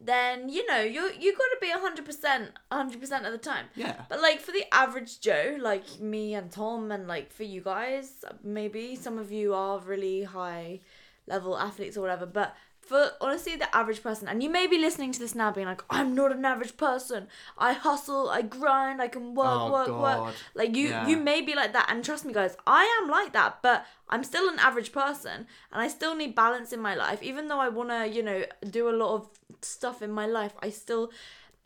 then 0.00 0.48
you 0.48 0.66
know 0.66 0.80
you 0.80 1.10
you 1.18 1.32
got 1.32 1.48
to 1.48 1.58
be 1.60 1.70
hundred 1.70 2.04
percent, 2.04 2.50
hundred 2.70 3.00
percent 3.00 3.26
of 3.26 3.32
the 3.32 3.38
time. 3.38 3.66
Yeah. 3.74 4.02
But 4.08 4.20
like 4.20 4.40
for 4.40 4.52
the 4.52 4.64
average 4.72 5.20
Joe, 5.20 5.56
like 5.60 6.00
me 6.00 6.34
and 6.34 6.50
Tom, 6.50 6.92
and 6.92 7.08
like 7.08 7.32
for 7.32 7.44
you 7.44 7.60
guys, 7.60 8.24
maybe 8.42 8.94
some 8.94 9.18
of 9.18 9.32
you 9.32 9.54
are 9.54 9.78
really 9.80 10.24
high 10.24 10.80
level 11.26 11.58
athletes 11.58 11.96
or 11.96 12.02
whatever. 12.02 12.26
But 12.26 12.54
for 12.88 13.12
honestly, 13.20 13.54
the 13.56 13.68
average 13.76 14.02
person, 14.02 14.28
and 14.28 14.42
you 14.42 14.48
may 14.48 14.66
be 14.66 14.78
listening 14.78 15.12
to 15.12 15.20
this 15.20 15.34
now, 15.34 15.50
being 15.52 15.66
like, 15.66 15.82
"I'm 15.90 16.14
not 16.14 16.32
an 16.32 16.44
average 16.52 16.76
person. 16.76 17.28
I 17.58 17.72
hustle, 17.74 18.30
I 18.30 18.40
grind, 18.42 19.02
I 19.02 19.08
can 19.08 19.34
work, 19.34 19.60
Oh, 19.60 19.70
work, 19.76 19.88
work." 20.06 20.34
Like 20.54 20.74
you, 20.74 20.88
Yeah. 20.88 21.06
you 21.08 21.16
may 21.18 21.40
be 21.42 21.54
like 21.54 21.72
that, 21.74 21.86
and 21.90 22.02
trust 22.04 22.24
me, 22.24 22.32
guys, 22.32 22.56
I 22.66 22.84
am 23.02 23.08
like 23.10 23.32
that. 23.34 23.60
But 23.62 23.84
I'm 24.08 24.24
still 24.24 24.48
an 24.48 24.58
average 24.58 24.92
person, 24.92 25.46
and 25.70 25.82
I 25.82 25.88
still 25.88 26.14
need 26.14 26.34
balance 26.34 26.72
in 26.72 26.80
my 26.80 26.94
life. 26.94 27.22
Even 27.22 27.48
though 27.48 27.60
I 27.60 27.68
wanna, 27.68 28.06
you 28.06 28.22
know, 28.22 28.44
do 28.78 28.88
a 28.88 28.96
lot 29.02 29.14
of 29.16 29.28
stuff 29.60 30.00
in 30.02 30.10
my 30.10 30.26
life, 30.26 30.54
I 30.62 30.70
still, 30.70 31.10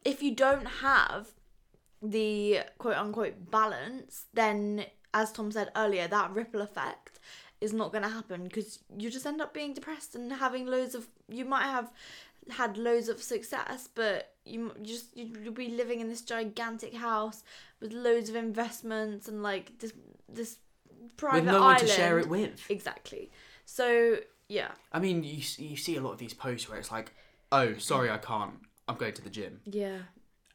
if 0.05 0.23
you 0.25 0.35
don't 0.35 0.67
have 0.83 1.29
the 2.03 2.63
quote 2.79 2.97
unquote 2.97 3.51
balance, 3.51 4.27
then 4.35 4.87
as 5.15 5.31
Tom 5.31 5.53
said 5.53 5.71
earlier, 5.77 6.09
that 6.09 6.33
ripple 6.33 6.63
effect 6.63 7.12
is 7.63 7.73
not 7.73 7.93
going 7.93 8.03
to 8.05 8.09
happen 8.11 8.45
because 8.45 8.81
you 8.99 9.09
just 9.11 9.27
end 9.27 9.41
up 9.41 9.55
being 9.55 9.73
depressed 9.75 10.15
and 10.17 10.33
having 10.33 10.67
loads 10.67 10.95
of. 10.95 11.07
You 11.29 11.45
might 11.45 11.65
have 11.79 11.91
had 12.51 12.77
loads 12.77 13.09
of 13.09 13.23
success, 13.23 13.89
but 13.95 14.35
you 14.45 14.73
just 14.83 15.17
you- 15.17 15.33
you'll 15.43 15.53
be 15.55 15.69
living 15.69 16.01
in 16.01 16.09
this 16.09 16.23
gigantic 16.23 16.95
house 16.95 17.45
with 17.81 17.93
loads 17.93 18.29
of 18.29 18.37
investments 18.37 19.29
and 19.29 19.43
like 19.43 19.79
this 19.79 19.93
this 20.29 20.59
private 21.17 21.45
With 21.45 21.55
no 21.55 21.61
one 21.63 21.79
to 21.79 21.87
share 21.87 22.19
it 22.19 22.29
with. 22.29 22.59
Exactly. 22.69 23.31
So 23.65 24.19
yeah, 24.49 24.73
I 24.93 24.99
mean, 24.99 25.23
you 25.25 25.41
you 25.71 25.77
see 25.77 25.97
a 25.97 26.01
lot 26.01 26.13
of 26.13 26.19
these 26.19 26.35
posts 26.35 26.69
where 26.69 26.79
it's 26.79 26.91
like, 26.91 27.15
"Oh, 27.53 27.79
sorry, 27.79 28.11
I 28.11 28.19
can't. 28.19 28.55
I'm 28.89 28.97
going 28.97 29.15
to 29.15 29.23
the 29.23 29.31
gym." 29.31 29.61
yeah, 29.65 29.99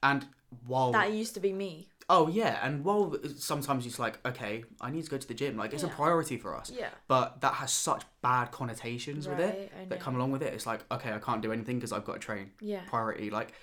And 0.04 0.28
while 0.66 0.92
that 0.92 1.12
used 1.12 1.34
to 1.36 1.40
be 1.40 1.54
me. 1.54 1.88
Oh 2.10 2.28
yeah, 2.28 2.60
and 2.64 2.84
while 2.84 3.16
sometimes 3.36 3.86
it's 3.86 4.00
like, 4.00 4.20
"Okay, 4.26 4.64
I 4.80 4.92
need 4.92 5.04
to 5.04 5.10
go 5.10 5.18
to 5.18 5.28
the 5.28 5.34
gym." 5.34 5.58
Like 5.58 5.74
it's 5.74 5.84
a 5.84 5.88
priority 5.88 6.38
for 6.38 6.56
us. 6.56 6.72
Yeah. 6.74 6.90
But 7.08 7.42
that 7.42 7.56
has 7.56 7.72
such 7.72 8.04
bad 8.22 8.52
connotations 8.52 9.28
with 9.28 9.40
it 9.40 9.90
that 9.90 10.00
come 10.00 10.16
along 10.16 10.32
with 10.32 10.42
it. 10.42 10.54
It's 10.54 10.66
like, 10.66 10.82
okay, 10.92 11.14
I 11.14 11.20
can't 11.20 11.42
do 11.42 11.52
anything 11.52 11.78
because 11.78 11.92
I've 11.92 12.06
got 12.06 12.14
to 12.14 12.20
train. 12.20 12.52
Yeah. 12.62 12.82
Priority, 12.88 13.30
like 13.30 13.54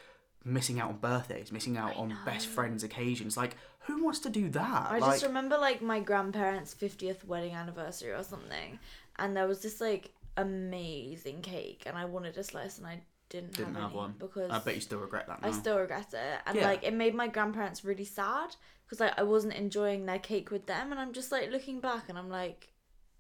missing 0.45 0.79
out 0.79 0.91
on 0.91 0.97
birthdays, 0.99 1.51
missing 1.51 1.77
out 1.77 1.97
I 1.97 2.01
on 2.01 2.17
best 2.25 2.47
friends 2.47 2.85
occasions. 2.85 3.37
Like, 3.37 3.57
who 3.81 4.05
wants 4.05 4.19
to 4.21 4.31
do 4.31 4.51
that? 4.51 4.91
I 4.91 4.99
like, 4.99 5.13
just 5.13 5.25
remember 5.25 5.57
like 5.57 5.81
my 5.83 6.01
grandparents' 6.01 6.75
50th 6.75 7.25
wedding 7.25 7.55
anniversary 7.55 8.13
or 8.13 8.23
something, 8.23 8.79
and 9.19 9.37
there 9.37 9.47
was 9.47 9.63
this 9.63 9.81
like 9.81 10.11
amazing 10.37 11.41
cake, 11.43 11.85
and 11.87 11.97
I 11.97 12.05
wanted 12.05 12.37
a 12.37 12.45
slice, 12.45 12.79
and 12.79 12.87
I 12.87 13.01
didn't, 13.29 13.55
didn't 13.57 13.75
have, 13.75 13.85
have 13.85 13.93
one. 13.95 14.15
because 14.19 14.51
I 14.51 14.59
bet 14.59 14.75
you 14.75 14.81
still 14.81 15.01
regret 15.01 15.27
that 15.27 15.43
now. 15.43 15.49
I 15.49 15.53
still 15.53 15.79
regret 15.79 16.13
it, 16.13 16.41
and 16.47 16.57
Yeah. 16.57 16.65
like 16.69 16.85
it 16.85 16.95
made 16.95 17.15
my 17.15 17.29
grandparents 17.29 17.85
really 17.85 18.05
sad 18.05 18.55
because 18.85 19.01
like 19.01 19.19
I 19.19 19.23
wasn't 19.23 19.55
enjoying 19.55 20.07
their 20.07 20.19
cake 20.19 20.51
with 20.51 20.67
them, 20.67 20.91
and 20.93 21.01
I'm 21.01 21.13
just 21.13 21.33
like 21.33 21.51
looking 21.51 21.81
back, 21.81 22.09
and 22.09 22.19
I'm 22.19 22.29
like, 22.31 22.73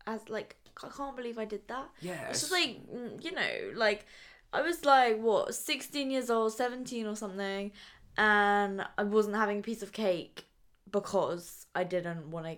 as 0.06 0.28
like 0.28 0.56
I 0.82 0.88
can't 0.88 1.16
believe 1.16 1.38
I 1.38 1.44
did 1.44 1.66
that. 1.68 1.88
yeah, 2.00 2.28
It's 2.28 2.40
just 2.40 2.52
like 2.52 2.80
mm, 2.92 3.22
you 3.24 3.32
know, 3.32 3.72
like 3.74 4.06
I 4.52 4.62
was 4.62 4.84
like 4.84 5.20
what, 5.20 5.54
sixteen 5.54 6.10
years 6.10 6.30
old, 6.30 6.52
seventeen 6.52 7.06
or 7.06 7.16
something, 7.16 7.72
and 8.16 8.86
I 8.98 9.04
wasn't 9.04 9.36
having 9.36 9.58
a 9.60 9.62
piece 9.62 9.82
of 9.82 9.92
cake 9.92 10.46
because 10.90 11.66
I 11.74 11.84
didn't 11.84 12.30
want 12.30 12.46
to 12.46 12.56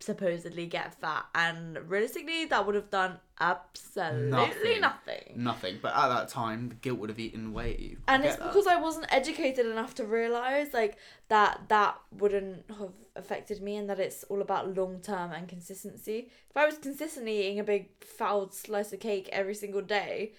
supposedly 0.00 0.66
get 0.66 0.94
fat, 1.00 1.26
and 1.34 1.78
realistically, 1.88 2.46
that 2.46 2.66
would 2.66 2.74
have 2.74 2.90
done 2.90 3.18
absolutely 3.38 4.30
Nothing. 4.30 4.80
nothing. 4.80 5.32
nothing. 5.36 5.78
But 5.80 5.94
at 5.94 6.08
that 6.08 6.28
time, 6.28 6.68
the 6.70 6.74
guilt 6.74 6.98
would 6.98 7.10
have 7.10 7.18
eaten 7.18 7.48
away 7.48 7.74
at 7.74 7.80
you. 7.80 7.98
I 8.08 8.14
And 8.14 8.24
it's 8.24 8.36
that. 8.36 8.48
because 8.48 8.66
I 8.66 8.76
wasn't 8.76 9.06
educated 9.12 9.66
enough 9.66 9.94
to 9.96 10.04
realize 10.04 10.72
like 10.72 10.96
that 11.28 11.62
that 11.68 11.96
wouldn't 12.12 12.64
have 12.78 12.92
affected 13.14 13.62
me, 13.62 13.76
and 13.76 13.88
that 13.90 14.00
it's 14.00 14.24
all 14.24 14.40
about 14.42 14.74
long 14.76 15.00
term 15.00 15.32
and 15.32 15.46
consistency. 15.48 16.30
If 16.48 16.56
I 16.56 16.66
was 16.66 16.78
consistently 16.78 17.40
eating 17.40 17.60
a 17.60 17.64
big 17.64 17.88
foul 18.04 18.50
slice 18.50 18.92
of 18.92 19.00
cake 19.00 19.28
every 19.32 19.54
single 19.54 19.82
day, 19.82 20.32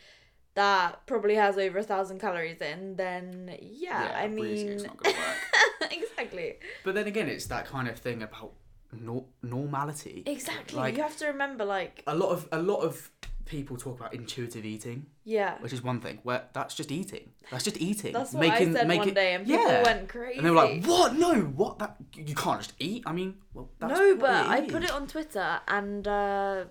that 0.55 1.05
probably 1.05 1.35
has 1.35 1.57
over 1.57 1.77
a 1.77 1.83
thousand 1.83 2.19
calories 2.19 2.59
in, 2.61 2.95
then 2.97 3.55
yeah, 3.61 4.11
I 4.15 4.27
mean, 4.27 4.69
it's 4.69 4.83
not 4.83 4.97
gonna 5.01 5.15
work. 5.15 5.91
exactly, 5.91 6.57
But 6.83 6.95
then 6.95 7.07
again, 7.07 7.27
it's 7.29 7.45
that 7.45 7.67
kind 7.67 7.87
of 7.87 7.97
thing 7.97 8.21
about 8.23 8.53
nor- 8.93 9.25
normality. 9.43 10.23
exactly. 10.25 10.77
Like- 10.77 10.97
you 10.97 11.03
have 11.03 11.17
to 11.17 11.27
remember, 11.27 11.65
like, 11.65 12.03
A 12.07 12.15
lot 12.15 12.29
of 12.29 12.47
a 12.51 12.61
lot 12.61 12.81
of 12.81 13.11
people 13.45 13.75
talk 13.75 13.99
about 13.99 14.13
intuitive 14.13 14.65
eating, 14.65 15.05
yeah, 15.25 15.57
which 15.59 15.73
is 15.73 15.83
one 15.83 15.99
thing. 15.99 16.19
Where 16.23 16.43
that's 16.53 16.73
just 16.73 16.91
eating. 16.91 17.31
That's 17.49 17.63
just 17.63 17.77
eating. 17.77 18.13
that's 18.13 18.33
what 18.33 18.45
I 18.45 18.71
said 18.71 18.87
one 18.87 19.13
day, 19.13 19.33
and 19.33 19.45
people 19.45 19.65
yeah. 19.65 19.83
went 19.83 20.07
crazy. 20.09 20.37
And 20.37 20.45
they 20.45 20.49
were 20.49 20.55
like, 20.55 20.85
"What? 20.85 21.15
No, 21.15 21.33
what? 21.41 21.79
That 21.79 21.97
you 22.15 22.35
can't 22.35 22.59
just 22.59 22.73
eat." 22.79 23.03
I 23.05 23.11
mean, 23.11 23.35
well, 23.53 23.69
that's 23.79 23.99
no, 23.99 24.09
what 24.09 24.19
but 24.19 24.47
I 24.47 24.61
put 24.61 24.83
it 24.83 24.91
on 24.91 25.07
Twitter, 25.07 25.59
and 25.67 26.07
uh, 26.07 26.65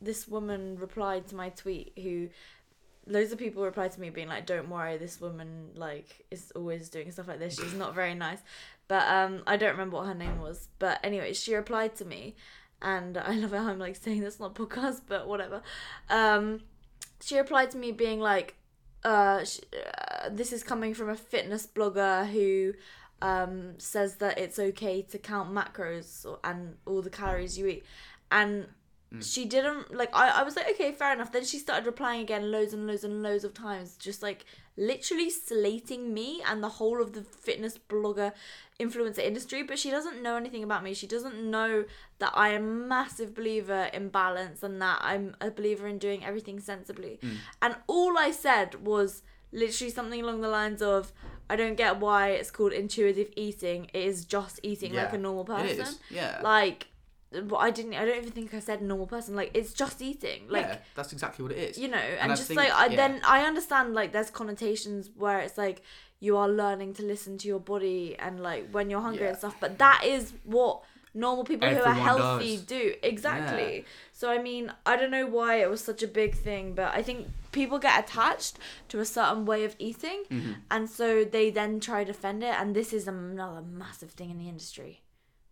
this 0.00 0.28
woman 0.28 0.76
replied 0.78 1.26
to 1.28 1.34
my 1.34 1.48
tweet. 1.50 1.92
Who, 1.96 2.28
loads 3.06 3.32
of 3.32 3.38
people 3.38 3.64
replied 3.64 3.92
to 3.92 4.00
me 4.00 4.10
being 4.10 4.28
like, 4.28 4.46
"Don't 4.46 4.68
worry, 4.68 4.98
this 4.98 5.20
woman 5.20 5.70
like 5.74 6.26
is 6.30 6.52
always 6.54 6.88
doing 6.90 7.10
stuff 7.12 7.28
like 7.28 7.38
this. 7.38 7.58
She's 7.58 7.74
not 7.74 7.94
very 7.94 8.14
nice." 8.14 8.42
But 8.88 9.08
um, 9.08 9.42
I 9.46 9.56
don't 9.56 9.72
remember 9.72 9.96
what 9.96 10.06
her 10.06 10.14
name 10.14 10.40
was. 10.40 10.68
But 10.78 11.00
anyway, 11.02 11.32
she 11.32 11.54
replied 11.54 11.96
to 11.96 12.04
me, 12.04 12.36
and 12.80 13.18
I 13.18 13.34
love 13.34 13.50
how 13.50 13.68
I'm 13.68 13.78
like 13.78 13.96
saying 13.96 14.20
this 14.20 14.40
not 14.40 14.54
podcast, 14.54 15.02
but 15.08 15.26
whatever. 15.26 15.62
Um, 16.08 16.60
she 17.20 17.38
replied 17.38 17.70
to 17.72 17.78
me 17.78 17.92
being 17.92 18.20
like, 18.20 18.54
uh, 19.04 19.44
sh- 19.44 19.60
uh, 19.74 20.28
"This 20.30 20.52
is 20.52 20.62
coming 20.62 20.94
from 20.94 21.08
a 21.08 21.16
fitness 21.16 21.66
blogger 21.66 22.26
who." 22.28 22.74
um, 23.22 23.78
says 23.78 24.16
that 24.16 24.38
it's 24.38 24.58
okay 24.58 25.02
to 25.02 25.18
count 25.18 25.52
macros 25.52 26.26
and 26.44 26.76
all 26.84 27.02
the 27.02 27.10
calories 27.10 27.58
you 27.58 27.66
eat. 27.66 27.84
And 28.30 28.66
Mm. 29.14 29.34
she 29.34 29.44
didn't 29.44 29.94
like 29.94 30.10
I, 30.12 30.40
I 30.40 30.42
was 30.42 30.56
like 30.56 30.68
okay 30.70 30.92
fair 30.92 31.12
enough. 31.12 31.30
Then 31.30 31.44
she 31.44 31.58
started 31.58 31.86
replying 31.86 32.22
again 32.22 32.50
loads 32.50 32.72
and 32.72 32.86
loads 32.86 33.04
and 33.04 33.22
loads 33.22 33.44
of 33.44 33.54
times 33.54 33.96
just 33.96 34.22
like 34.22 34.44
literally 34.76 35.30
slating 35.30 36.12
me 36.12 36.42
and 36.46 36.62
the 36.62 36.68
whole 36.68 37.00
of 37.00 37.12
the 37.12 37.22
fitness 37.22 37.78
blogger 37.78 38.32
influencer 38.80 39.20
industry. 39.20 39.62
But 39.62 39.78
she 39.78 39.90
doesn't 39.90 40.22
know 40.22 40.36
anything 40.36 40.64
about 40.64 40.82
me. 40.82 40.92
She 40.92 41.06
doesn't 41.06 41.36
know 41.50 41.84
that 42.18 42.32
i 42.34 42.48
am 42.48 42.62
a 42.62 42.86
massive 42.86 43.34
believer 43.34 43.90
in 43.92 44.08
balance 44.08 44.62
and 44.62 44.80
that 44.80 44.98
i'm 45.02 45.36
a 45.40 45.50
believer 45.50 45.86
in 45.86 45.98
doing 45.98 46.24
everything 46.24 46.60
sensibly. 46.60 47.18
Mm. 47.22 47.36
And 47.62 47.76
all 47.86 48.18
i 48.18 48.30
said 48.30 48.86
was 48.86 49.22
literally 49.52 49.90
something 49.90 50.20
along 50.22 50.40
the 50.40 50.48
lines 50.48 50.82
of 50.82 51.12
i 51.48 51.56
don't 51.56 51.76
get 51.76 52.00
why 52.00 52.30
it's 52.30 52.50
called 52.50 52.72
intuitive 52.72 53.28
eating. 53.36 53.90
It 53.92 54.04
is 54.04 54.24
just 54.24 54.60
eating 54.62 54.94
like 54.94 55.12
a 55.12 55.18
normal 55.18 55.44
person. 55.44 55.94
Yeah. 56.10 56.40
like 56.42 56.88
I 57.58 57.70
didn't 57.70 57.94
I 57.94 58.04
don't 58.04 58.16
even 58.18 58.30
think 58.30 58.54
I 58.54 58.60
said 58.60 58.80
normal 58.82 59.06
person 59.06 59.34
like 59.34 59.50
it's 59.52 59.72
just 59.72 60.00
eating 60.00 60.42
like 60.48 60.64
yeah, 60.66 60.78
that's 60.94 61.12
exactly 61.12 61.42
what 61.42 61.52
it 61.52 61.58
is. 61.58 61.78
you 61.78 61.88
know 61.88 61.96
and, 61.98 62.32
I 62.32 62.34
just 62.34 62.48
think- 62.48 62.58
like 62.60 62.72
I 62.72 62.86
yeah. 62.86 62.96
then 62.96 63.20
I 63.26 63.42
understand 63.42 63.94
like 63.94 64.12
there's 64.12 64.30
connotations 64.30 65.10
where 65.16 65.40
it's 65.40 65.58
like 65.58 65.82
you 66.20 66.36
are 66.36 66.48
learning 66.48 66.94
to 66.94 67.02
listen 67.02 67.36
to 67.38 67.48
your 67.48 67.60
body 67.60 68.16
and 68.18 68.40
like 68.40 68.70
when 68.70 68.88
you're 68.90 69.00
hungry 69.02 69.26
and 69.28 69.36
stuff 69.36 69.56
but 69.60 69.76
that 69.78 70.02
is 70.04 70.32
what 70.44 70.82
normal 71.14 71.44
people 71.44 71.68
who 71.68 71.80
are 71.82 71.94
healthy 71.94 72.56
does. 72.56 72.64
do 72.66 72.94
exactly 73.02 73.84
so 74.12 74.30
I 74.30 74.38
mean 74.38 74.72
I 74.84 74.96
don't 74.96 75.10
know 75.10 75.26
why 75.26 75.56
it 75.56 75.68
was 75.68 75.80
such 75.82 76.02
a 76.02 76.08
big 76.08 76.34
thing 76.34 76.74
but 76.74 76.94
I 76.94 77.02
think 77.02 77.26
people 77.52 77.78
get 77.78 77.98
attached 78.04 78.58
to 78.90 79.00
a 79.00 79.04
certain 79.04 79.46
way 79.46 79.64
of 79.64 79.74
eating 79.78 80.24
Mm-hmm. 80.30 80.52
and 80.70 80.88
so 80.88 81.24
they 81.24 81.50
then 81.50 81.80
try 81.80 82.04
to 82.04 82.12
defend 82.12 82.42
it 82.44 82.54
and 82.60 82.74
this 82.76 82.92
is 82.92 83.08
another 83.08 83.62
massive 83.62 84.10
thing 84.12 84.30
in 84.30 84.38
the 84.38 84.48
industry 84.48 85.00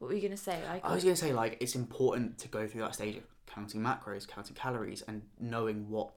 what 0.05 0.11
were 0.11 0.17
you 0.17 0.23
gonna 0.23 0.37
say 0.37 0.61
like 0.69 0.85
I 0.85 0.95
was 0.95 1.03
gonna 1.03 1.17
say 1.17 1.33
like 1.33 1.57
it's 1.61 1.75
important 1.75 2.39
to 2.39 2.49
go 2.49 2.67
through 2.67 2.83
that 2.83 2.95
stage 2.95 3.17
of 3.17 3.23
counting 3.47 3.81
macros, 3.81 4.27
counting 4.29 4.55
calories, 4.55 5.03
and 5.03 5.23
knowing 5.41 5.89
what 5.89 6.11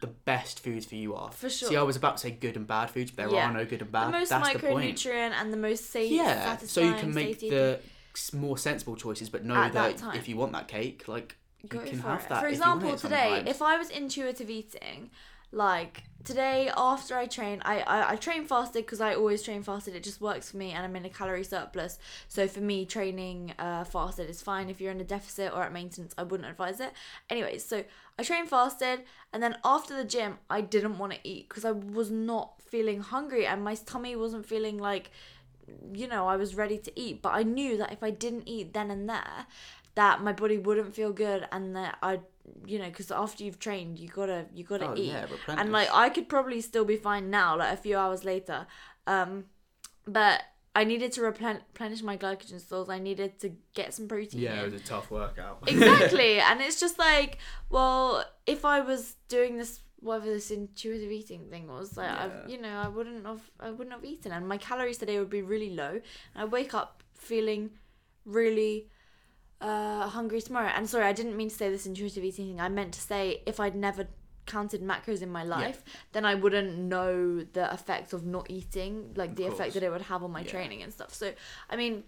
the 0.00 0.06
best 0.06 0.60
foods 0.60 0.86
for 0.86 0.94
you 0.94 1.14
are. 1.14 1.30
For 1.30 1.48
sure. 1.50 1.68
See, 1.68 1.76
I 1.76 1.82
was 1.82 1.96
about 1.96 2.16
to 2.16 2.22
say 2.22 2.30
good 2.30 2.56
and 2.56 2.66
bad 2.66 2.90
foods, 2.90 3.10
but 3.10 3.26
there 3.28 3.34
Yeah. 3.34 3.48
are 3.50 3.52
no 3.52 3.64
good 3.64 3.80
and 3.80 3.88
the 3.88 3.92
bad. 3.92 4.10
most 4.10 4.28
That's 4.30 4.52
the 4.54 4.58
point. 4.58 4.96
micronutrient 4.96 5.32
and 5.32 5.52
the 5.52 5.56
most 5.56 5.90
safe 5.90 6.10
Yeah, 6.10 6.56
so 6.58 6.80
you 6.80 6.94
can 6.94 7.14
make 7.14 7.38
the 7.40 7.80
s- 8.14 8.32
more 8.32 8.56
sensible 8.58 8.96
choices, 8.96 9.28
but 9.28 9.44
know 9.44 9.54
At 9.54 9.72
that 9.74 9.98
that, 9.98 10.16
if 10.16 10.28
you 10.28 10.36
want 10.36 10.52
that 10.52 10.68
cake, 10.68 11.06
like 11.06 11.36
you 11.62 11.68
go 11.68 11.80
can 11.80 12.00
for 12.00 12.08
have 12.08 12.22
it. 12.22 12.28
that. 12.30 12.40
For 12.40 12.48
if 12.48 12.54
you 12.54 12.60
want 12.60 12.82
example, 12.82 12.98
today, 12.98 13.28
sometimes. 13.36 13.50
if 13.50 13.62
I 13.62 13.76
was 13.78 13.90
intuitive 13.90 14.50
eating, 14.50 15.10
like 15.54 16.04
today 16.24 16.70
after 16.76 17.16
I 17.16 17.26
train, 17.26 17.62
I 17.64 17.80
I, 17.80 18.10
I 18.12 18.16
train 18.16 18.44
fasted 18.44 18.84
because 18.84 19.00
I 19.00 19.14
always 19.14 19.42
train 19.42 19.62
fasted. 19.62 19.94
It 19.94 20.02
just 20.02 20.20
works 20.20 20.50
for 20.50 20.56
me, 20.56 20.72
and 20.72 20.84
I'm 20.84 20.96
in 20.96 21.04
a 21.04 21.10
calorie 21.10 21.44
surplus. 21.44 21.98
So 22.28 22.48
for 22.48 22.60
me, 22.60 22.84
training 22.84 23.54
uh, 23.58 23.84
fasted 23.84 24.28
is 24.28 24.42
fine. 24.42 24.68
If 24.68 24.80
you're 24.80 24.92
in 24.92 25.00
a 25.00 25.04
deficit 25.04 25.52
or 25.52 25.62
at 25.62 25.72
maintenance, 25.72 26.14
I 26.18 26.24
wouldn't 26.24 26.48
advise 26.48 26.80
it. 26.80 26.92
Anyways, 27.30 27.64
so 27.64 27.84
I 28.18 28.22
trained 28.22 28.48
fasted, 28.48 29.00
and 29.32 29.42
then 29.42 29.56
after 29.64 29.96
the 29.96 30.04
gym, 30.04 30.38
I 30.50 30.60
didn't 30.60 30.98
want 30.98 31.12
to 31.12 31.18
eat 31.24 31.48
because 31.48 31.64
I 31.64 31.72
was 31.72 32.10
not 32.10 32.60
feeling 32.62 33.00
hungry, 33.00 33.46
and 33.46 33.62
my 33.62 33.74
tummy 33.74 34.16
wasn't 34.16 34.46
feeling 34.46 34.78
like 34.78 35.10
you 35.92 36.06
know, 36.06 36.26
I 36.28 36.36
was 36.36 36.54
ready 36.54 36.78
to 36.78 37.00
eat, 37.00 37.22
but 37.22 37.30
I 37.30 37.42
knew 37.42 37.76
that 37.78 37.92
if 37.92 38.02
I 38.02 38.10
didn't 38.10 38.48
eat 38.48 38.74
then 38.74 38.90
and 38.90 39.08
there, 39.08 39.46
that 39.94 40.22
my 40.22 40.32
body 40.32 40.58
wouldn't 40.58 40.94
feel 40.94 41.12
good, 41.12 41.48
and 41.52 41.74
that 41.76 41.98
I, 42.02 42.20
you 42.66 42.78
know, 42.78 42.86
because 42.88 43.10
after 43.10 43.44
you've 43.44 43.58
trained, 43.58 43.98
you 43.98 44.08
gotta 44.08 44.46
you 44.54 44.64
gotta 44.64 44.88
Oh, 44.90 44.94
eat, 44.96 45.12
yeah, 45.12 45.26
and 45.48 45.72
like 45.72 45.88
I 45.92 46.08
could 46.10 46.28
probably 46.28 46.60
still 46.60 46.84
be 46.84 46.96
fine 46.96 47.30
now, 47.30 47.56
like 47.56 47.72
a 47.72 47.76
few 47.76 47.96
hours 47.96 48.24
later, 48.24 48.66
um, 49.06 49.44
but 50.06 50.42
I 50.76 50.82
needed 50.84 51.12
to 51.12 51.20
replen- 51.20 51.62
replenish 51.72 52.02
my 52.02 52.16
glycogen 52.16 52.60
stores. 52.60 52.88
I 52.88 52.98
needed 52.98 53.38
to 53.40 53.52
get 53.74 53.94
some 53.94 54.08
protein. 54.08 54.40
yeah, 54.40 54.54
in 54.54 54.58
it 54.60 54.64
was 54.72 54.74
a 54.74 54.84
tough 54.84 55.10
workout. 55.10 55.58
exactly 55.68 56.40
and 56.40 56.60
it's 56.60 56.80
just 56.80 56.98
like 56.98 57.38
well 57.70 58.24
if 58.46 58.64
i 58.64 58.80
was 58.80 59.14
doing 59.28 59.56
this 59.56 59.80
whatever 60.00 60.26
this 60.26 60.50
intuitive 60.50 61.10
eating 61.10 61.48
thing 61.48 61.66
was 61.68 61.96
like 61.96 62.10
Yeah. 62.10 62.30
I, 62.44 62.48
you 62.50 62.60
know 62.60 62.76
i 62.86 62.88
wouldn't 62.88 63.24
have 63.24 63.40
i 63.60 63.70
wouldn't 63.70 63.94
have 63.94 64.04
eaten 64.04 64.32
and 64.32 64.46
my 64.48 64.58
calories 64.58 64.98
today 64.98 65.18
would 65.18 65.30
be 65.30 65.42
really 65.42 65.70
low 65.70 65.92
and 66.34 66.36
i 66.36 66.44
wake 66.44 66.74
up 66.74 67.02
feeling 67.14 67.70
really 68.26 68.88
uh 69.68 70.06
hungry 70.08 70.40
tomorrow 70.42 70.70
and 70.76 70.88
sorry 70.88 71.06
i 71.06 71.12
didn't 71.12 71.36
mean 71.40 71.48
to 71.48 71.54
say 71.60 71.70
this 71.70 71.86
intuitive 71.86 72.22
eating 72.28 72.46
thing 72.48 72.60
i 72.60 72.68
meant 72.68 72.92
to 72.92 73.00
say 73.00 73.22
if 73.46 73.56
i'd 73.60 73.74
never 73.88 74.06
counted 74.46 74.82
macros 74.82 75.22
in 75.22 75.30
my 75.38 75.42
life 75.56 75.82
then 76.12 76.24
i 76.26 76.34
wouldn't 76.34 76.72
know 76.78 77.42
the 77.58 77.66
effects 77.72 78.12
of 78.12 78.26
not 78.26 78.44
eating 78.50 78.92
like 79.16 79.34
the 79.36 79.44
course. 79.44 79.54
effect 79.54 79.74
that 79.74 79.82
it 79.82 79.90
would 79.90 80.02
have 80.12 80.22
on 80.22 80.30
my 80.30 80.42
Yeah. 80.42 80.50
training 80.54 80.82
and 80.82 80.92
stuff 80.92 81.12
so 81.14 81.32
i 81.70 81.76
mean 81.76 82.04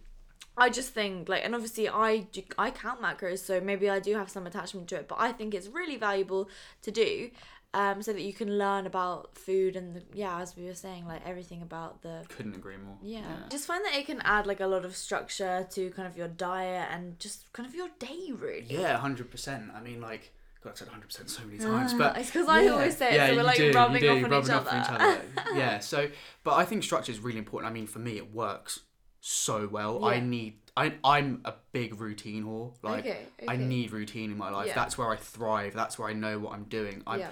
I 0.59 0.71
just 0.71 0.91
think 0.95 1.29
like, 1.29 1.45
and 1.45 1.55
obviously 1.55 1.87
I 1.87 2.11
do, 2.35 2.43
I 2.57 2.71
count 2.71 2.99
macros, 3.03 3.41
so 3.41 3.61
maybe 3.61 3.91
I 3.91 3.99
do 4.01 4.15
have 4.15 4.31
some 4.31 4.47
attachment 4.47 4.89
to 4.89 4.97
it. 4.97 5.07
But 5.07 5.19
I 5.21 5.31
think 5.33 5.55
it's 5.55 5.69
really 5.69 5.97
valuable 5.97 6.49
to 6.81 6.91
do, 6.91 7.31
um, 7.75 8.03
so 8.03 8.13
that 8.13 8.23
you 8.23 8.33
can 8.33 8.57
learn 8.59 8.87
about 8.87 9.37
food 9.37 9.77
and 9.77 9.95
the, 9.95 10.03
yeah, 10.15 10.41
as 10.41 10.57
we 10.57 10.65
were 10.65 10.75
saying, 10.75 11.07
like 11.07 11.21
everything 11.27 11.61
about 11.63 12.01
the 12.03 12.25
Couldn't 12.29 12.55
agree 12.57 12.77
more. 12.79 12.97
yeah. 13.03 13.23
Just 13.51 13.67
find 13.67 13.85
that 13.85 13.95
it 13.95 14.07
can 14.07 14.21
add 14.23 14.47
like 14.47 14.61
a 14.61 14.67
lot 14.67 14.85
of 14.85 14.97
structure 14.97 15.67
to 15.73 15.91
kind 15.91 16.09
of 16.09 16.17
your 16.17 16.29
diet 16.29 16.89
and 16.91 17.19
just 17.19 17.53
kind 17.53 17.69
of 17.69 17.75
your 17.75 17.89
day, 17.99 18.33
really. 18.35 18.67
Yeah, 18.69 18.97
hundred 18.97 19.31
percent. 19.31 19.71
I 19.77 19.81
mean, 19.81 20.01
like, 20.01 20.33
God, 20.65 20.71
I've 20.71 20.79
said 20.79 20.89
hundred 20.89 21.09
percent 21.09 21.29
so 21.31 21.45
many 21.45 21.59
times, 21.59 21.93
but 21.95 22.17
it's 22.17 22.31
'cause 22.31 22.49
I 22.49 22.67
always 22.69 22.97
say 22.97 23.15
it, 23.15 23.29
so 23.31 23.37
we're, 23.37 23.43
like, 23.43 23.57
do, 23.57 23.73
rubbing 23.73 23.95
you 23.97 24.01
do, 24.01 24.09
off 24.11 24.25
on 24.25 24.31
rubbing 24.31 24.49
each 24.49 24.51
off 24.55 24.73
on 24.73 24.81
each 24.81 24.91
other. 24.91 25.21
yeah. 25.59 25.79
So, 25.81 26.09
but 26.45 26.55
I 26.55 26.65
think 26.65 26.83
structure 26.83 27.13
is 27.13 27.19
really 27.21 27.39
important. 27.39 27.71
I 27.71 27.75
mean, 27.75 27.87
for 27.87 27.99
me, 27.99 28.17
it 28.17 28.33
works 28.35 28.81
so 29.21 29.69
well. 29.71 30.05
I 30.05 30.21
need. 30.21 30.61
I, 30.79 30.93
I'm 31.03 31.41
a 31.47 31.55
big 31.73 31.99
routine 32.01 32.45
whore. 32.45 32.73
Like, 32.83 33.07
Okay, 33.07 33.21
I 33.49 33.57
need 33.57 33.93
routine 33.93 34.31
in 34.31 34.37
my 34.37 34.51
life. 34.51 34.67
Yeah. 34.69 34.75
That's 34.75 34.99
where 34.99 35.09
I 35.11 35.17
thrive. 35.17 35.73
That's 35.73 35.99
where 35.99 36.07
I 36.09 36.13
know 36.13 36.39
what 36.39 36.53
I'm 36.53 36.65
doing. 36.65 37.03
I, 37.07 37.17
Yeah. 37.17 37.31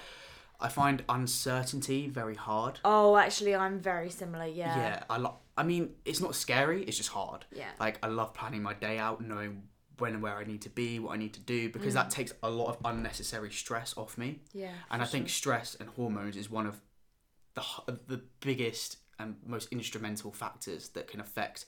I 0.59 0.69
find 0.69 1.03
uncertainty 1.09 2.07
very 2.07 2.35
hard. 2.35 2.79
Oh, 2.85 3.17
actually, 3.17 3.55
I'm 3.55 3.79
very 3.79 4.09
similar. 4.09 4.45
Yeah. 4.45 4.75
Yeah, 4.77 5.03
I 5.09 5.17
lo- 5.17 5.37
I 5.57 5.63
mean, 5.63 5.95
it's 6.05 6.19
not 6.21 6.35
scary. 6.35 6.83
It's 6.83 6.97
just 6.97 7.09
hard. 7.09 7.45
Yeah. 7.51 7.69
Like 7.79 7.99
I 8.03 8.07
love 8.07 8.33
planning 8.33 8.61
my 8.63 8.73
day 8.73 8.97
out, 8.97 9.21
knowing 9.21 9.63
when 9.97 10.13
and 10.13 10.21
where 10.21 10.35
I 10.37 10.43
need 10.43 10.61
to 10.63 10.69
be, 10.69 10.99
what 10.99 11.11
I 11.13 11.17
need 11.17 11.33
to 11.35 11.39
do, 11.39 11.69
because 11.69 11.93
Mm. 11.93 11.97
that 11.97 12.09
takes 12.09 12.33
a 12.43 12.49
lot 12.49 12.67
of 12.67 12.77
unnecessary 12.83 13.51
stress 13.51 13.95
off 13.97 14.17
me. 14.17 14.41
Yeah. 14.53 14.73
And 14.91 15.01
I 15.01 15.05
think 15.05 15.29
stress 15.29 15.75
and 15.75 15.89
hormones 15.89 16.35
is 16.35 16.49
one 16.49 16.65
of 16.67 16.81
the 17.53 17.63
the 18.07 18.21
biggest 18.41 18.97
and 19.19 19.35
most 19.45 19.69
instrumental 19.71 20.31
factors 20.31 20.89
that 20.89 21.07
can 21.07 21.21
affect 21.21 21.65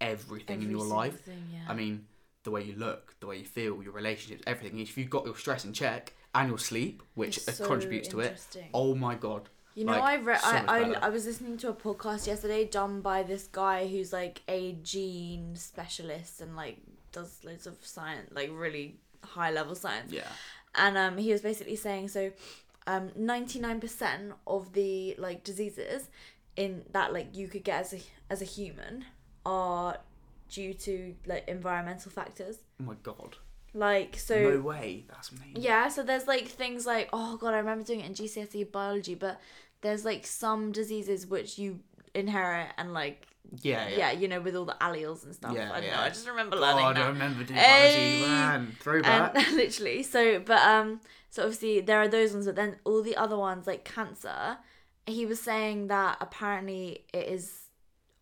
everything 0.00 0.62
in 0.62 0.70
your 0.70 0.84
life. 0.84 1.20
thing, 1.24 1.44
yeah. 1.52 1.64
I 1.68 1.74
mean, 1.74 2.06
the 2.44 2.50
way 2.50 2.62
you 2.62 2.76
look, 2.76 3.16
the 3.20 3.26
way 3.26 3.38
you 3.38 3.44
feel, 3.44 3.82
your 3.82 3.92
relationships, 3.92 4.42
everything. 4.46 4.78
If 4.78 4.96
you've 4.96 5.10
got 5.10 5.24
your 5.24 5.36
stress 5.36 5.64
in 5.64 5.72
check 5.72 6.12
your 6.48 6.58
sleep, 6.58 7.02
which 7.14 7.40
so 7.40 7.66
contributes 7.66 8.08
to 8.08 8.20
it, 8.20 8.40
oh 8.72 8.94
my 8.94 9.14
god. 9.14 9.48
You 9.76 9.84
know, 9.84 9.92
Like, 9.92 10.02
I 10.02 10.16
read. 10.16 10.40
so 10.40 10.48
I. 10.48 10.78
I 10.78 10.92
I 11.06 11.08
was 11.08 11.26
listening 11.26 11.56
to 11.58 11.68
a 11.68 11.72
podcast 11.74 12.26
yesterday 12.28 12.64
done 12.64 13.00
by 13.00 13.22
this 13.24 13.48
guy 13.48 13.86
who's 13.88 14.12
like 14.12 14.42
a 14.48 14.72
gene 14.82 15.56
specialist 15.56 16.40
and 16.40 16.54
like 16.56 16.78
does 17.10 17.40
loads 17.44 17.66
of 17.66 17.76
science, 17.84 18.30
like 18.32 18.50
really 18.52 18.96
high 19.24 19.50
level 19.50 19.74
science. 19.74 20.12
Yeah. 20.12 20.28
And 20.76 20.96
um, 20.96 21.16
he 21.18 21.32
was 21.32 21.40
basically 21.40 21.76
saying 21.76 22.08
so, 22.08 22.30
um, 22.86 23.10
ninety 23.16 23.58
nine 23.58 23.80
percent 23.80 24.32
of 24.46 24.72
the 24.74 25.14
like 25.18 25.42
diseases 25.44 26.08
in 26.56 26.82
that 26.92 27.12
like 27.12 27.36
you 27.36 27.48
could 27.48 27.64
get 27.64 27.80
as 27.80 27.94
a 27.94 28.00
as 28.30 28.42
a 28.42 28.44
human 28.44 29.04
are 29.44 29.98
due 30.48 30.72
to 30.74 31.14
like 31.26 31.48
environmental 31.48 32.12
factors. 32.12 32.58
Oh 32.80 32.84
my 32.84 32.94
god. 33.02 33.36
Like 33.74 34.16
so. 34.16 34.38
no 34.38 34.60
way. 34.60 35.04
That's 35.08 35.30
amazing. 35.32 35.56
Yeah, 35.62 35.88
so 35.88 36.02
there's 36.04 36.26
like 36.28 36.46
things 36.48 36.86
like 36.86 37.08
oh 37.12 37.36
god, 37.36 37.54
I 37.54 37.58
remember 37.58 37.84
doing 37.84 38.00
it 38.00 38.06
in 38.06 38.14
GCSE 38.14 38.70
biology, 38.70 39.14
but 39.16 39.40
there's 39.80 40.04
like 40.04 40.24
some 40.26 40.70
diseases 40.72 41.26
which 41.26 41.58
you 41.58 41.80
inherit 42.14 42.68
and 42.78 42.92
like 42.94 43.26
Yeah. 43.62 43.88
yeah, 43.88 44.12
you 44.12 44.28
know, 44.28 44.40
with 44.40 44.54
all 44.54 44.64
the 44.64 44.76
alleles 44.80 45.24
and 45.24 45.34
stuff. 45.34 45.52
Yeah, 45.54 45.70
I 45.72 45.80
don't 45.80 45.90
know. 45.90 45.96
yeah. 45.96 46.02
I 46.02 46.08
just 46.08 46.28
remember 46.28 46.56
learning 46.56 46.84
God, 46.84 46.96
I 46.98 47.00
that. 47.02 47.08
remember 47.08 47.44
doing 47.44 47.58
Hey! 47.58 48.20
biology, 48.22 48.32
man. 48.32 48.76
Throwback. 48.80 49.34
And 49.36 49.56
literally, 49.62 50.02
so 50.04 50.38
but 50.38 50.62
um, 50.62 51.00
so 51.30 51.42
obviously 51.42 51.80
there 51.80 51.98
are 52.00 52.08
those 52.08 52.32
ones, 52.32 52.46
but 52.46 52.54
then 52.56 52.76
all 52.84 53.02
the 53.02 53.16
other 53.16 53.36
ones 53.36 53.66
like 53.66 53.84
cancer. 53.84 54.58
He 55.06 55.26
was 55.26 55.40
saying 55.40 55.88
that 55.88 56.16
apparently 56.20 57.04
it 57.12 57.26
is 57.28 57.60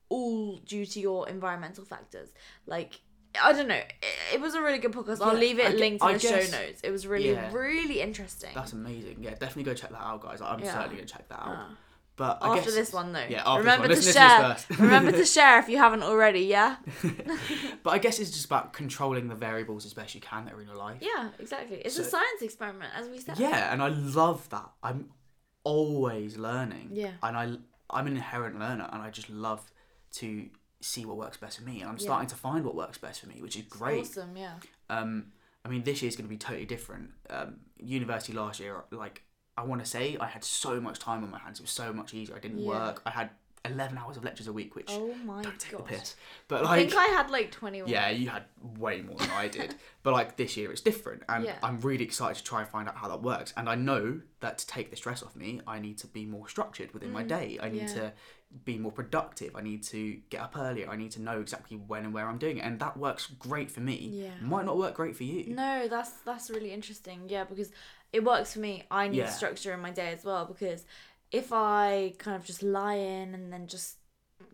all 0.09 0.57
due 0.57 0.85
to 0.87 0.99
your 1.01 1.29
environmental 1.29 1.85
factors. 1.85 2.31
Like 2.67 3.01
I 3.41 3.53
don't 3.53 3.69
know. 3.69 3.75
It, 3.75 3.87
it 4.35 4.41
was 4.41 4.55
a 4.55 4.61
really 4.63 4.79
good 4.79 4.93
podcast. 4.93 5.21
I'll 5.23 5.35
leave 5.35 5.59
it 5.59 5.67
I 5.67 5.75
linked 5.75 6.03
in 6.05 6.13
the 6.13 6.19
guess- 6.19 6.51
show 6.51 6.59
notes. 6.59 6.81
It 6.83 6.91
was 6.91 7.07
really, 7.07 7.31
Yeah. 7.33 7.51
really 7.53 8.01
interesting. 8.01 8.51
That's 8.55 8.73
amazing. 8.73 9.19
Yeah, 9.21 9.31
definitely 9.31 9.65
go 9.65 9.75
check 9.75 9.91
that 9.91 10.03
out, 10.03 10.23
guys. 10.23 10.41
I'm 10.41 10.61
Yeah. 10.61 10.73
certainly 10.75 10.97
gonna 10.97 11.09
check 11.09 11.29
that 11.29 11.39
out. 11.41 11.57
Ah. 11.59 11.71
But 12.15 12.39
I 12.43 12.51
after 12.59 12.65
guess 12.67 12.75
this 12.75 12.93
one 12.93 13.13
though. 13.13 13.25
Yeah, 13.29 13.41
after 13.47 13.61
remember 13.61 13.89
this 13.89 14.13
to 14.13 14.19
one. 14.21 14.51
Listen 14.51 14.67
to 14.69 14.75
share. 14.75 14.85
remember 14.85 15.13
to 15.13 15.25
share 15.37 15.59
if 15.61 15.69
you 15.71 15.79
haven't 15.79 16.03
already. 16.03 16.41
Yeah. 16.41 16.77
But 17.83 17.91
I 17.95 17.99
guess 17.99 18.21
it's 18.21 18.31
just 18.31 18.45
about 18.45 18.73
controlling 18.75 19.29
the 19.29 19.35
variables 19.35 19.85
as 19.87 19.95
best 19.95 20.15
you 20.15 20.21
can 20.21 20.45
that 20.45 20.55
are 20.55 20.61
in 20.61 20.69
your 20.69 20.77
life. 20.77 20.99
Yeah, 21.01 21.31
exactly. 21.41 21.79
It's 21.79 21.99
a 21.99 22.05
science 22.05 22.43
experiment, 22.43 22.93
as 22.97 23.09
we 23.09 23.19
said. 23.19 23.39
Yeah, 23.39 23.73
and 23.73 23.83
I 23.83 23.89
love 23.89 24.49
that. 24.51 24.71
I'm 24.83 25.09
always 25.65 26.37
learning. 26.37 26.91
Yeah. 26.93 27.13
And 27.23 27.37
I 27.37 27.57
I'm 27.91 28.07
an 28.07 28.15
inherent 28.17 28.59
learner, 28.59 28.89
and 28.93 29.03
I 29.03 29.11
just 29.11 29.29
love 29.31 29.71
to 30.13 30.49
see 30.83 31.05
what 31.05 31.17
works 31.17 31.37
best 31.37 31.59
for 31.59 31.65
me, 31.65 31.81
and 31.81 31.89
I'm 31.89 31.97
Yeah. 31.97 32.03
starting 32.05 32.29
to 32.29 32.35
find 32.37 32.65
what 32.65 32.75
works 32.75 32.99
best 32.99 33.21
for 33.21 33.29
me, 33.29 33.41
which 33.41 33.57
is 33.57 33.63
great. 33.63 34.01
Awesome, 34.01 34.37
yeah. 34.37 34.55
Um, 34.91 35.33
I 35.65 35.69
mean, 35.69 35.85
this 35.85 36.03
year's 36.03 36.17
going 36.17 36.27
to 36.27 36.31
be 36.31 36.37
totally 36.39 36.67
different. 36.67 37.13
Um, 37.31 37.61
university 37.79 38.33
last 38.33 38.59
year, 38.61 38.83
like 38.91 39.23
I 39.57 39.63
want 39.65 39.83
to 39.85 39.89
say, 39.89 40.17
I 40.19 40.27
had 40.27 40.43
so 40.45 40.81
much 40.81 40.99
time 40.99 41.23
on 41.23 41.31
my 41.31 41.39
hands. 41.39 41.61
It 41.61 41.63
was 41.63 41.71
so 41.71 41.93
much 41.93 42.15
easier. 42.15 42.35
I 42.37 42.41
didn't 42.41 42.59
Yeah. 42.61 42.69
work. 42.69 43.03
I 43.07 43.11
had 43.11 43.31
eleven 43.65 43.97
hours 43.97 44.17
of 44.17 44.25
lectures 44.25 44.49
a 44.49 44.53
week, 44.53 44.75
which 44.75 44.89
Oh 44.91 45.15
my 45.25 45.41
don't 45.43 45.57
take 45.61 45.71
gosh. 45.71 45.81
the 45.83 45.87
piss. 45.87 46.17
But 46.49 46.65
like, 46.65 46.73
I 46.73 46.77
think 46.85 46.95
I 46.97 47.05
had 47.17 47.31
like 47.31 47.53
21. 47.53 47.89
yeah, 47.89 48.09
you 48.11 48.29
had 48.29 48.43
way 48.77 49.03
more 49.03 49.17
than 49.17 49.31
I 49.31 49.47
did. 49.47 49.77
But 50.03 50.15
like 50.15 50.37
this 50.37 50.57
year, 50.57 50.73
it's 50.73 50.81
different, 50.81 51.23
and 51.29 51.45
Yeah. 51.45 51.59
I'm 51.63 51.79
really 51.81 52.03
excited 52.03 52.39
to 52.39 52.43
try 52.45 52.63
and 52.63 52.69
find 52.69 52.89
out 52.89 52.97
how 52.97 53.07
that 53.09 53.23
works. 53.23 53.53
And 53.57 53.69
I 53.69 53.77
know 53.77 54.21
that 54.41 54.59
to 54.59 54.67
take 54.67 54.91
the 54.91 54.97
stress 54.97 55.23
off 55.23 55.37
me, 55.37 55.61
I 55.65 55.79
need 55.79 55.99
to 55.99 56.09
be 56.09 56.25
more 56.25 56.49
structured 56.49 56.93
within 56.93 57.13
my 57.13 57.23
day. 57.23 57.57
I 57.63 57.69
need 57.69 57.83
Mm, 57.83 57.95
yeah. 57.95 58.01
to 58.03 58.13
be 58.65 58.79
more 58.79 58.93
productive. 58.93 59.57
I 59.57 59.63
need 59.63 59.83
to 59.85 60.19
get 60.31 60.41
up 60.41 60.57
earlier. 60.57 60.89
I 60.89 60.97
need 60.97 61.11
to 61.13 61.23
know 61.23 61.41
exactly 61.41 61.77
when 61.77 62.05
and 62.05 62.15
where 62.15 62.29
I'm 62.29 62.39
doing 62.39 62.59
it, 62.59 62.61
and 62.63 62.79
that 62.81 62.97
works 62.97 63.27
great 63.39 63.71
for 63.71 63.81
me. 63.81 64.11
Yeah. 64.13 64.31
Might 64.41 64.67
not 64.67 64.77
work 64.77 64.95
great 64.95 65.17
for 65.17 65.25
you. 65.25 65.55
No, 65.55 65.89
that's 65.89 66.11
that's 66.25 66.51
really 66.51 66.73
interesting. 66.73 67.23
Yeah, 67.29 67.45
because 67.45 67.71
it 68.13 68.25
works 68.25 68.53
for 68.53 68.61
me. 68.61 68.85
I 68.91 69.09
need 69.09 69.19
Yeah. 69.19 69.31
structure 69.31 69.73
in 69.73 69.81
my 69.81 69.91
day 69.91 70.13
as 70.13 70.25
well 70.25 70.45
because 70.45 70.85
if 71.31 71.53
I 71.53 72.15
kind 72.19 72.37
of 72.37 72.45
just 72.45 72.63
lie 72.63 72.95
in 72.97 73.35
and 73.35 73.53
then 73.53 73.67
just 73.67 73.97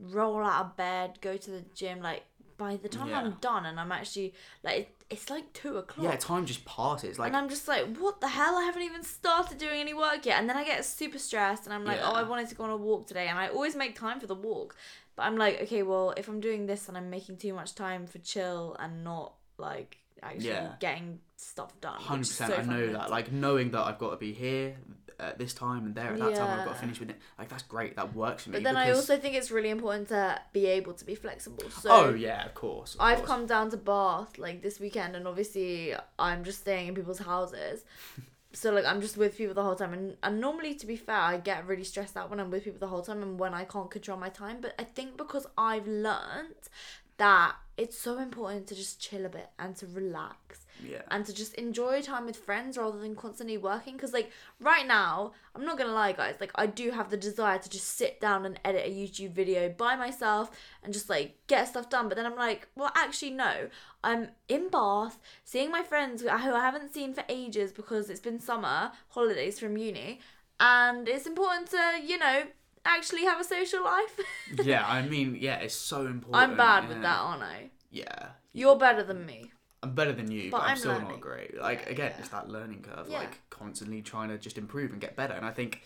roll 0.01 0.45
out 0.45 0.65
of 0.65 0.77
bed, 0.77 1.19
go 1.21 1.37
to 1.37 1.51
the 1.51 1.65
gym, 1.75 2.01
like 2.01 2.23
by 2.57 2.77
the 2.77 2.89
time 2.89 3.09
Yeah. 3.09 3.21
I'm 3.21 3.33
done 3.41 3.67
and 3.67 3.81
I'm 3.81 3.91
actually 3.93 4.35
like 4.63 4.95
it's 5.11 5.31
like 5.31 5.53
two 5.55 5.79
o'clock. 5.79 6.05
Yeah, 6.05 6.17
time 6.17 6.45
just 6.45 6.65
passes. 6.65 7.19
Like 7.19 7.29
and 7.29 7.37
I'm 7.37 7.49
just 7.49 7.67
like, 7.67 7.97
what 7.97 8.21
the 8.21 8.29
hell? 8.29 8.57
I 8.57 8.65
haven't 8.65 8.83
even 8.83 9.03
started 9.03 9.57
doing 9.59 9.81
any 9.81 9.95
work 9.95 10.27
yet. 10.27 10.39
And 10.39 10.49
then 10.49 10.57
I 10.57 10.65
get 10.65 10.85
super 10.85 11.19
stressed 11.19 11.65
and 11.65 11.73
I'm 11.73 11.85
like, 11.85 11.99
oh, 12.03 12.13
I 12.13 12.23
wanted 12.25 12.49
to 12.51 12.55
go 12.55 12.65
on 12.65 12.71
a 12.71 12.77
walk 12.77 13.07
today. 13.07 13.29
And 13.29 13.39
I 13.39 13.49
always 13.49 13.75
make 13.75 13.99
time 13.99 14.21
for 14.21 14.27
the 14.27 14.35
walk. 14.35 14.77
But 15.17 15.23
I'm 15.23 15.37
like, 15.37 15.63
okay, 15.63 15.83
well, 15.83 16.13
if 16.17 16.29
I'm 16.29 16.41
doing 16.41 16.67
this 16.67 16.89
and 16.89 16.97
I'm 16.97 17.09
making 17.11 17.39
too 17.39 17.55
much 17.55 17.75
time 17.75 18.07
for 18.07 18.19
chill 18.19 18.77
and 18.79 19.03
not 19.03 19.33
like 19.57 19.97
actually 20.23 20.49
Yeah. 20.51 20.73
getting 20.79 21.21
stuff 21.37 21.73
done. 21.81 22.01
hundred 22.01 22.27
percent, 22.29 22.53
so 22.55 22.61
I 22.61 22.65
know 22.65 22.93
that. 22.93 23.11
Like 23.11 23.33
knowing 23.33 23.71
that 23.71 23.81
I've 23.81 23.99
got 23.99 24.11
to 24.11 24.17
be 24.17 24.33
here 24.33 24.77
at 25.21 25.39
this 25.39 25.53
time 25.53 25.85
and 25.87 25.95
there 25.95 26.13
at 26.13 26.19
that 26.19 26.35
time, 26.37 26.61
I've 26.61 26.67
got 26.67 26.75
to 26.75 26.81
finish 26.81 27.01
with 27.01 27.11
it. 27.11 27.17
Like 27.39 27.49
that's 27.49 27.63
great. 27.65 27.97
That 27.97 28.15
works 28.15 28.45
for 28.45 28.51
me. 28.51 28.59
But 28.59 28.65
then 28.65 28.77
I 28.77 28.87
because- 28.87 28.99
also 29.11 29.19
think 29.19 29.35
it's 29.35 29.51
really 29.51 29.71
important 29.71 30.09
to 30.09 30.41
be 30.53 30.67
able 30.67 30.95
to 30.95 31.05
be 31.05 31.15
flexible. 31.15 31.69
So 31.71 31.89
oh 31.91 32.15
yeah, 32.15 32.45
of 32.47 32.55
course. 32.55 32.95
of 32.95 33.01
I've 33.01 33.19
course. 33.19 33.29
come 33.29 33.47
down 33.47 33.71
to 33.71 33.77
Bath 33.77 34.39
like 34.39 34.63
this 34.63 34.79
weekend, 34.81 35.17
and 35.17 35.27
obviously 35.27 35.95
I'm 36.19 36.45
just 36.45 36.61
staying 36.61 36.89
in 36.89 36.95
people's 36.95 37.21
houses. 37.21 37.85
So 38.55 38.73
like 38.73 38.87
I'm 38.87 39.03
just 39.03 39.19
with 39.19 39.37
people 39.37 39.55
the 39.55 39.63
whole 39.63 39.75
time, 39.77 39.93
and 39.93 40.17
and 40.23 40.41
normally 40.41 40.75
to 40.77 40.87
be 40.87 40.97
fair, 40.97 41.17
I 41.17 41.37
get 41.37 41.67
really 41.67 41.85
stressed 41.85 42.17
out 42.17 42.31
when 42.31 42.41
I'm 42.41 42.51
with 42.51 42.65
people 42.65 42.79
the 42.81 42.87
whole 42.87 43.03
time 43.03 43.23
and 43.23 43.39
when 43.39 43.53
I 43.53 43.65
can't 43.65 43.91
control 43.91 44.17
my 44.19 44.31
time. 44.31 44.63
But 44.63 44.75
I 44.79 44.85
think 44.85 45.19
because 45.19 45.47
I've 45.59 45.87
learnt 45.87 46.71
that 47.19 47.57
it's 47.77 47.99
so 47.99 48.19
important 48.19 48.67
to 48.69 48.75
just 48.75 49.01
chill 49.01 49.27
a 49.27 49.29
bit 49.29 49.51
and 49.59 49.77
to 49.77 49.87
relax 49.87 50.65
Yeah. 50.87 51.03
and 51.11 51.25
to 51.27 51.33
just 51.35 51.55
enjoy 51.55 52.03
time 52.03 52.27
with 52.27 52.37
friends 52.37 52.77
rather 52.79 52.99
than 52.99 53.17
constantly 53.17 53.59
working 53.59 53.95
because 53.95 54.13
like 54.13 54.31
right 54.61 54.87
now 54.87 55.33
i'm 55.55 55.65
not 55.65 55.77
gonna 55.79 55.93
lie 55.93 56.13
guys 56.13 56.37
like 56.41 56.53
i 56.55 56.67
do 56.67 56.91
have 56.91 57.11
the 57.11 57.17
desire 57.17 57.59
to 57.59 57.69
just 57.69 57.97
sit 57.97 58.21
down 58.21 58.47
and 58.47 58.61
edit 58.65 58.85
a 58.87 58.91
youtube 58.91 59.33
video 59.33 59.69
by 59.69 59.97
myself 59.97 60.51
and 60.85 60.93
just 60.93 61.09
like 61.11 61.37
get 61.47 61.67
stuff 61.69 61.89
done 61.91 62.09
but 62.09 62.17
then 62.17 62.27
i'm 62.27 62.37
like 62.37 62.69
well 62.77 62.93
actually 62.95 63.31
no 63.31 63.69
i'm 64.05 64.29
in 64.49 64.69
bath 64.69 65.19
seeing 65.45 65.71
my 65.71 65.83
friends 65.83 66.23
who 66.23 66.29
i 66.29 66.37
haven't 66.39 66.93
seen 66.95 67.13
for 67.13 67.25
ages 67.29 67.73
because 67.73 68.09
it's 68.11 68.21
been 68.21 68.39
summer 68.39 68.93
holidays 69.09 69.59
from 69.59 69.77
uni 69.77 70.21
and 70.61 71.09
it's 71.09 71.27
important 71.27 71.69
to 71.71 71.79
you 72.05 72.19
know 72.19 72.43
actually 72.85 73.25
have 73.25 73.41
a 73.41 73.45
social 73.45 73.83
life 73.85 74.19
yeah, 74.65 74.87
I 74.87 75.03
mean, 75.03 75.37
yeah, 75.39 75.57
it's 75.57 75.75
so 75.75 76.07
important. 76.07 76.37
i'm 76.37 76.57
bad 76.57 76.89
with 76.89 77.03
that 77.03 77.19
aren't 77.19 77.43
i 77.43 77.71
Yeah. 77.91 78.29
you're 78.53 78.77
better 78.77 79.03
than 79.03 79.27
me 79.27 79.51
I'm 79.83 79.95
better 79.95 80.13
than 80.13 80.31
you, 80.31 80.51
But 80.51 80.59
but, 80.59 80.63
I'm, 80.65 80.71
I'm 80.71 80.77
still 80.77 80.93
learning. 80.93 81.09
not 81.09 81.21
great. 81.21 81.57
Like 81.57 81.83
Yeah, 81.87 81.91
again, 81.93 82.11
yeah. 82.15 82.19
it's 82.21 82.29
that 82.31 82.49
learning 82.49 82.83
curve, 82.83 83.07
Yeah. 83.09 83.19
like 83.19 83.39
constantly 83.51 84.03
trying 84.03 84.29
to 84.31 84.39
just 84.39 84.59
improve 84.59 84.91
and 84.93 85.01
get 85.01 85.15
better. 85.17 85.35
And 85.35 85.45
I 85.47 85.51
think 85.53 85.83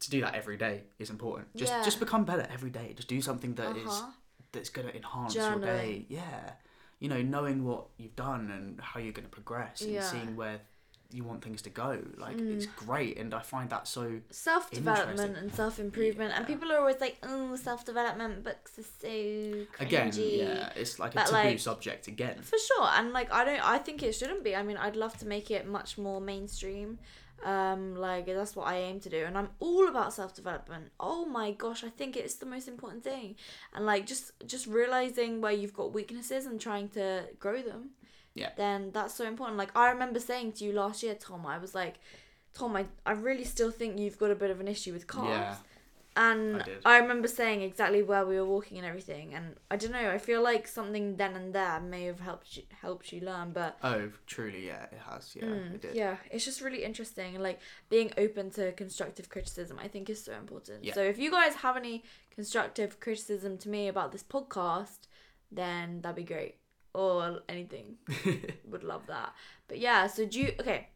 to 0.00 0.10
do 0.10 0.20
that 0.20 0.34
every 0.34 0.56
day 0.58 0.82
is 0.98 1.08
important. 1.10 1.54
Just 1.56 1.72
just 1.84 1.98
become 2.00 2.24
better 2.24 2.46
every 2.52 2.70
day. 2.70 2.92
Just 2.94 3.08
do 3.08 3.20
something 3.22 3.54
that 3.54 3.76
is 3.76 3.88
Uh-huh. 3.88 4.10
that's 4.52 4.68
going 4.68 4.88
to 4.88 4.94
enhance 4.94 5.34
your 5.34 5.58
day. 5.58 6.04
Yeah. 6.08 6.52
You 7.00 7.08
know, 7.08 7.22
knowing 7.22 7.64
what 7.64 7.86
you've 7.96 8.16
done 8.16 8.50
and 8.50 8.80
how 8.80 9.00
you're 9.00 9.12
going 9.12 9.26
to 9.26 9.30
progress 9.30 9.80
and 9.82 10.02
seeing 10.04 10.36
where 10.36 10.60
you 11.14 11.22
want 11.24 11.42
things 11.44 11.62
to 11.62 11.70
go. 11.70 12.02
Like 12.16 12.38
it's 12.38 12.66
Mm. 12.66 12.76
great 12.86 13.18
and 13.18 13.32
I 13.32 13.40
find 13.40 13.70
that 13.70 13.86
so 13.86 14.20
self 14.30 14.70
development 14.70 15.36
and 15.36 15.54
self 15.54 15.78
improvement, 15.78 16.32
and 16.36 16.46
people 16.46 16.72
are 16.72 16.78
always 16.78 17.00
like, 17.00 17.16
"Oh, 17.22 17.54
self 17.56 17.84
development 17.84 18.42
books 18.44 18.78
are 18.78 18.82
so 19.02 19.08
cringy." 19.08 19.80
again, 19.86 20.12
yeah, 20.14 20.72
it's 20.76 20.98
like 20.98 21.12
a 21.14 21.18
taboo 21.18 21.32
like, 21.32 21.60
subject 21.60 22.08
again. 22.08 22.38
for 22.42 22.58
sure. 22.58 22.88
And 22.96 23.12
like, 23.12 23.32
I 23.32 23.44
don't, 23.44 23.64
I 23.74 23.78
think 23.78 24.02
it 24.02 24.12
shouldn't 24.14 24.42
be. 24.44 24.56
I 24.56 24.62
mean, 24.62 24.76
I'd 24.76 24.96
love 24.96 25.16
to 25.18 25.26
make 25.26 25.50
it 25.50 25.66
much 25.66 25.96
more 25.98 26.20
mainstream. 26.20 26.98
Um, 27.44 27.94
like 27.96 28.26
that's 28.26 28.56
what 28.56 28.66
I 28.68 28.76
aim 28.78 29.00
to 29.00 29.10
do, 29.10 29.24
and 29.26 29.36
I'm 29.36 29.50
all 29.60 29.88
about 29.88 30.14
self 30.14 30.34
development. 30.34 30.90
Oh 30.98 31.26
my 31.26 31.50
gosh, 31.52 31.84
I 31.84 31.90
think 31.90 32.16
it's 32.16 32.36
the 32.36 32.46
most 32.46 32.68
important 32.68 33.04
thing, 33.04 33.36
and 33.74 33.84
like 33.84 34.06
just 34.06 34.32
just 34.46 34.66
realizing 34.66 35.40
where 35.42 35.52
you've 35.52 35.74
got 35.74 35.92
weaknesses 35.92 36.46
and 36.46 36.58
trying 36.60 36.88
to 36.90 37.24
grow 37.38 37.60
them. 37.60 37.90
Yeah. 38.34 38.50
Then 38.56 38.90
that's 38.92 39.14
so 39.14 39.26
important. 39.26 39.58
Like 39.58 39.70
I 39.76 39.90
remember 39.90 40.20
saying 40.20 40.52
to 40.54 40.64
you 40.64 40.72
last 40.72 41.02
year, 41.02 41.14
Tom, 41.14 41.46
I 41.46 41.58
was 41.58 41.74
like, 41.74 41.96
Tom, 42.52 42.76
I, 42.76 42.86
I 43.06 43.12
really 43.12 43.44
still 43.44 43.70
think 43.70 43.98
you've 43.98 44.18
got 44.18 44.30
a 44.30 44.34
bit 44.34 44.50
of 44.50 44.60
an 44.60 44.68
issue 44.68 44.92
with 44.92 45.06
carbs. 45.06 45.28
Yeah. 45.28 45.56
And 46.16 46.62
I. 46.84 46.94
I, 46.94 46.98
remember 46.98 47.26
saying 47.26 47.62
exactly 47.62 48.00
where 48.04 48.24
we 48.24 48.36
were 48.36 48.44
walking 48.44 48.78
and 48.78 48.86
everything. 48.86 49.34
And 49.34 49.56
I 49.68 49.74
don't 49.74 49.90
know, 49.90 50.10
I 50.12 50.18
feel 50.18 50.42
like 50.44 50.68
something 50.68 51.16
then 51.16 51.34
and 51.34 51.52
there 51.52 51.80
may 51.80 52.04
have 52.04 52.20
helped 52.20 52.56
you, 52.56 52.62
helped 52.80 53.12
you 53.12 53.20
learn. 53.20 53.50
But 53.50 53.78
Oh, 53.82 54.10
truly, 54.26 54.66
yeah, 54.66 54.84
it 54.84 55.00
has. 55.10 55.34
Yeah, 55.34 55.46
mm, 55.46 55.74
it 55.74 55.82
did. 55.82 55.96
yeah, 55.96 56.16
it's 56.30 56.44
just 56.44 56.60
really 56.60 56.84
interesting. 56.84 57.34
And 57.34 57.42
like 57.42 57.58
being 57.90 58.12
open 58.16 58.50
to 58.52 58.70
constructive 58.72 59.28
criticism, 59.28 59.76
I 59.82 59.88
think 59.88 60.08
is 60.08 60.22
so 60.22 60.34
important. 60.34 60.84
Yeah. 60.84 60.94
So 60.94 61.02
if 61.02 61.18
you 61.18 61.32
guys 61.32 61.56
have 61.56 61.76
any 61.76 62.04
constructive 62.32 63.00
criticism 63.00 63.58
to 63.58 63.68
me 63.68 63.88
about 63.88 64.12
this 64.12 64.22
podcast, 64.22 65.08
then 65.50 66.00
that'd 66.00 66.14
be 66.14 66.22
great. 66.22 66.58
Or 66.94 67.40
anything. 67.48 67.96
Would 68.70 68.84
love 68.84 69.06
that. 69.08 69.34
But 69.68 69.78
yeah, 69.78 70.06
so 70.06 70.24
do 70.24 70.40
you, 70.40 70.52
okay. 70.60 70.88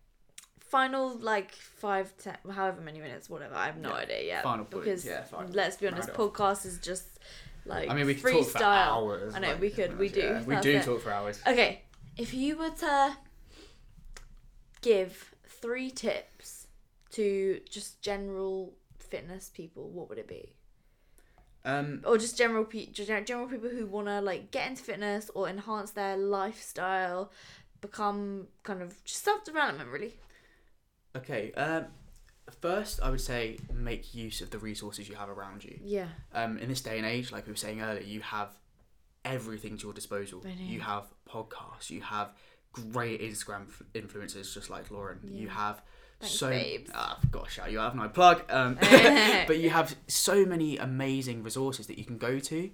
Final 0.60 1.18
like 1.18 1.50
five, 1.52 2.12
ten, 2.18 2.36
however 2.52 2.80
many 2.80 3.00
minutes, 3.00 3.28
whatever. 3.28 3.54
I 3.54 3.66
have 3.66 3.78
no 3.78 3.88
Yeah. 3.90 3.94
idea 3.96 4.22
yet. 4.22 4.42
Final 4.44 4.64
point, 4.66 4.84
because 4.84 5.04
yeah, 5.04 5.24
final. 5.24 5.50
let's 5.52 5.76
be 5.78 5.88
honest, 5.88 6.10
off. 6.10 6.16
podcast 6.16 6.66
is 6.66 6.78
just 6.78 7.06
like 7.64 7.88
I 7.90 7.94
mean, 7.94 8.06
we 8.06 8.14
could 8.14 8.24
freestyle. 8.24 8.52
talk 8.52 8.60
for 8.60 8.62
hours. 8.64 9.34
I 9.34 9.38
know 9.40 9.48
like, 9.48 9.60
we 9.60 9.70
could, 9.70 9.98
we 9.98 10.08
do. 10.10 10.20
yeah, 10.20 10.42
we 10.44 10.56
do 10.56 10.76
it. 10.76 10.84
talk 10.84 11.00
for 11.00 11.10
hours. 11.10 11.40
Okay, 11.46 11.82
if 12.18 12.34
you 12.34 12.56
were 12.58 12.70
to 12.70 13.16
give 14.82 15.34
three 15.46 15.90
tips 15.90 16.66
to 17.12 17.60
just 17.68 18.02
general 18.02 18.74
fitness 18.98 19.50
people, 19.52 19.88
what 19.90 20.08
would 20.10 20.18
it 20.18 20.28
be? 20.28 20.52
Um, 21.70 22.02
Or 22.06 22.16
just 22.18 22.38
general 22.38 22.64
pe- 22.64 22.86
gen- 22.86 23.24
people 23.24 23.68
who 23.68 23.86
want 23.86 24.06
to 24.08 24.20
like 24.20 24.50
get 24.50 24.68
into 24.68 24.82
fitness 24.82 25.30
or 25.34 25.48
enhance 25.48 25.90
their 25.90 26.16
lifestyle, 26.16 27.30
become 27.80 28.46
kind 28.62 28.80
of 28.82 29.04
just 29.04 29.22
self 29.24 29.44
development 29.44 29.88
really. 29.90 30.14
okay. 31.16 31.52
Um, 31.52 31.86
first, 32.62 33.00
I 33.02 33.10
would 33.10 33.20
say 33.20 33.58
make 33.72 34.14
use 34.14 34.40
of 34.40 34.50
the 34.50 34.58
resources 34.58 35.08
you 35.08 35.14
have 35.16 35.28
around 35.28 35.64
you. 35.64 35.78
Yeah. 35.84 36.08
Um, 36.32 36.58
in 36.58 36.68
this 36.68 36.80
day 36.80 36.96
and 36.96 37.06
age, 37.06 37.30
like 37.32 37.46
we 37.46 37.52
were 37.52 37.56
saying 37.56 37.80
earlier, 37.82 38.02
you 38.02 38.20
have 38.20 38.50
everything 39.24 39.76
to 39.78 39.84
your 39.88 39.92
disposal. 39.92 40.42
You 40.58 40.80
have 40.80 41.04
podcasts. 41.28 41.90
You 41.90 42.00
have 42.00 42.28
great 42.72 43.20
Instagram 43.20 43.66
f- 43.68 43.82
influencers, 43.94 44.52
just 44.54 44.70
like 44.70 44.90
Lauren. 44.90 45.20
You 45.30 45.48
have 45.48 45.82
Thanks, 46.20 46.34
so 46.34 46.50
babes. 46.50 46.90
ah, 46.94 47.18
got 47.30 47.48
to 47.48 47.70
you 47.70 47.78
have 47.78 47.94
no 47.94 48.08
Plug. 48.08 48.42
Um, 48.50 48.74
but 49.46 49.58
you 49.58 49.70
have 49.70 49.94
so 50.08 50.44
many 50.44 50.76
amazing 50.76 51.42
resources 51.42 51.86
that 51.86 51.98
you 51.98 52.04
can 52.04 52.18
go 52.18 52.38
to. 52.40 52.70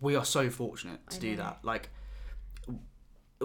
We 0.00 0.16
are 0.16 0.24
so 0.24 0.48
fortunate 0.50 1.00
to 1.10 1.16
I 1.16 1.20
do 1.20 1.30
know. 1.32 1.42
that. 1.42 1.58
Like, 1.62 1.90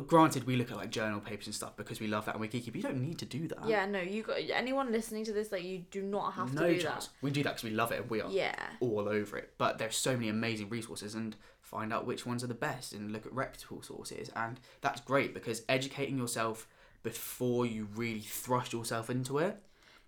granted, 0.08 0.46
we 0.46 0.56
look 0.56 0.72
at 0.72 0.78
like 0.78 0.90
journal 0.90 1.20
papers 1.20 1.48
and 1.48 1.56
stuff 1.56 1.76
because 1.76 2.00
we 2.00 2.08
love 2.08 2.26
that 2.26 2.36
and 2.36 2.42
we 2.42 2.48
geeky. 2.48 2.68
But 2.68 2.76
you 2.76 2.82
don't 2.82 3.02
need 3.02 3.20
to 3.20 3.26
do 3.26 3.48
that. 3.50 3.68
Yeah, 3.68 3.86
no, 3.86 4.00
you 4.00 4.24
got 4.24 4.38
anyone 4.54 4.92
listening 4.92 5.26
to 5.26 5.34
this 5.34 5.52
like 5.52 5.64
you 5.64 5.80
do 5.92 6.02
not 6.02 6.34
have 6.34 6.54
no 6.54 6.62
to 6.68 6.76
do 6.76 6.82
chance. 6.82 7.10
We 7.22 7.32
do 7.32 7.44
that 7.44 7.56
because 7.56 7.64
we 7.64 7.72
love 7.72 7.92
it 7.92 8.02
and 8.02 8.10
we 8.10 8.22
are. 8.22 8.30
Yeah. 8.32 8.56
all 8.80 9.08
over 9.10 9.38
it. 9.38 9.54
But 9.58 9.78
there's 9.78 9.98
so 9.98 10.14
many 10.14 10.30
amazing 10.30 10.70
resources 10.70 11.14
and 11.14 11.36
find 11.62 11.92
out 11.92 12.06
which 12.06 12.26
ones 12.26 12.44
are 12.44 12.48
the 12.48 12.54
best 12.54 12.94
and 12.94 13.12
look 13.12 13.26
at 13.26 13.34
reputable 13.34 13.82
sources. 13.82 14.30
And 14.36 14.60
that's 14.82 15.02
great 15.02 15.34
because 15.34 15.64
educating 15.68 16.18
yourself 16.18 16.68
before 17.04 17.66
you 17.66 17.88
really 17.96 18.22
thrust 18.22 18.74
yourself 18.74 19.10
into 19.10 19.38
it 19.38 19.62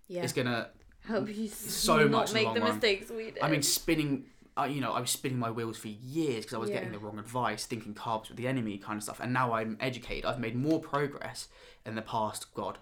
Yeah. 0.07 0.23
is 0.23 0.33
gonna. 0.33 0.69
Help 1.07 1.29
you 1.29 1.47
so 1.47 1.97
not 2.07 2.09
much 2.11 2.27
in 2.29 2.33
the 2.33 2.43
make 2.45 2.53
the 2.55 2.59
mistakes 2.61 3.11
we 3.11 3.25
did. 3.25 3.37
I 3.43 3.47
mean, 3.49 3.61
spinning. 3.61 4.25
Uh, 4.57 4.63
you 4.63 4.79
know, 4.79 4.93
I 4.93 5.01
was 5.01 5.11
spinning 5.11 5.37
my 5.37 5.51
wheels 5.51 5.77
for 5.77 5.89
years 5.89 6.45
because 6.45 6.53
I 6.53 6.57
was 6.57 6.69
getting 6.69 6.93
the 6.93 6.97
wrong 6.97 7.19
advice, 7.19 7.65
thinking 7.65 7.93
carbs 7.93 8.29
were 8.29 8.35
the 8.37 8.47
enemy, 8.47 8.77
kind 8.77 8.95
of 8.97 9.03
stuff. 9.03 9.19
And 9.19 9.33
now 9.33 9.51
I'm 9.53 9.77
educated. 9.81 10.23
I've 10.25 10.39
made 10.39 10.55
more 10.55 10.79
progress 10.79 11.49
in 11.85 11.95
the 11.95 12.01
past, 12.01 12.53
God, 12.53 12.77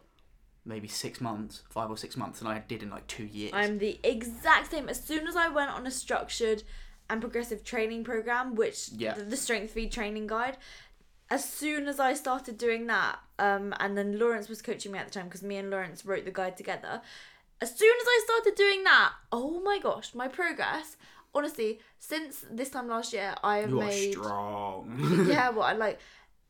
maybe 0.65 0.87
six 0.87 1.19
months, 1.19 1.63
five 1.71 1.89
or 1.89 1.97
six 1.97 2.15
months, 2.15 2.37
than 2.39 2.47
I 2.47 2.59
did 2.59 2.83
in 2.83 2.91
like 2.91 3.07
two 3.07 3.25
years. 3.25 3.51
I'm 3.55 3.79
the 3.79 3.99
exact 4.03 4.69
same. 4.69 4.87
As 4.87 5.03
soon 5.03 5.27
as 5.27 5.35
I 5.35 5.49
went 5.49 5.71
on 5.71 5.87
a 5.87 5.91
structured 5.91 6.61
and 7.09 7.19
progressive 7.19 7.63
training 7.63 8.03
program, 8.03 8.53
which 8.55 8.89
Yeah. 8.95 9.15
the, 9.15 9.23
the 9.23 9.35
strength 9.37 9.73
feed 9.73 9.91
training 9.91 10.27
guide. 10.27 10.57
As 11.33 11.43
soon 11.43 11.87
as 11.87 11.99
I 11.99 12.13
started 12.13 12.59
doing 12.59 12.85
that, 12.85 13.17
um, 13.39 13.73
and 13.79 13.97
then 13.97 14.19
Lawrence 14.19 14.47
was 14.49 14.61
coaching 14.61 14.91
me 14.91 14.99
at 14.99 15.07
the 15.07 15.11
time 15.11 15.25
because 15.25 15.41
me 15.41 15.55
and 15.55 15.71
Lawrence 15.71 16.05
wrote 16.05 16.25
the 16.25 16.31
guide 16.31 16.55
together. 16.55 17.01
As 17.59 17.75
soon 17.75 17.95
as 17.99 18.07
I 18.07 18.21
started 18.23 18.53
doing 18.55 18.83
that, 18.83 19.13
oh 19.31 19.59
my 19.61 19.79
gosh, 19.81 20.13
my 20.13 20.27
progress. 20.27 20.95
Honestly, 21.33 21.79
since 21.97 22.45
this 22.51 22.69
time 22.69 22.87
last 22.87 23.13
year, 23.13 23.33
I 23.43 23.57
have 23.57 23.71
You 23.71 23.81
are 23.81 23.85
made 23.87 24.11
strong. 24.11 25.25
yeah, 25.27 25.49
well, 25.49 25.63
I 25.63 25.73
like, 25.73 25.97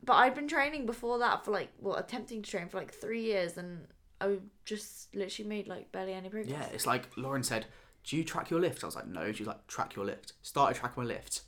but 0.03 0.15
I'd 0.15 0.35
been 0.35 0.49
training 0.49 0.85
before 0.85 1.17
that 1.19 1.45
for 1.45 1.51
like, 1.51 1.69
well, 1.79 1.95
attempting 1.95 2.41
to 2.41 2.51
train 2.51 2.67
for 2.67 2.75
like 2.75 2.93
three 2.93 3.21
years, 3.21 3.57
and 3.57 3.87
I 4.19 4.39
just 4.65 5.15
literally 5.15 5.47
made 5.47 5.69
like 5.69 5.93
barely 5.93 6.11
any 6.11 6.27
progress. 6.27 6.51
Yeah, 6.51 6.67
it's 6.73 6.85
like 6.85 7.07
Lauren 7.15 7.43
said, 7.43 7.67
Do 8.03 8.17
you 8.17 8.25
track 8.25 8.49
your 8.49 8.59
lifts? 8.59 8.83
I 8.83 8.87
was 8.87 8.97
like, 8.97 9.07
No. 9.07 9.31
She's 9.31 9.47
like, 9.47 9.65
Track 9.67 9.95
your 9.95 10.03
lift. 10.03 10.33
Started 10.41 10.77
tracking 10.77 11.03
my 11.03 11.07
lifts. 11.07 11.43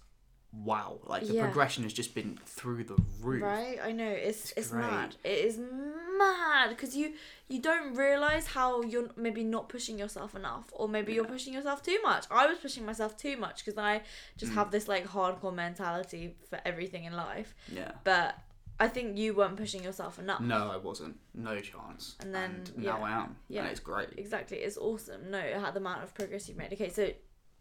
Wow. 0.63 0.99
Like 1.03 1.27
the 1.27 1.33
Yeah. 1.33 1.43
progression 1.43 1.83
has 1.83 1.93
just 1.93 2.15
been 2.15 2.39
through 2.45 2.85
the 2.85 2.97
roof. 3.21 3.43
Right, 3.43 3.77
I 3.83 3.91
know 3.91 4.07
it's 4.09 4.51
it's, 4.55 4.69
great. 4.69 4.81
mad. 4.81 5.15
It 5.23 5.37
is 5.45 5.57
mad 6.17 6.69
because 6.69 6.95
you 6.95 7.13
you 7.47 7.61
don't 7.61 7.93
realize 7.95 8.47
how 8.47 8.81
you're 8.81 9.09
maybe 9.15 9.43
not 9.43 9.69
pushing 9.69 9.99
yourself 9.99 10.35
enough, 10.35 10.65
or 10.71 10.87
maybe 10.87 11.13
you're 11.13 11.25
pushing 11.25 11.53
yourself 11.53 11.83
too 11.83 11.99
much. 12.03 12.25
I 12.31 12.47
was 12.47 12.57
pushing 12.57 12.85
myself 12.85 13.17
too 13.17 13.37
much 13.37 13.63
because 13.63 13.77
I 13.77 14.01
just 14.37 14.51
Mm. 14.51 14.55
have 14.55 14.71
this 14.71 14.87
like 14.87 15.05
hardcore 15.07 15.53
mentality 15.53 16.35
for 16.49 16.59
everything 16.65 17.03
in 17.03 17.13
life. 17.13 17.53
Yeah. 17.71 17.91
But 18.03 18.35
I 18.79 18.87
think 18.87 19.17
you 19.17 19.33
weren't 19.33 19.57
pushing 19.57 19.83
yourself 19.83 20.19
enough. 20.19 20.41
No, 20.41 20.69
I 20.71 20.77
wasn't. 20.77 21.17
No 21.33 21.59
chance. 21.59 22.15
And 22.19 22.33
then, 22.35 22.63
now 22.75 22.97
yeah. 22.97 23.03
I 23.05 23.11
am. 23.23 23.35
Yeah. 23.47 23.61
And 23.61 23.71
it's 23.71 23.79
great. 23.79 24.09
Exactly, 24.17 24.57
it's 24.57 24.77
awesome. 24.77 25.31
No, 25.31 25.59
how 25.59 25.71
the 25.71 25.79
amount 25.79 26.03
of 26.03 26.13
progress 26.13 26.47
you've 26.49 26.57
made. 26.57 26.73
Okay, 26.73 26.89
so 26.89 27.11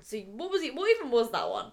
so 0.02 0.18
what 0.38 0.50
was 0.50 0.62
it? 0.62 0.74
What 0.74 0.90
even 0.96 1.10
was 1.10 1.30
that 1.32 1.48
one? 1.48 1.72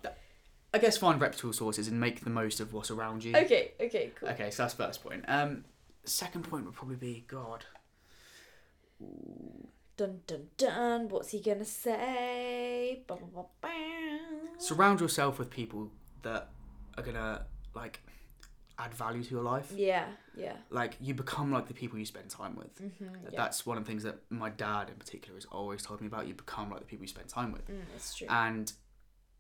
I 0.74 0.78
guess 0.80 0.98
find 0.98 1.20
reputable 1.20 1.54
sources 1.54 1.88
and 1.88 2.00
make 2.00 2.24
the 2.24 2.30
most 2.30 2.60
of 2.62 2.72
what's 2.74 2.90
around 2.92 3.24
you. 3.24 3.36
Okay, 3.36 3.72
okay, 3.80 4.12
cool. 4.16 4.30
Okay, 4.30 4.50
so 4.52 4.64
that's 4.64 4.74
first 4.74 5.04
point. 5.04 5.26
Um, 5.28 5.66
second 6.06 6.44
point 6.44 6.66
would 6.66 6.74
probably 6.76 6.96
be 6.96 7.26
God. 7.28 7.66
Dun 9.98 10.22
dun 10.28 10.48
dun. 10.58 11.10
What's 11.10 11.32
he 11.32 11.42
gonna 11.42 11.66
say? 11.66 13.04
Ba, 13.08 13.16
ba, 13.16 13.26
ba, 13.34 13.44
ba. 13.62 13.70
Surround 14.58 15.02
yourself 15.02 15.38
with 15.40 15.50
people 15.50 15.92
that 16.22 16.50
are 16.98 17.04
gonna 17.04 17.46
like 17.76 18.00
add 18.80 18.94
value 18.94 19.24
to 19.24 19.30
your 19.30 19.44
life. 19.44 19.72
Yeah, 19.76 20.06
yeah. 20.38 20.54
Like 20.70 20.96
you 21.02 21.14
become 21.14 21.52
like 21.52 21.68
the 21.68 21.74
people 21.74 22.00
you 22.00 22.06
spend 22.06 22.30
time 22.30 22.56
with. 22.56 22.82
Mm-hmm, 22.82 23.16
yeah. 23.26 23.30
That's 23.36 23.66
one 23.66 23.78
of 23.78 23.84
the 23.84 23.90
things 23.90 24.04
that 24.04 24.20
my 24.30 24.50
dad 24.50 24.90
in 24.90 24.96
particular 24.96 25.36
has 25.36 25.46
always 25.52 25.82
told 25.84 26.00
me 26.02 26.08
about. 26.08 26.28
You 26.28 26.34
become 26.34 26.70
like 26.70 26.80
the 26.80 26.86
people 26.86 27.04
you 27.04 27.10
spend 27.10 27.28
time 27.28 27.52
with, 27.52 27.68
Mm, 27.70 27.82
it's 27.96 28.16
true. 28.16 28.28
and 28.30 28.72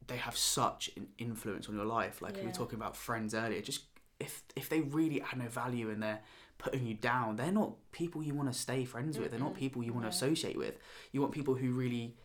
they 0.07 0.17
have 0.17 0.35
such 0.35 0.89
an 0.97 1.07
influence 1.17 1.69
on 1.69 1.75
your 1.75 1.85
life. 1.85 2.21
Like 2.21 2.33
we 2.35 2.41
Yeah. 2.41 2.47
were 2.47 2.53
talking 2.53 2.75
about 2.75 2.95
friends 2.97 3.33
earlier. 3.33 3.61
Just 3.61 3.85
if 4.19 4.43
if 4.55 4.69
they 4.69 4.81
really 4.81 5.21
add 5.21 5.37
no 5.37 5.47
value 5.47 5.89
and 5.89 6.01
they're 6.03 6.21
putting 6.57 6.85
you 6.85 6.93
down, 6.93 7.35
they're 7.37 7.51
not 7.51 7.73
people 7.91 8.21
you 8.23 8.33
want 8.35 8.51
to 8.51 8.57
stay 8.57 8.85
friends 8.85 9.17
with. 9.17 9.31
They're 9.31 9.39
not 9.39 9.55
people 9.55 9.83
you 9.83 9.93
want 9.93 10.05
to 10.05 10.09
associate 10.09 10.57
with. 10.57 10.77
You 11.11 11.21
want 11.21 11.33
people 11.33 11.55
who 11.55 11.71
really 11.73 12.17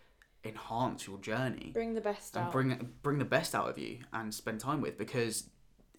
enhance 0.45 1.07
your 1.09 1.19
journey 1.19 1.71
Bring 1.75 1.95
the 1.95 2.01
best 2.01 2.37
and 2.37 2.47
out. 2.47 2.53
bring 2.53 2.95
bring 3.03 3.19
the 3.19 3.25
best 3.25 3.55
out 3.55 3.69
of 3.69 3.79
you 3.79 3.99
and 4.13 4.33
spend 4.33 4.61
time 4.61 4.81
with 4.81 4.97
because 4.97 5.51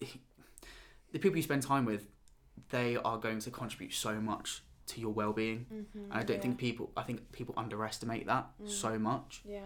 the 1.12 1.18
people 1.18 1.36
you 1.36 1.42
spend 1.42 1.62
time 1.62 1.84
with 1.84 2.08
they 2.70 2.96
are 2.96 3.18
going 3.18 3.38
to 3.40 3.50
contribute 3.50 3.92
so 3.92 4.20
much 4.20 4.62
to 4.86 5.00
your 5.00 5.10
well-being 5.10 5.66
mm-hmm, 5.72 5.98
and 5.98 6.12
i 6.12 6.22
don't 6.22 6.40
think 6.40 6.56
people 6.58 6.90
i 6.96 7.02
think 7.02 7.30
people 7.32 7.54
underestimate 7.58 8.26
that 8.26 8.46
Mm. 8.62 8.68
so 8.70 8.98
much 8.98 9.42
Yeah. 9.44 9.60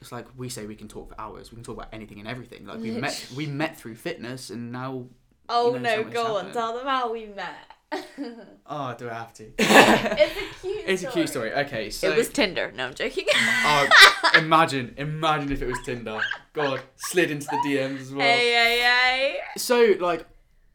It's 0.00 0.12
like 0.12 0.26
we 0.36 0.48
say 0.48 0.66
we 0.66 0.76
can 0.76 0.88
talk 0.88 1.08
for 1.08 1.20
hours. 1.20 1.50
We 1.50 1.56
can 1.56 1.64
talk 1.64 1.76
about 1.76 1.88
anything 1.92 2.18
and 2.18 2.28
everything. 2.28 2.66
Like 2.66 2.80
we 2.80 2.90
met 2.92 3.32
we 3.36 3.46
met 3.46 3.76
through 3.76 3.96
fitness 3.96 4.50
and 4.50 4.72
now 4.72 5.06
Oh 5.48 5.72
know, 5.72 5.78
no, 5.78 5.94
something's 5.94 6.14
go 6.14 6.36
on, 6.36 6.52
tell 6.52 6.76
them 6.76 6.86
how 6.86 7.12
we 7.12 7.26
met. 7.26 7.54
oh 8.66 8.94
do 8.98 9.08
i 9.08 9.14
have 9.14 9.32
to? 9.32 9.44
It's 9.58 10.36
a 10.36 10.60
cute 10.60 10.84
it's 10.86 11.02
a 11.04 11.06
cute 11.10 11.28
story. 11.30 11.54
okay 11.54 11.88
so 11.88 12.10
It 12.10 12.18
was 12.18 12.28
Tinder. 12.28 12.70
No, 12.76 12.88
I'm 12.88 12.94
joking. 12.94 13.24
oh, 13.34 13.88
imagine 14.34 14.94
imagine 14.98 15.50
if 15.50 15.62
it 15.62 15.66
was 15.66 15.78
tinder. 15.84 16.20
God 16.52 16.80
slid 16.96 17.30
into 17.30 17.46
the 17.46 17.56
dms 17.64 18.00
as 18.00 18.12
well. 18.12 18.26
Hey, 18.26 18.52
hey, 18.52 18.78
hey. 18.80 19.36
So, 19.56 19.94
like, 20.00 20.26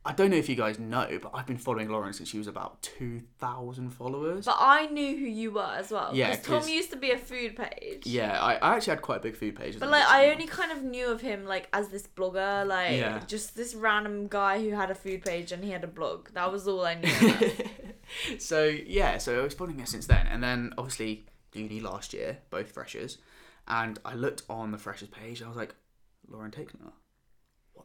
I 0.05 0.11
don't 0.11 0.31
know 0.31 0.35
if 0.37 0.49
you 0.49 0.55
guys 0.55 0.79
know, 0.79 1.07
but 1.21 1.31
I've 1.33 1.45
been 1.47 1.57
following 1.57 1.87
Lauren 1.87 2.11
since 2.11 2.27
she 2.27 2.37
was 2.37 2.47
about 2.47 2.81
2,000 2.81 3.89
followers. 3.91 4.43
But 4.45 4.57
I 4.59 4.87
knew 4.87 5.15
who 5.17 5.25
you 5.25 5.51
were 5.51 5.61
as 5.77 5.91
well. 5.91 6.11
Yeah, 6.13 6.31
Because 6.31 6.45
Tom 6.45 6.59
'cause- 6.59 6.69
used 6.69 6.91
to 6.91 6.97
be 6.97 7.11
a 7.11 7.17
food 7.17 7.55
page. 7.55 8.05
yeah, 8.05 8.37
I, 8.41 8.55
I 8.55 8.75
actually 8.75 8.91
had 8.91 9.01
quite 9.01 9.17
a 9.19 9.21
big 9.21 9.37
food 9.37 9.55
page. 9.55 9.75
as 9.75 9.79
But 9.79 9.89
like 9.91 10.05
I 10.05 10.29
only 10.29 10.45
kind 10.45 10.73
of 10.73 10.83
knew 10.83 11.07
of 11.07 11.21
him 11.21 11.45
like 11.45 11.69
as 11.71 11.87
this 11.87 12.05
blogger, 12.05 12.67
like 12.67 12.97
Yeah. 12.97 13.21
just 13.27 13.55
this 13.55 13.73
random 13.75 14.27
guy 14.27 14.61
who 14.61 14.71
had 14.71 14.91
a 14.91 14.95
food 14.95 15.23
page 15.23 15.53
and 15.53 15.63
he 15.63 15.71
had 15.71 15.85
a 15.85 15.87
blog. 15.87 16.29
That 16.33 16.51
was 16.51 16.67
all 16.67 16.83
I 16.85 16.95
knew. 16.95 17.51
so, 18.39 18.65
yeah, 18.65 19.17
so 19.17 19.39
I 19.39 19.43
was 19.43 19.53
following 19.53 19.79
her 19.79 19.85
since 19.85 20.07
then. 20.07 20.27
And 20.27 20.43
then, 20.43 20.73
obviously, 20.77 21.25
uni 21.53 21.79
last 21.79 22.13
year, 22.13 22.39
both 22.49 22.71
freshers. 22.71 23.19
And 23.69 23.99
I 24.03 24.15
looked 24.15 24.43
on 24.49 24.71
the 24.71 24.77
freshers 24.77 25.07
page 25.07 25.39
and 25.39 25.45
I 25.45 25.49
was 25.49 25.57
like, 25.57 25.75
Lauren 26.27 26.51
the 26.51 26.91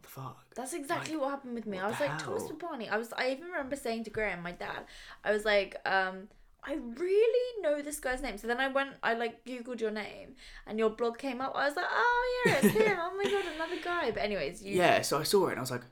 fuck? 0.09 0.55
That's 0.55 0.73
exactly 0.75 1.17
what 1.17 1.31
happened 1.31 1.55
with 1.55 1.67
me. 1.67 1.79
I 1.79 1.89
was 1.89 2.01
like 2.01 2.19
Thomas 2.19 2.43
hell? 2.49 2.57
Pabani. 2.57 2.91
I 2.91 2.97
was. 2.97 3.13
I 3.13 3.31
even 3.31 3.45
remember 3.45 3.77
saying 3.77 4.05
to 4.05 4.11
Graham, 4.11 4.43
my 4.43 4.53
dad, 4.53 4.85
I 5.25 5.33
was 5.33 5.45
like, 5.45 5.77
um, 5.87 6.29
I 6.65 6.75
really 6.75 7.63
know 7.63 7.81
this 7.83 8.01
guy's 8.01 8.21
name. 8.23 8.37
So 8.39 8.47
then 8.47 8.59
I 8.61 8.69
went, 8.69 8.91
I 9.03 9.15
like 9.15 9.45
googled 9.45 9.81
your 9.81 9.91
name, 9.93 10.35
and 10.67 10.79
your 10.79 10.91
blog 10.91 11.19
came 11.19 11.41
up. 11.41 11.53
I 11.55 11.67
was 11.67 11.77
like, 11.77 11.87
oh 11.91 12.43
yeah, 12.47 12.59
it's 12.63 12.75
him. 12.75 12.97
oh 13.01 13.17
my 13.17 13.25
god, 13.31 13.45
another 13.55 13.81
guy. 13.83 14.11
But 14.11 14.23
anyways, 14.23 14.63
you. 14.63 14.75
Yeah, 14.75 15.03
so 15.03 15.19
I 15.19 15.23
saw 15.23 15.47
it 15.47 15.51
and 15.53 15.59
I 15.59 15.63
was 15.63 15.71
like, 15.71 15.85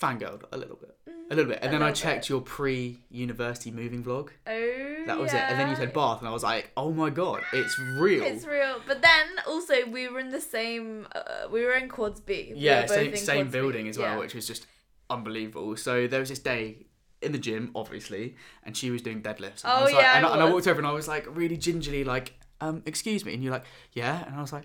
fangirled 0.00 0.44
a 0.52 0.56
little 0.56 0.76
bit. 0.76 0.96
Mm, 1.08 1.32
A 1.32 1.34
little 1.34 1.50
bit. 1.50 1.58
A 1.58 1.64
And 1.64 1.72
then 1.74 1.82
I 1.82 1.92
checked 1.92 2.22
bit. 2.22 2.28
your 2.30 2.40
pre 2.40 3.00
university 3.10 3.70
moving 3.70 4.02
vlog. 4.04 4.30
Oh. 4.46 4.91
That 5.06 5.18
was 5.18 5.32
it. 5.32 5.38
And 5.40 5.58
then 5.58 5.68
you 5.70 5.76
said 5.76 5.92
Bath, 5.92 6.20
and 6.20 6.28
I 6.28 6.32
was 6.32 6.42
like, 6.42 6.70
oh 6.76 6.92
my 6.92 7.10
god, 7.10 7.42
it's 7.52 7.78
real. 7.78 8.22
It's 8.24 8.44
real, 8.46 8.80
but 8.86 9.02
then 9.02 9.26
also 9.46 9.74
we 9.86 10.08
were 10.08 10.20
in 10.20 10.30
the 10.30 10.40
same. 10.40 11.06
Uh, 11.14 11.48
we 11.50 11.64
were 11.64 11.72
in 11.74 11.88
Quads 11.88 12.20
B. 12.20 12.52
Yeah, 12.54 12.82
both 12.82 12.90
same 12.90 13.16
same 13.16 13.36
Quads 13.46 13.52
B. 13.52 13.58
building 13.58 13.88
as 13.88 13.98
well, 13.98 14.14
Yeah. 14.14 14.18
which 14.18 14.34
was 14.34 14.46
just 14.46 14.66
unbelievable. 15.10 15.76
So 15.76 16.06
there 16.06 16.20
was 16.20 16.28
this 16.30 16.38
day 16.38 16.86
in 17.20 17.32
the 17.32 17.38
gym, 17.38 17.70
obviously, 17.74 18.34
and 18.64 18.76
she 18.76 18.90
was 18.90 19.00
doing 19.02 19.22
deadlifts. 19.22 19.62
And 19.64 19.72
I 19.72 19.78
Oh, 19.78 19.82
was 19.84 19.92
like, 19.92 20.02
yeah, 20.02 20.16
and, 20.16 20.26
I 20.26 20.30
I, 20.30 20.32
and 20.34 20.42
I 20.42 20.50
walked 20.50 20.66
over 20.66 20.78
and 20.80 20.86
I 20.86 20.92
was 20.92 21.06
like 21.08 21.24
really 21.36 21.56
gingerly 21.56 22.02
like, 22.04 22.34
um, 22.60 22.82
excuse 22.86 23.24
me, 23.24 23.34
and 23.34 23.42
you're 23.44 23.52
like, 23.52 23.64
yeah, 23.92 24.24
and 24.26 24.34
I 24.34 24.40
was 24.40 24.52
like, 24.52 24.64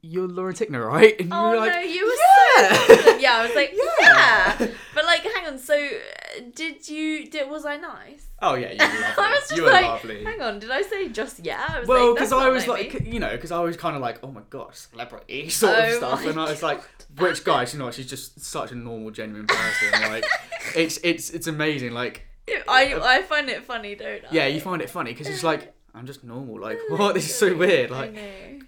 you're 0.00 0.26
Lauren 0.26 0.54
Tickner, 0.54 0.84
right? 0.86 1.14
And 1.20 1.28
you 1.28 1.36
Oh 1.36 1.50
were 1.50 1.56
like, 1.58 1.72
no, 1.74 1.80
you 1.80 2.06
were 2.06 2.12
yeah. 2.12 2.68
so 2.72 2.86
confident. 2.86 3.20
Yeah, 3.20 3.36
I 3.36 3.42
was 3.46 3.54
like, 3.54 3.72
Yeah. 4.00 4.56
yeah. 4.60 4.68
But 4.94 5.04
like, 5.04 5.22
hang 5.22 5.46
on. 5.46 5.58
So, 5.58 5.74
did 6.54 6.88
you? 6.88 7.28
Did 7.28 7.48
was 7.50 7.64
I 7.64 7.76
nice? 7.76 8.28
oh 8.42 8.54
yeah, 8.54 8.72
you 8.72 8.78
were 8.78 9.00
lovely. 9.00 9.04
I 9.24 9.30
was 9.30 9.38
just 9.48 9.56
you 9.56 9.62
were 9.64 9.70
like, 9.70 9.84
lovely. 9.84 10.24
hang 10.24 10.40
on. 10.42 10.58
Did 10.58 10.70
I 10.70 10.82
say 10.82 11.08
just 11.08 11.44
yeah? 11.44 11.64
I 11.68 11.80
was 11.80 11.88
Well, 11.88 12.06
like, 12.10 12.14
because 12.16 12.32
I 12.32 12.48
was 12.48 12.66
like, 12.66 13.00
me. 13.00 13.10
you 13.12 13.20
know, 13.20 13.30
because 13.30 13.50
I 13.52 13.60
was 13.60 13.76
kind 13.76 13.96
of 13.96 14.02
like, 14.02 14.18
oh 14.22 14.30
my 14.32 14.42
god, 14.50 14.74
celebrity 14.74 15.48
sort 15.50 15.74
of 15.78 15.84
Oh 15.84 15.96
stuff, 15.98 16.24
my 16.24 16.30
and 16.30 16.40
I 16.40 16.50
was 16.50 16.62
like, 16.62 16.82
which 17.18 17.44
guys, 17.44 17.72
you 17.72 17.78
know, 17.78 17.90
she's 17.90 18.06
just 18.08 18.40
such 18.40 18.72
a 18.72 18.74
normal, 18.74 19.10
genuine 19.10 19.46
person. 19.46 20.02
Like, 20.10 20.24
it's 20.74 20.98
it's 21.02 21.30
it's 21.30 21.46
amazing. 21.46 21.92
Like, 21.92 22.26
I 22.68 22.92
uh, 22.92 23.04
I 23.04 23.22
find 23.22 23.48
it 23.48 23.64
funny, 23.64 23.94
don't 23.94 24.24
I? 24.24 24.28
yeah, 24.30 24.46
you 24.46 24.60
find 24.60 24.82
it 24.82 24.90
funny 24.90 25.12
because 25.12 25.28
it's 25.28 25.42
like 25.44 25.74
I'm 25.94 26.06
just 26.06 26.24
normal. 26.24 26.60
Like, 26.60 26.78
what? 26.88 27.14
This 27.14 27.28
is 27.30 27.34
so 27.34 27.56
weird. 27.56 27.90
Like, 27.90 28.14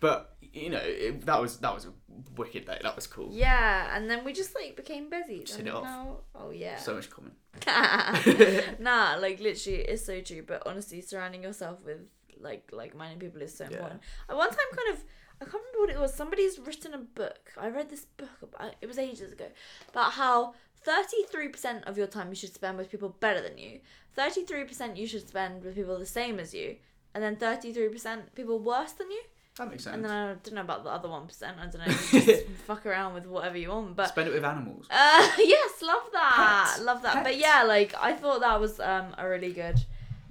but 0.01 0.35
you 0.53 0.71
know, 0.71 0.81
it, 0.83 1.27
that 1.27 1.41
was 1.41 1.59
that 1.59 1.75
was 1.75 1.85
a 1.85 1.93
wicked 2.37 2.67
day. 2.67 2.79
That 2.83 2.95
was 2.97 3.07
cool. 3.07 3.29
Yeah, 3.33 3.95
and 3.97 4.09
then 4.11 4.25
we 4.25 4.33
just 4.33 4.55
like 4.55 4.77
became 4.77 5.09
busy. 5.11 5.41
Just 5.45 5.59
hit 5.59 5.67
it 5.67 5.75
off. 5.75 5.85
now- 5.85 6.17
Oh 6.35 6.51
yeah. 6.51 6.77
So 6.79 6.95
much 6.95 7.09
common. 7.11 7.33
nah, 8.79 9.17
like 9.21 9.41
literally, 9.41 9.81
it's 9.81 10.05
so 10.05 10.21
true. 10.21 10.43
But 10.47 10.63
honestly, 10.67 11.01
surrounding 11.01 11.43
yourself 11.43 11.79
with 11.85 11.99
like 12.41 12.69
like 12.73 12.95
minded 12.97 13.21
people 13.21 13.43
is 13.43 13.55
so 13.57 13.65
Yeah. 13.65 13.77
important. 13.77 14.01
At 14.29 14.37
one 14.37 14.49
time, 14.51 14.59
kind 14.77 14.93
of, 14.97 15.05
I 15.41 15.45
can't 15.45 15.55
remember 15.63 15.79
what 15.81 15.91
it 15.91 15.99
was. 16.01 16.15
Somebody's 16.15 16.59
written 16.59 16.95
a 16.95 16.99
book. 16.99 17.53
I 17.57 17.69
read 17.69 17.91
this 17.91 18.05
book 18.05 18.31
about 18.43 18.75
it 18.81 18.87
was 18.87 18.99
ages 18.99 19.33
ago 19.33 19.47
about 19.91 20.13
how 20.13 20.55
thirty 20.83 21.23
three 21.31 21.49
percent 21.49 21.85
of 21.85 21.99
your 21.99 22.07
time 22.07 22.29
you 22.29 22.35
should 22.37 22.55
spend 22.55 22.79
with 22.79 22.91
people 22.91 23.17
better 23.21 23.41
than 23.41 23.59
you. 23.59 23.81
Thirty 24.15 24.45
three 24.45 24.65
percent 24.65 24.97
you 24.97 25.07
should 25.07 25.27
spend 25.29 25.63
with 25.65 25.75
people 25.75 25.99
the 25.99 26.07
same 26.07 26.39
as 26.39 26.55
you, 26.55 26.77
and 27.15 27.23
then 27.23 27.37
thirty 27.37 27.73
three 27.73 27.89
percent 27.89 28.35
people 28.35 28.59
worse 28.59 28.93
than 28.93 29.11
you. 29.11 29.23
That 29.59 29.71
makes 29.71 29.85
sense. 29.85 29.97
And 29.97 30.05
then 30.05 30.11
I 30.13 30.35
don't 30.35 30.55
know 30.55 30.61
about 30.61 30.85
the 30.85 30.91
other 30.91 31.09
one 31.09 31.27
percent. 31.27 31.57
I 31.61 31.67
don't 31.67 31.79
know. 31.79 31.93
Just 32.21 32.47
fuck 32.67 32.87
around 32.87 33.15
with 33.15 33.27
whatever 33.27 33.59
you 33.59 33.71
want, 33.71 33.97
but. 33.97 34.09
Spend 34.09 34.29
it 34.29 34.35
with 34.35 34.45
animals. 34.45 34.87
Uh, 34.89 35.29
yes, 35.39 35.83
love 35.83 36.05
that. 36.13 36.71
Pets. 36.75 36.85
Love 36.85 37.03
that. 37.03 37.25
But 37.25 37.37
yeah, 37.39 37.65
like 37.65 37.93
I 38.01 38.13
thought 38.13 38.41
that 38.41 38.61
was 38.61 38.79
um 38.79 39.15
a 39.19 39.29
really 39.29 39.53
good. 39.53 39.77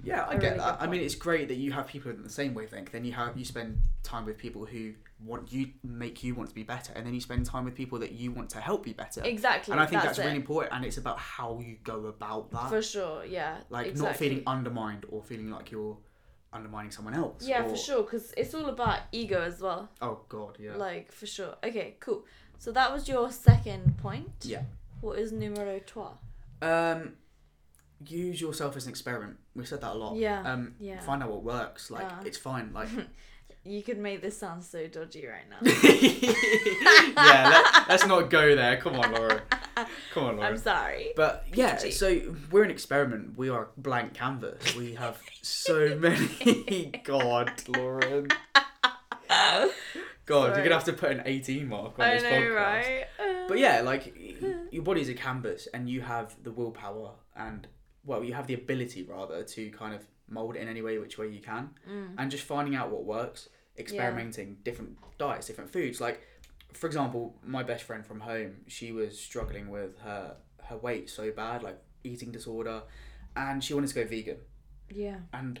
Yeah, 0.02 0.26
I 0.26 0.36
get 0.36 0.42
really 0.42 0.58
that. 0.58 0.80
I 0.80 0.86
mean, 0.86 1.02
it's 1.02 1.14
great 1.14 1.48
that 1.48 1.56
you 1.56 1.72
have 1.72 1.86
people 1.86 2.10
in 2.10 2.22
the 2.22 2.30
same 2.30 2.54
wavelength. 2.54 2.90
Then 2.90 3.04
you 3.04 3.12
have 3.12 3.36
you 3.36 3.44
spend 3.44 3.78
time 4.02 4.24
with 4.24 4.38
people 4.38 4.64
who 4.64 4.94
want 5.22 5.52
you 5.52 5.68
make 5.82 6.22
you 6.24 6.34
want 6.34 6.48
to 6.48 6.54
be 6.54 6.62
better, 6.62 6.94
and 6.96 7.04
then 7.04 7.12
you 7.12 7.20
spend 7.20 7.44
time 7.44 7.66
with 7.66 7.74
people 7.74 7.98
that 7.98 8.12
you 8.12 8.32
want 8.32 8.48
to 8.50 8.60
help 8.60 8.82
be 8.82 8.94
better. 8.94 9.22
Exactly. 9.24 9.72
and 9.72 9.80
I 9.80 9.84
think 9.84 10.02
that's, 10.02 10.18
it. 10.18 10.24
really 10.24 10.36
important, 10.36 10.74
and 10.74 10.86
it's 10.86 10.96
about 10.96 11.18
how 11.18 11.60
you 11.62 11.76
go 11.84 12.06
about 12.06 12.50
that. 12.52 12.70
For 12.70 12.80
sure, 12.80 13.26
yeah. 13.26 13.58
like 13.68 13.88
exactly. 13.88 14.08
not 14.08 14.16
feeling 14.16 14.42
undermined 14.46 15.04
or 15.10 15.22
feeling 15.22 15.50
like 15.50 15.70
you're 15.70 15.98
undermining 16.52 16.90
someone 16.90 17.14
else. 17.14 17.46
Yeah, 17.46 17.64
or- 17.64 17.70
for 17.70 17.76
sure, 17.76 18.02
because 18.02 18.32
it's 18.36 18.54
all 18.54 18.66
about 18.66 19.00
ego 19.12 19.42
as 19.42 19.60
well. 19.60 19.90
Oh 20.00 20.20
God, 20.28 20.56
yeah. 20.58 20.76
Like, 20.76 21.12
for 21.12 21.26
sure. 21.26 21.54
Okay, 21.64 21.96
cool. 22.00 22.24
So 22.58 22.72
that 22.72 22.92
was 22.92 23.08
your 23.08 23.30
second 23.30 23.96
point. 23.98 24.30
Yeah. 24.42 24.62
What 25.00 25.18
is 25.18 25.30
numero 25.32 25.78
trois? 25.80 26.14
Um, 26.60 27.14
use 28.04 28.40
yourself 28.40 28.76
as 28.76 28.84
an 28.86 28.90
experiment. 28.90 29.36
We 29.54 29.64
said 29.64 29.80
that 29.82 29.92
a 29.92 29.94
lot. 29.94 30.16
Yeah, 30.16 30.42
Um, 30.42 30.74
yeah. 30.80 31.00
Find 31.00 31.22
out 31.22 31.30
what 31.30 31.42
works. 31.44 31.90
Like 31.90 32.02
Yeah. 32.08 32.22
it's 32.24 32.38
fine. 32.38 32.72
Like 32.72 32.88
You 33.64 33.82
could 33.82 33.98
make 33.98 34.22
this 34.22 34.38
sound 34.38 34.64
so 34.64 34.86
dodgy 34.86 35.26
right 35.26 35.48
now. 35.50 35.58
yeah. 37.16 37.62
Let, 37.88 37.90
us 38.00 38.06
not 38.06 38.30
go 38.30 38.54
there. 38.54 38.76
Come 38.78 38.94
on, 38.96 39.12
Laura. 39.12 39.42
Come 40.14 40.24
on, 40.24 40.36
Laura. 40.36 40.48
I'm 40.48 40.56
sorry. 40.56 41.12
But 41.16 41.44
yeah, 41.52 41.74
PG. 41.76 41.90
so 41.92 42.34
we're 42.50 42.64
an 42.64 42.70
experiment. 42.70 43.36
We 43.36 43.48
are 43.50 43.68
blank 43.76 44.14
canvas. 44.14 44.74
We 44.74 44.94
have 44.94 45.20
so 45.42 45.96
many. 46.00 46.92
God, 47.04 47.52
Lauren. 47.68 48.28
God, 49.28 49.70
Sorry. 50.26 50.54
you're 50.56 50.64
gonna 50.64 50.74
have 50.74 50.84
to 50.84 50.92
put 50.92 51.10
an 51.10 51.22
18 51.24 51.68
mark 51.68 51.98
on 51.98 52.04
I 52.04 52.14
this 52.14 52.22
know, 52.22 52.30
podcast. 52.30 52.54
right? 52.54 53.06
But 53.48 53.58
yeah, 53.58 53.80
like 53.80 54.14
your 54.70 54.82
body's 54.82 55.08
a 55.08 55.14
canvas, 55.14 55.68
and 55.72 55.88
you 55.88 56.00
have 56.02 56.36
the 56.42 56.52
willpower 56.52 57.12
and 57.36 57.66
well, 58.04 58.22
you 58.24 58.32
have 58.34 58.46
the 58.46 58.54
ability 58.54 59.02
rather 59.04 59.42
to 59.42 59.70
kind 59.70 59.94
of 59.94 60.06
mold 60.28 60.56
it 60.56 60.60
in 60.62 60.68
any 60.68 60.82
way 60.82 60.98
which 60.98 61.18
way 61.18 61.28
you 61.28 61.40
can, 61.40 61.70
Mm. 61.88 62.14
and 62.18 62.30
just 62.30 62.44
finding 62.44 62.74
out 62.74 62.90
what 62.90 63.04
works, 63.04 63.48
experimenting 63.78 64.58
different 64.62 64.96
diets, 65.18 65.46
different 65.46 65.70
foods. 65.70 66.00
Like, 66.00 66.20
for 66.74 66.86
example, 66.86 67.38
my 67.44 67.62
best 67.62 67.84
friend 67.84 68.04
from 68.06 68.20
home, 68.20 68.56
she 68.66 68.92
was 68.92 69.18
struggling 69.18 69.68
with 69.70 69.98
her 70.00 70.36
her 70.64 70.76
weight 70.76 71.08
so 71.08 71.30
bad, 71.32 71.62
like 71.62 71.78
eating 72.04 72.30
disorder, 72.30 72.82
and 73.34 73.64
she 73.64 73.72
wanted 73.72 73.88
to 73.88 73.94
go 73.94 74.04
vegan, 74.04 74.36
Yeah. 74.90 75.20
and 75.32 75.60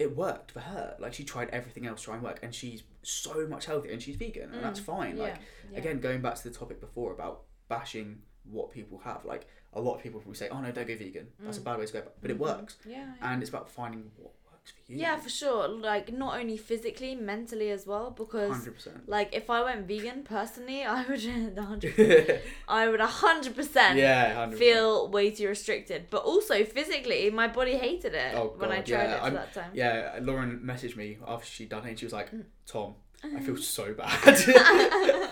it 0.00 0.16
worked 0.16 0.50
for 0.50 0.60
her. 0.60 0.96
Like 0.98 1.14
she 1.14 1.22
tried 1.24 1.48
everything 1.50 1.86
else 1.86 2.00
to 2.00 2.06
try 2.06 2.14
and 2.14 2.24
work, 2.24 2.40
and 2.42 2.52
she's 2.52 2.82
so 3.02 3.46
much 3.46 3.66
healthier, 3.66 3.92
and 3.92 4.02
she's 4.02 4.16
vegan, 4.16 4.52
and 4.52 4.64
that's 4.64 4.80
fine. 4.80 5.16
Like 5.16 5.34
Mm. 5.34 5.38
yeah. 5.38 5.70
yeah. 5.72 5.78
again 5.78 6.00
going 6.00 6.22
back 6.22 6.34
to 6.36 6.42
the 6.48 6.50
topic 6.54 6.80
before 6.80 7.12
about 7.12 7.44
bashing 7.68 8.22
what 8.50 8.70
people 8.70 8.98
have 9.04 9.24
like 9.24 9.46
a 9.74 9.80
lot 9.80 9.96
of 9.96 10.02
people 10.02 10.22
will 10.26 10.34
say 10.34 10.48
oh 10.50 10.60
no 10.60 10.70
don't 10.72 10.86
go 10.88 10.96
vegan 10.96 11.26
that's 11.40 11.58
a 11.58 11.60
bad 11.60 11.78
way 11.78 11.86
to 11.86 11.92
go 11.92 12.02
but 12.22 12.30
it 12.30 12.38
works 12.38 12.76
Yeah. 12.86 13.06
and 13.20 13.42
it's 13.42 13.50
about 13.50 13.68
finding 13.68 14.10
what 14.16 14.32
works 14.50 14.70
for 14.72 14.92
you 14.92 14.96
Mm-hmm. 14.98 15.00
Yeah, 15.00 15.16
for 15.18 15.28
sure. 15.28 15.68
Like 15.68 16.12
not 16.12 16.38
only 16.40 16.56
physically, 16.56 17.14
mentally 17.16 17.70
as 17.70 17.86
well. 17.86 18.10
Because 18.10 18.52
100% 18.66 19.00
like 19.06 19.34
if 19.34 19.50
I 19.50 19.62
went 19.62 19.86
vegan 19.88 20.22
personally, 20.24 20.82
I 20.84 21.04
would 21.08 21.24
hundred. 21.58 22.42
I 22.68 22.88
would 22.88 23.00
hundred 23.00 23.54
percent 23.56 23.98
yeah 23.98 24.46
100%. 24.46 24.54
feel 24.58 25.08
way 25.08 25.30
too 25.30 25.48
restricted. 25.48 26.06
But 26.10 26.22
also 26.24 26.64
physically, 26.64 27.30
my 27.30 27.48
body 27.48 27.76
hated 27.76 28.14
it 28.14 28.34
Oh, 28.36 28.54
when 28.58 28.70
I 28.72 28.80
tried 28.80 29.10
yeah, 29.10 29.26
it 29.26 29.32
that 29.34 29.52
time. 29.54 29.70
yeah 29.74 30.18
lauren 30.22 30.60
messaged 30.64 30.96
me 30.96 31.18
after 31.26 31.46
she'd 31.46 31.68
done 31.68 31.84
it 31.86 31.90
and 31.90 31.98
she 31.98 32.06
was 32.06 32.12
like 32.12 32.30
Mm. 32.32 32.44
tom 32.66 32.94
i 33.24 33.40
feel 33.40 33.54
um. 33.54 33.62
so 33.62 33.92
bad 33.94 34.08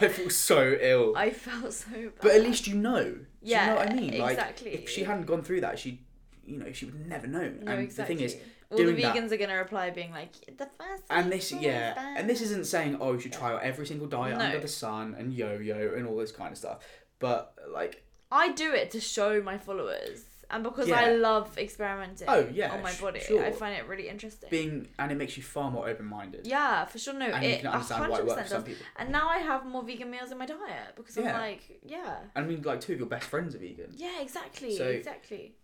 i 0.01 0.09
feel 0.09 0.30
so 0.30 0.76
ill 0.80 1.16
I 1.16 1.30
felt 1.30 1.72
so 1.72 1.91
bad. 1.91 2.12
but 2.20 2.30
at 2.32 2.43
least 2.43 2.66
you 2.66 2.74
know 2.74 3.05
Do 3.05 3.26
Yeah, 3.43 3.64
you 3.64 3.70
know 3.70 3.76
what 3.76 3.91
i 3.91 3.95
mean 3.95 4.18
like 4.18 4.32
exactly. 4.32 4.70
if 4.72 4.89
she 4.89 5.05
hadn't 5.05 5.26
gone 5.26 5.43
through 5.43 5.61
that 5.62 5.78
she 5.78 6.01
you 6.45 6.59
know 6.59 6.72
she 6.72 6.87
would 6.87 7.07
never 7.07 7.26
know 7.26 7.41
no, 7.62 7.72
and 7.72 7.80
exactly. 7.82 8.14
the 8.16 8.18
thing 8.20 8.24
is 8.26 8.37
all 8.70 8.78
the 8.78 8.85
doing 8.85 8.97
that- 9.03 9.14
vegans 9.14 9.30
are 9.32 9.37
gonna 9.37 9.57
reply 9.57 9.91
being 9.91 10.11
like, 10.11 10.32
the 10.59 10.68
first. 10.78 11.05
And 11.11 11.30
this, 11.30 11.53
yeah, 11.53 11.95
bad." 11.95 12.18
and 12.18 12.28
this 12.28 12.41
isn't 12.41 12.66
saying 12.66 12.97
oh 13.01 13.12
you 13.12 13.20
should 13.20 13.32
try 13.32 13.53
out 13.53 13.62
every 13.62 13.87
single 13.87 14.07
diet 14.09 14.37
No. 14.39 14.45
under 14.47 14.59
the 14.59 14.68
sun 14.68 15.14
and 15.18 15.32
yo-yo 15.32 15.93
and 15.97 16.07
all 16.07 16.16
this 16.16 16.32
kind 16.32 16.51
of 16.51 16.59
stuff, 16.59 16.78
but 17.18 17.55
like 17.72 18.03
I 18.32 18.53
do 18.53 18.72
it 18.72 18.91
to 18.93 19.01
show 19.01 19.41
my 19.43 19.59
followers, 19.59 20.24
and 20.51 20.63
because 20.63 20.91
I 20.91 21.13
love 21.15 21.57
experimenting. 21.59 22.29
Oh, 22.29 22.47
yeah, 22.53 22.73
on 22.73 22.83
my 22.83 22.93
body, 22.95 23.21
sure. 23.21 23.45
I 23.45 23.51
find 23.53 23.75
it 23.77 23.87
really 23.89 24.09
interesting. 24.09 24.49
being 24.51 24.89
and 24.99 25.11
it 25.13 25.17
makes 25.17 25.37
you 25.37 25.43
far 25.43 25.71
more 25.71 25.89
open-minded. 25.89 26.47
yeah, 26.47 26.85
for 26.85 26.99
sure. 26.99 27.15
No, 27.15 27.27
and 27.27 27.45
it 27.45 27.51
you 27.51 27.57
can 27.59 27.67
understand 27.69 28.11
why 28.11 28.19
it 28.19 28.25
100% 28.25 28.27
works 28.29 28.43
for 28.43 28.49
some 28.49 28.59
does. 28.63 28.69
people. 28.69 28.87
And 28.97 29.11
now 29.13 29.29
I 29.29 29.39
have 29.39 29.65
more 29.67 29.83
vegan 29.83 30.11
meals 30.11 30.31
in 30.33 30.39
my 30.39 30.47
diet 30.47 30.95
because 30.97 31.17
I'm 31.19 31.25
like, 31.25 31.81
yeah, 31.85 32.17
And 32.35 32.45
I 32.45 32.49
mean, 32.49 32.63
like 32.63 32.81
two 32.81 32.93
of 32.95 32.99
your 32.99 33.09
best 33.09 33.27
friends 33.29 33.55
are 33.55 33.59
vegan. 33.59 33.93
yeah, 33.97 34.21
exactly, 34.21 34.77
So- 34.77 34.85
exactly. 34.89 35.55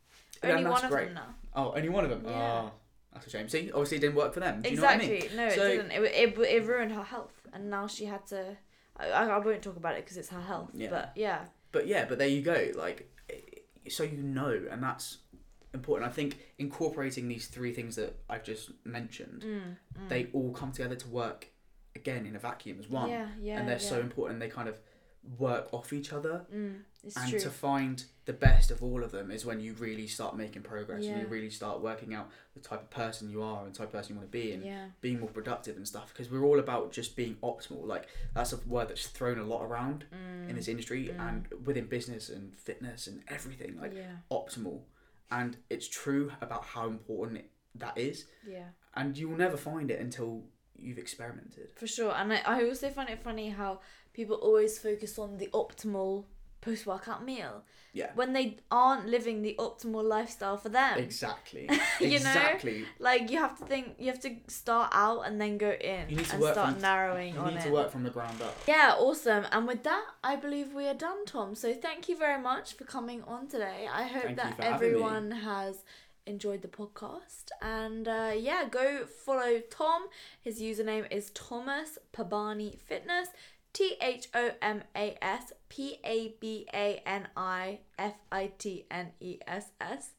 Yeah, 0.43 0.53
Only 0.53 0.70
one 0.70 0.85
of 0.85 0.91
great. 0.91 1.05
them 1.07 1.14
now. 1.14 1.35
Oh, 1.55 1.72
only 1.76 1.89
one 1.91 2.05
of 2.05 2.11
them. 2.11 2.22
Yeah. 2.24 2.62
Oh, 2.64 2.72
that's 3.12 3.26
a 3.26 3.31
shame. 3.31 3.49
See, 3.49 3.70
obviously 3.72 3.99
it 3.99 4.01
didn't 4.01 4.14
work 4.16 4.33
for 4.33 4.41
them. 4.41 4.62
Do 4.62 4.68
you 4.70 4.74
exactly. 4.74 5.07
know 5.09 5.14
what 5.14 5.24
I 5.24 5.26
mean? 5.26 5.37
No, 5.37 5.47
it 5.47 5.76
didn't. 5.76 5.91
It, 5.93 6.03
it 6.03 6.39
it 6.39 6.66
ruined 6.66 6.93
her 6.93 7.03
health, 7.03 7.35
and 7.53 7.68
now 7.68 7.87
she 7.87 8.07
had 8.07 8.26
to. 8.28 8.57
I, 8.97 9.07
I 9.09 9.39
won't 9.39 9.61
talk 9.62 9.76
about 9.76 9.97
it 9.97 10.05
because 10.05 10.16
it's 10.16 10.28
her 10.31 10.41
health. 10.41 10.70
Yeah. 10.72 10.89
But 10.91 11.12
yeah, 11.16 11.41
But 11.72 11.87
yeah, 11.87 12.05
but 12.09 12.18
there 12.18 12.28
you 12.28 12.41
go. 12.43 12.68
Like, 12.76 13.11
so 13.89 14.03
you 14.03 14.22
know, 14.22 14.61
and 14.70 14.83
that's 14.83 15.18
important. 15.72 16.11
I 16.11 16.12
think 16.12 16.39
incorporating 16.59 17.28
these 17.28 17.47
three 17.47 17.72
things 17.72 17.97
that 17.97 18.16
I've 18.28 18.45
just 18.45 18.70
mentioned, 18.85 19.43
Mm, 19.47 19.76
they 20.09 20.28
all 20.33 20.53
come 20.53 20.72
together 20.72 20.97
to 20.97 21.09
work 21.09 21.49
again 21.97 22.26
in 22.26 22.37
a 22.37 22.39
vacuum 22.39 22.78
as 22.81 22.89
one. 22.89 23.09
yeah, 23.11 23.28
yeah, 23.41 23.59
and 23.59 23.68
they're 23.68 23.76
yeah. 23.76 23.89
so 23.95 24.01
important. 24.01 24.41
They 24.41 24.49
kind 24.49 24.68
of 24.68 24.78
work 25.38 25.72
off 25.72 25.92
each 25.92 26.12
other. 26.12 26.46
Mm, 26.54 26.82
and 27.16 27.30
true. 27.30 27.40
to 27.40 27.50
find 27.50 28.04
the 28.26 28.32
best 28.32 28.70
of 28.70 28.82
all 28.82 29.02
of 29.02 29.10
them 29.10 29.30
is 29.30 29.44
when 29.44 29.58
you 29.58 29.72
really 29.74 30.06
start 30.06 30.36
making 30.36 30.62
progress 30.62 31.04
and 31.04 31.20
you 31.20 31.26
really 31.26 31.50
start 31.50 31.80
working 31.80 32.14
out 32.14 32.30
the 32.54 32.60
type 32.60 32.82
of 32.82 32.90
person 32.90 33.30
you 33.30 33.42
are 33.42 33.64
and 33.64 33.74
the 33.74 33.78
type 33.78 33.88
of 33.88 33.92
person 33.92 34.14
you 34.14 34.20
want 34.20 34.30
to 34.30 34.38
be 34.38 34.52
and 34.52 34.64
yeah, 34.64 34.84
being 35.00 35.18
more 35.18 35.28
productive 35.30 35.76
and 35.76 35.88
stuff 35.88 36.12
because 36.12 36.30
we're 36.30 36.44
all 36.44 36.58
about 36.58 36.92
just 36.92 37.16
being 37.16 37.36
optimal 37.42 37.86
like 37.86 38.06
that's 38.34 38.52
a 38.52 38.58
word 38.68 38.88
that's 38.88 39.06
thrown 39.06 39.38
a 39.38 39.42
lot 39.42 39.62
around 39.62 40.04
mm, 40.14 40.48
in 40.48 40.56
this 40.56 40.68
industry 40.68 41.12
and 41.18 41.48
within 41.64 41.86
business 41.86 42.28
and 42.28 42.54
fitness 42.56 43.06
and 43.06 43.22
everything 43.28 43.80
like 43.80 43.94
yeah, 43.94 44.16
optimal 44.30 44.80
and 45.30 45.56
it's 45.70 45.88
true 45.88 46.30
about 46.42 46.64
how 46.64 46.86
important 46.86 47.38
it, 47.38 47.50
that 47.74 47.96
is 47.96 48.26
yeah. 48.46 48.68
and 48.94 49.16
you 49.16 49.28
will 49.28 49.38
never 49.38 49.56
find 49.56 49.90
it 49.90 50.00
until 50.00 50.44
you've 50.82 50.98
experimented 50.98 51.70
For 51.76 51.86
sure. 51.86 52.12
And 52.12 52.32
I, 52.32 52.40
I 52.46 52.64
also 52.64 52.88
find 52.90 53.08
it 53.10 53.22
funny 53.22 53.50
how 53.50 53.80
people 54.20 54.36
always 54.48 54.78
focus 54.88 55.12
on 55.24 55.30
the 55.42 55.48
optimal 55.62 56.24
post 56.66 56.82
workout 56.92 57.22
meal 57.24 57.54
yeah 57.98 58.10
when 58.20 58.30
they 58.36 58.46
aren't 58.70 59.06
living 59.16 59.36
the 59.46 59.54
optimal 59.66 60.04
lifestyle 60.16 60.58
for 60.64 60.68
them. 60.68 60.94
exactly 60.98 61.64
You 62.00 62.18
know? 62.26 62.30
exactly 62.34 62.78
Like 63.08 63.22
you 63.32 63.38
have 63.44 63.54
to 63.60 63.64
think 63.72 63.84
you 64.02 64.08
have 64.12 64.20
to 64.28 64.32
start 64.60 64.90
out 65.06 65.20
and 65.26 65.34
then 65.42 65.52
go 65.66 65.70
in 65.92 66.02
You 66.10 66.16
need 66.16 66.26
to 66.26 66.32
and 66.34 66.42
work 66.42 66.54
start 66.58 66.72
from- 66.74 66.82
narrowing 66.90 67.32
you 67.34 67.40
on 67.40 67.48
need 67.54 67.60
it. 67.62 67.68
to 67.68 67.72
work 67.78 67.90
from 67.94 68.04
the 68.08 68.14
ground 68.18 68.38
up 68.46 68.54
Yeah, 68.74 68.88
awesome. 69.06 69.44
And 69.54 69.62
with 69.70 69.82
that, 69.90 70.04
I 70.22 70.36
believe 70.44 70.66
we 70.80 70.84
are 70.92 70.98
done, 71.08 71.20
Tom. 71.34 71.48
So 71.62 71.66
thank 71.86 72.00
you 72.10 72.16
very 72.26 72.40
much 72.50 72.66
for 72.76 72.84
coming 72.96 73.20
on 73.34 73.42
today. 73.54 73.80
I 74.02 74.04
hope 74.14 74.22
Thank 74.28 74.36
you 74.38 74.42
that 74.42 74.56
for 74.56 74.62
having 74.62 74.80
me. 74.80 74.86
everyone 74.88 75.26
has 75.52 75.74
enjoyed 76.26 76.60
the 76.66 76.72
podcast. 76.80 77.44
And 77.78 78.04
uh, 78.06 78.32
yeah, 78.48 78.62
go 78.70 78.86
follow 79.26 79.52
Tom. 79.80 80.00
His 80.46 80.60
username 80.68 81.06
is 81.18 81.24
Thomas 81.30 81.90
Pabani 82.16 82.70
Fitness. 82.88 83.28
T 83.72 83.96
H 84.00 84.28
O 84.34 84.50
M 84.60 84.82
A 84.96 85.16
S 85.22 85.52
P 85.68 85.98
A 86.04 86.34
B 86.40 86.66
A 86.74 87.02
N 87.06 87.28
I 87.36 87.80
F 87.98 88.14
I 88.30 88.52
T 88.58 88.86
N 88.90 89.12
E 89.20 89.38
S 89.46 89.70
S. 89.80 90.10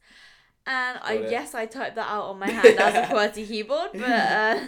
And 0.64 0.98
I 1.02 1.16
Got 1.16 1.24
it. 1.24 1.30
guess 1.30 1.54
I 1.54 1.66
typed 1.66 1.96
that 1.96 2.08
out 2.08 2.24
on 2.24 2.38
my 2.38 2.48
hand 2.48 2.78
as 2.78 2.94
a 2.94 3.12
QWERTY 3.12 3.48
keyboard, 3.48 3.90
but 3.94 4.02
uh, 4.08 4.60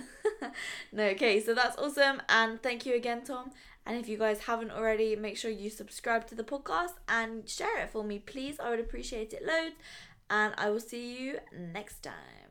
no, 0.92 1.04
okay, 1.04 1.40
so 1.40 1.54
that's 1.54 1.78
awesome. 1.78 2.20
And 2.28 2.60
thank 2.60 2.84
you 2.84 2.94
again, 2.96 3.22
Tom. 3.24 3.52
And 3.86 3.96
if 3.98 4.08
you 4.08 4.18
guys 4.18 4.40
haven't 4.40 4.72
already, 4.72 5.14
make 5.14 5.36
sure 5.36 5.50
you 5.52 5.70
subscribe 5.70 6.26
to 6.28 6.34
the 6.34 6.42
podcast 6.42 6.94
and 7.08 7.48
share 7.48 7.78
it 7.82 7.90
for 7.90 8.02
me, 8.02 8.18
please. 8.18 8.58
I 8.58 8.70
would 8.70 8.80
appreciate 8.80 9.32
it 9.32 9.44
loads. 9.46 9.76
And 10.30 10.54
I 10.58 10.70
will 10.70 10.80
see 10.80 11.16
you 11.22 11.38
next 11.52 12.02
time. 12.02 12.43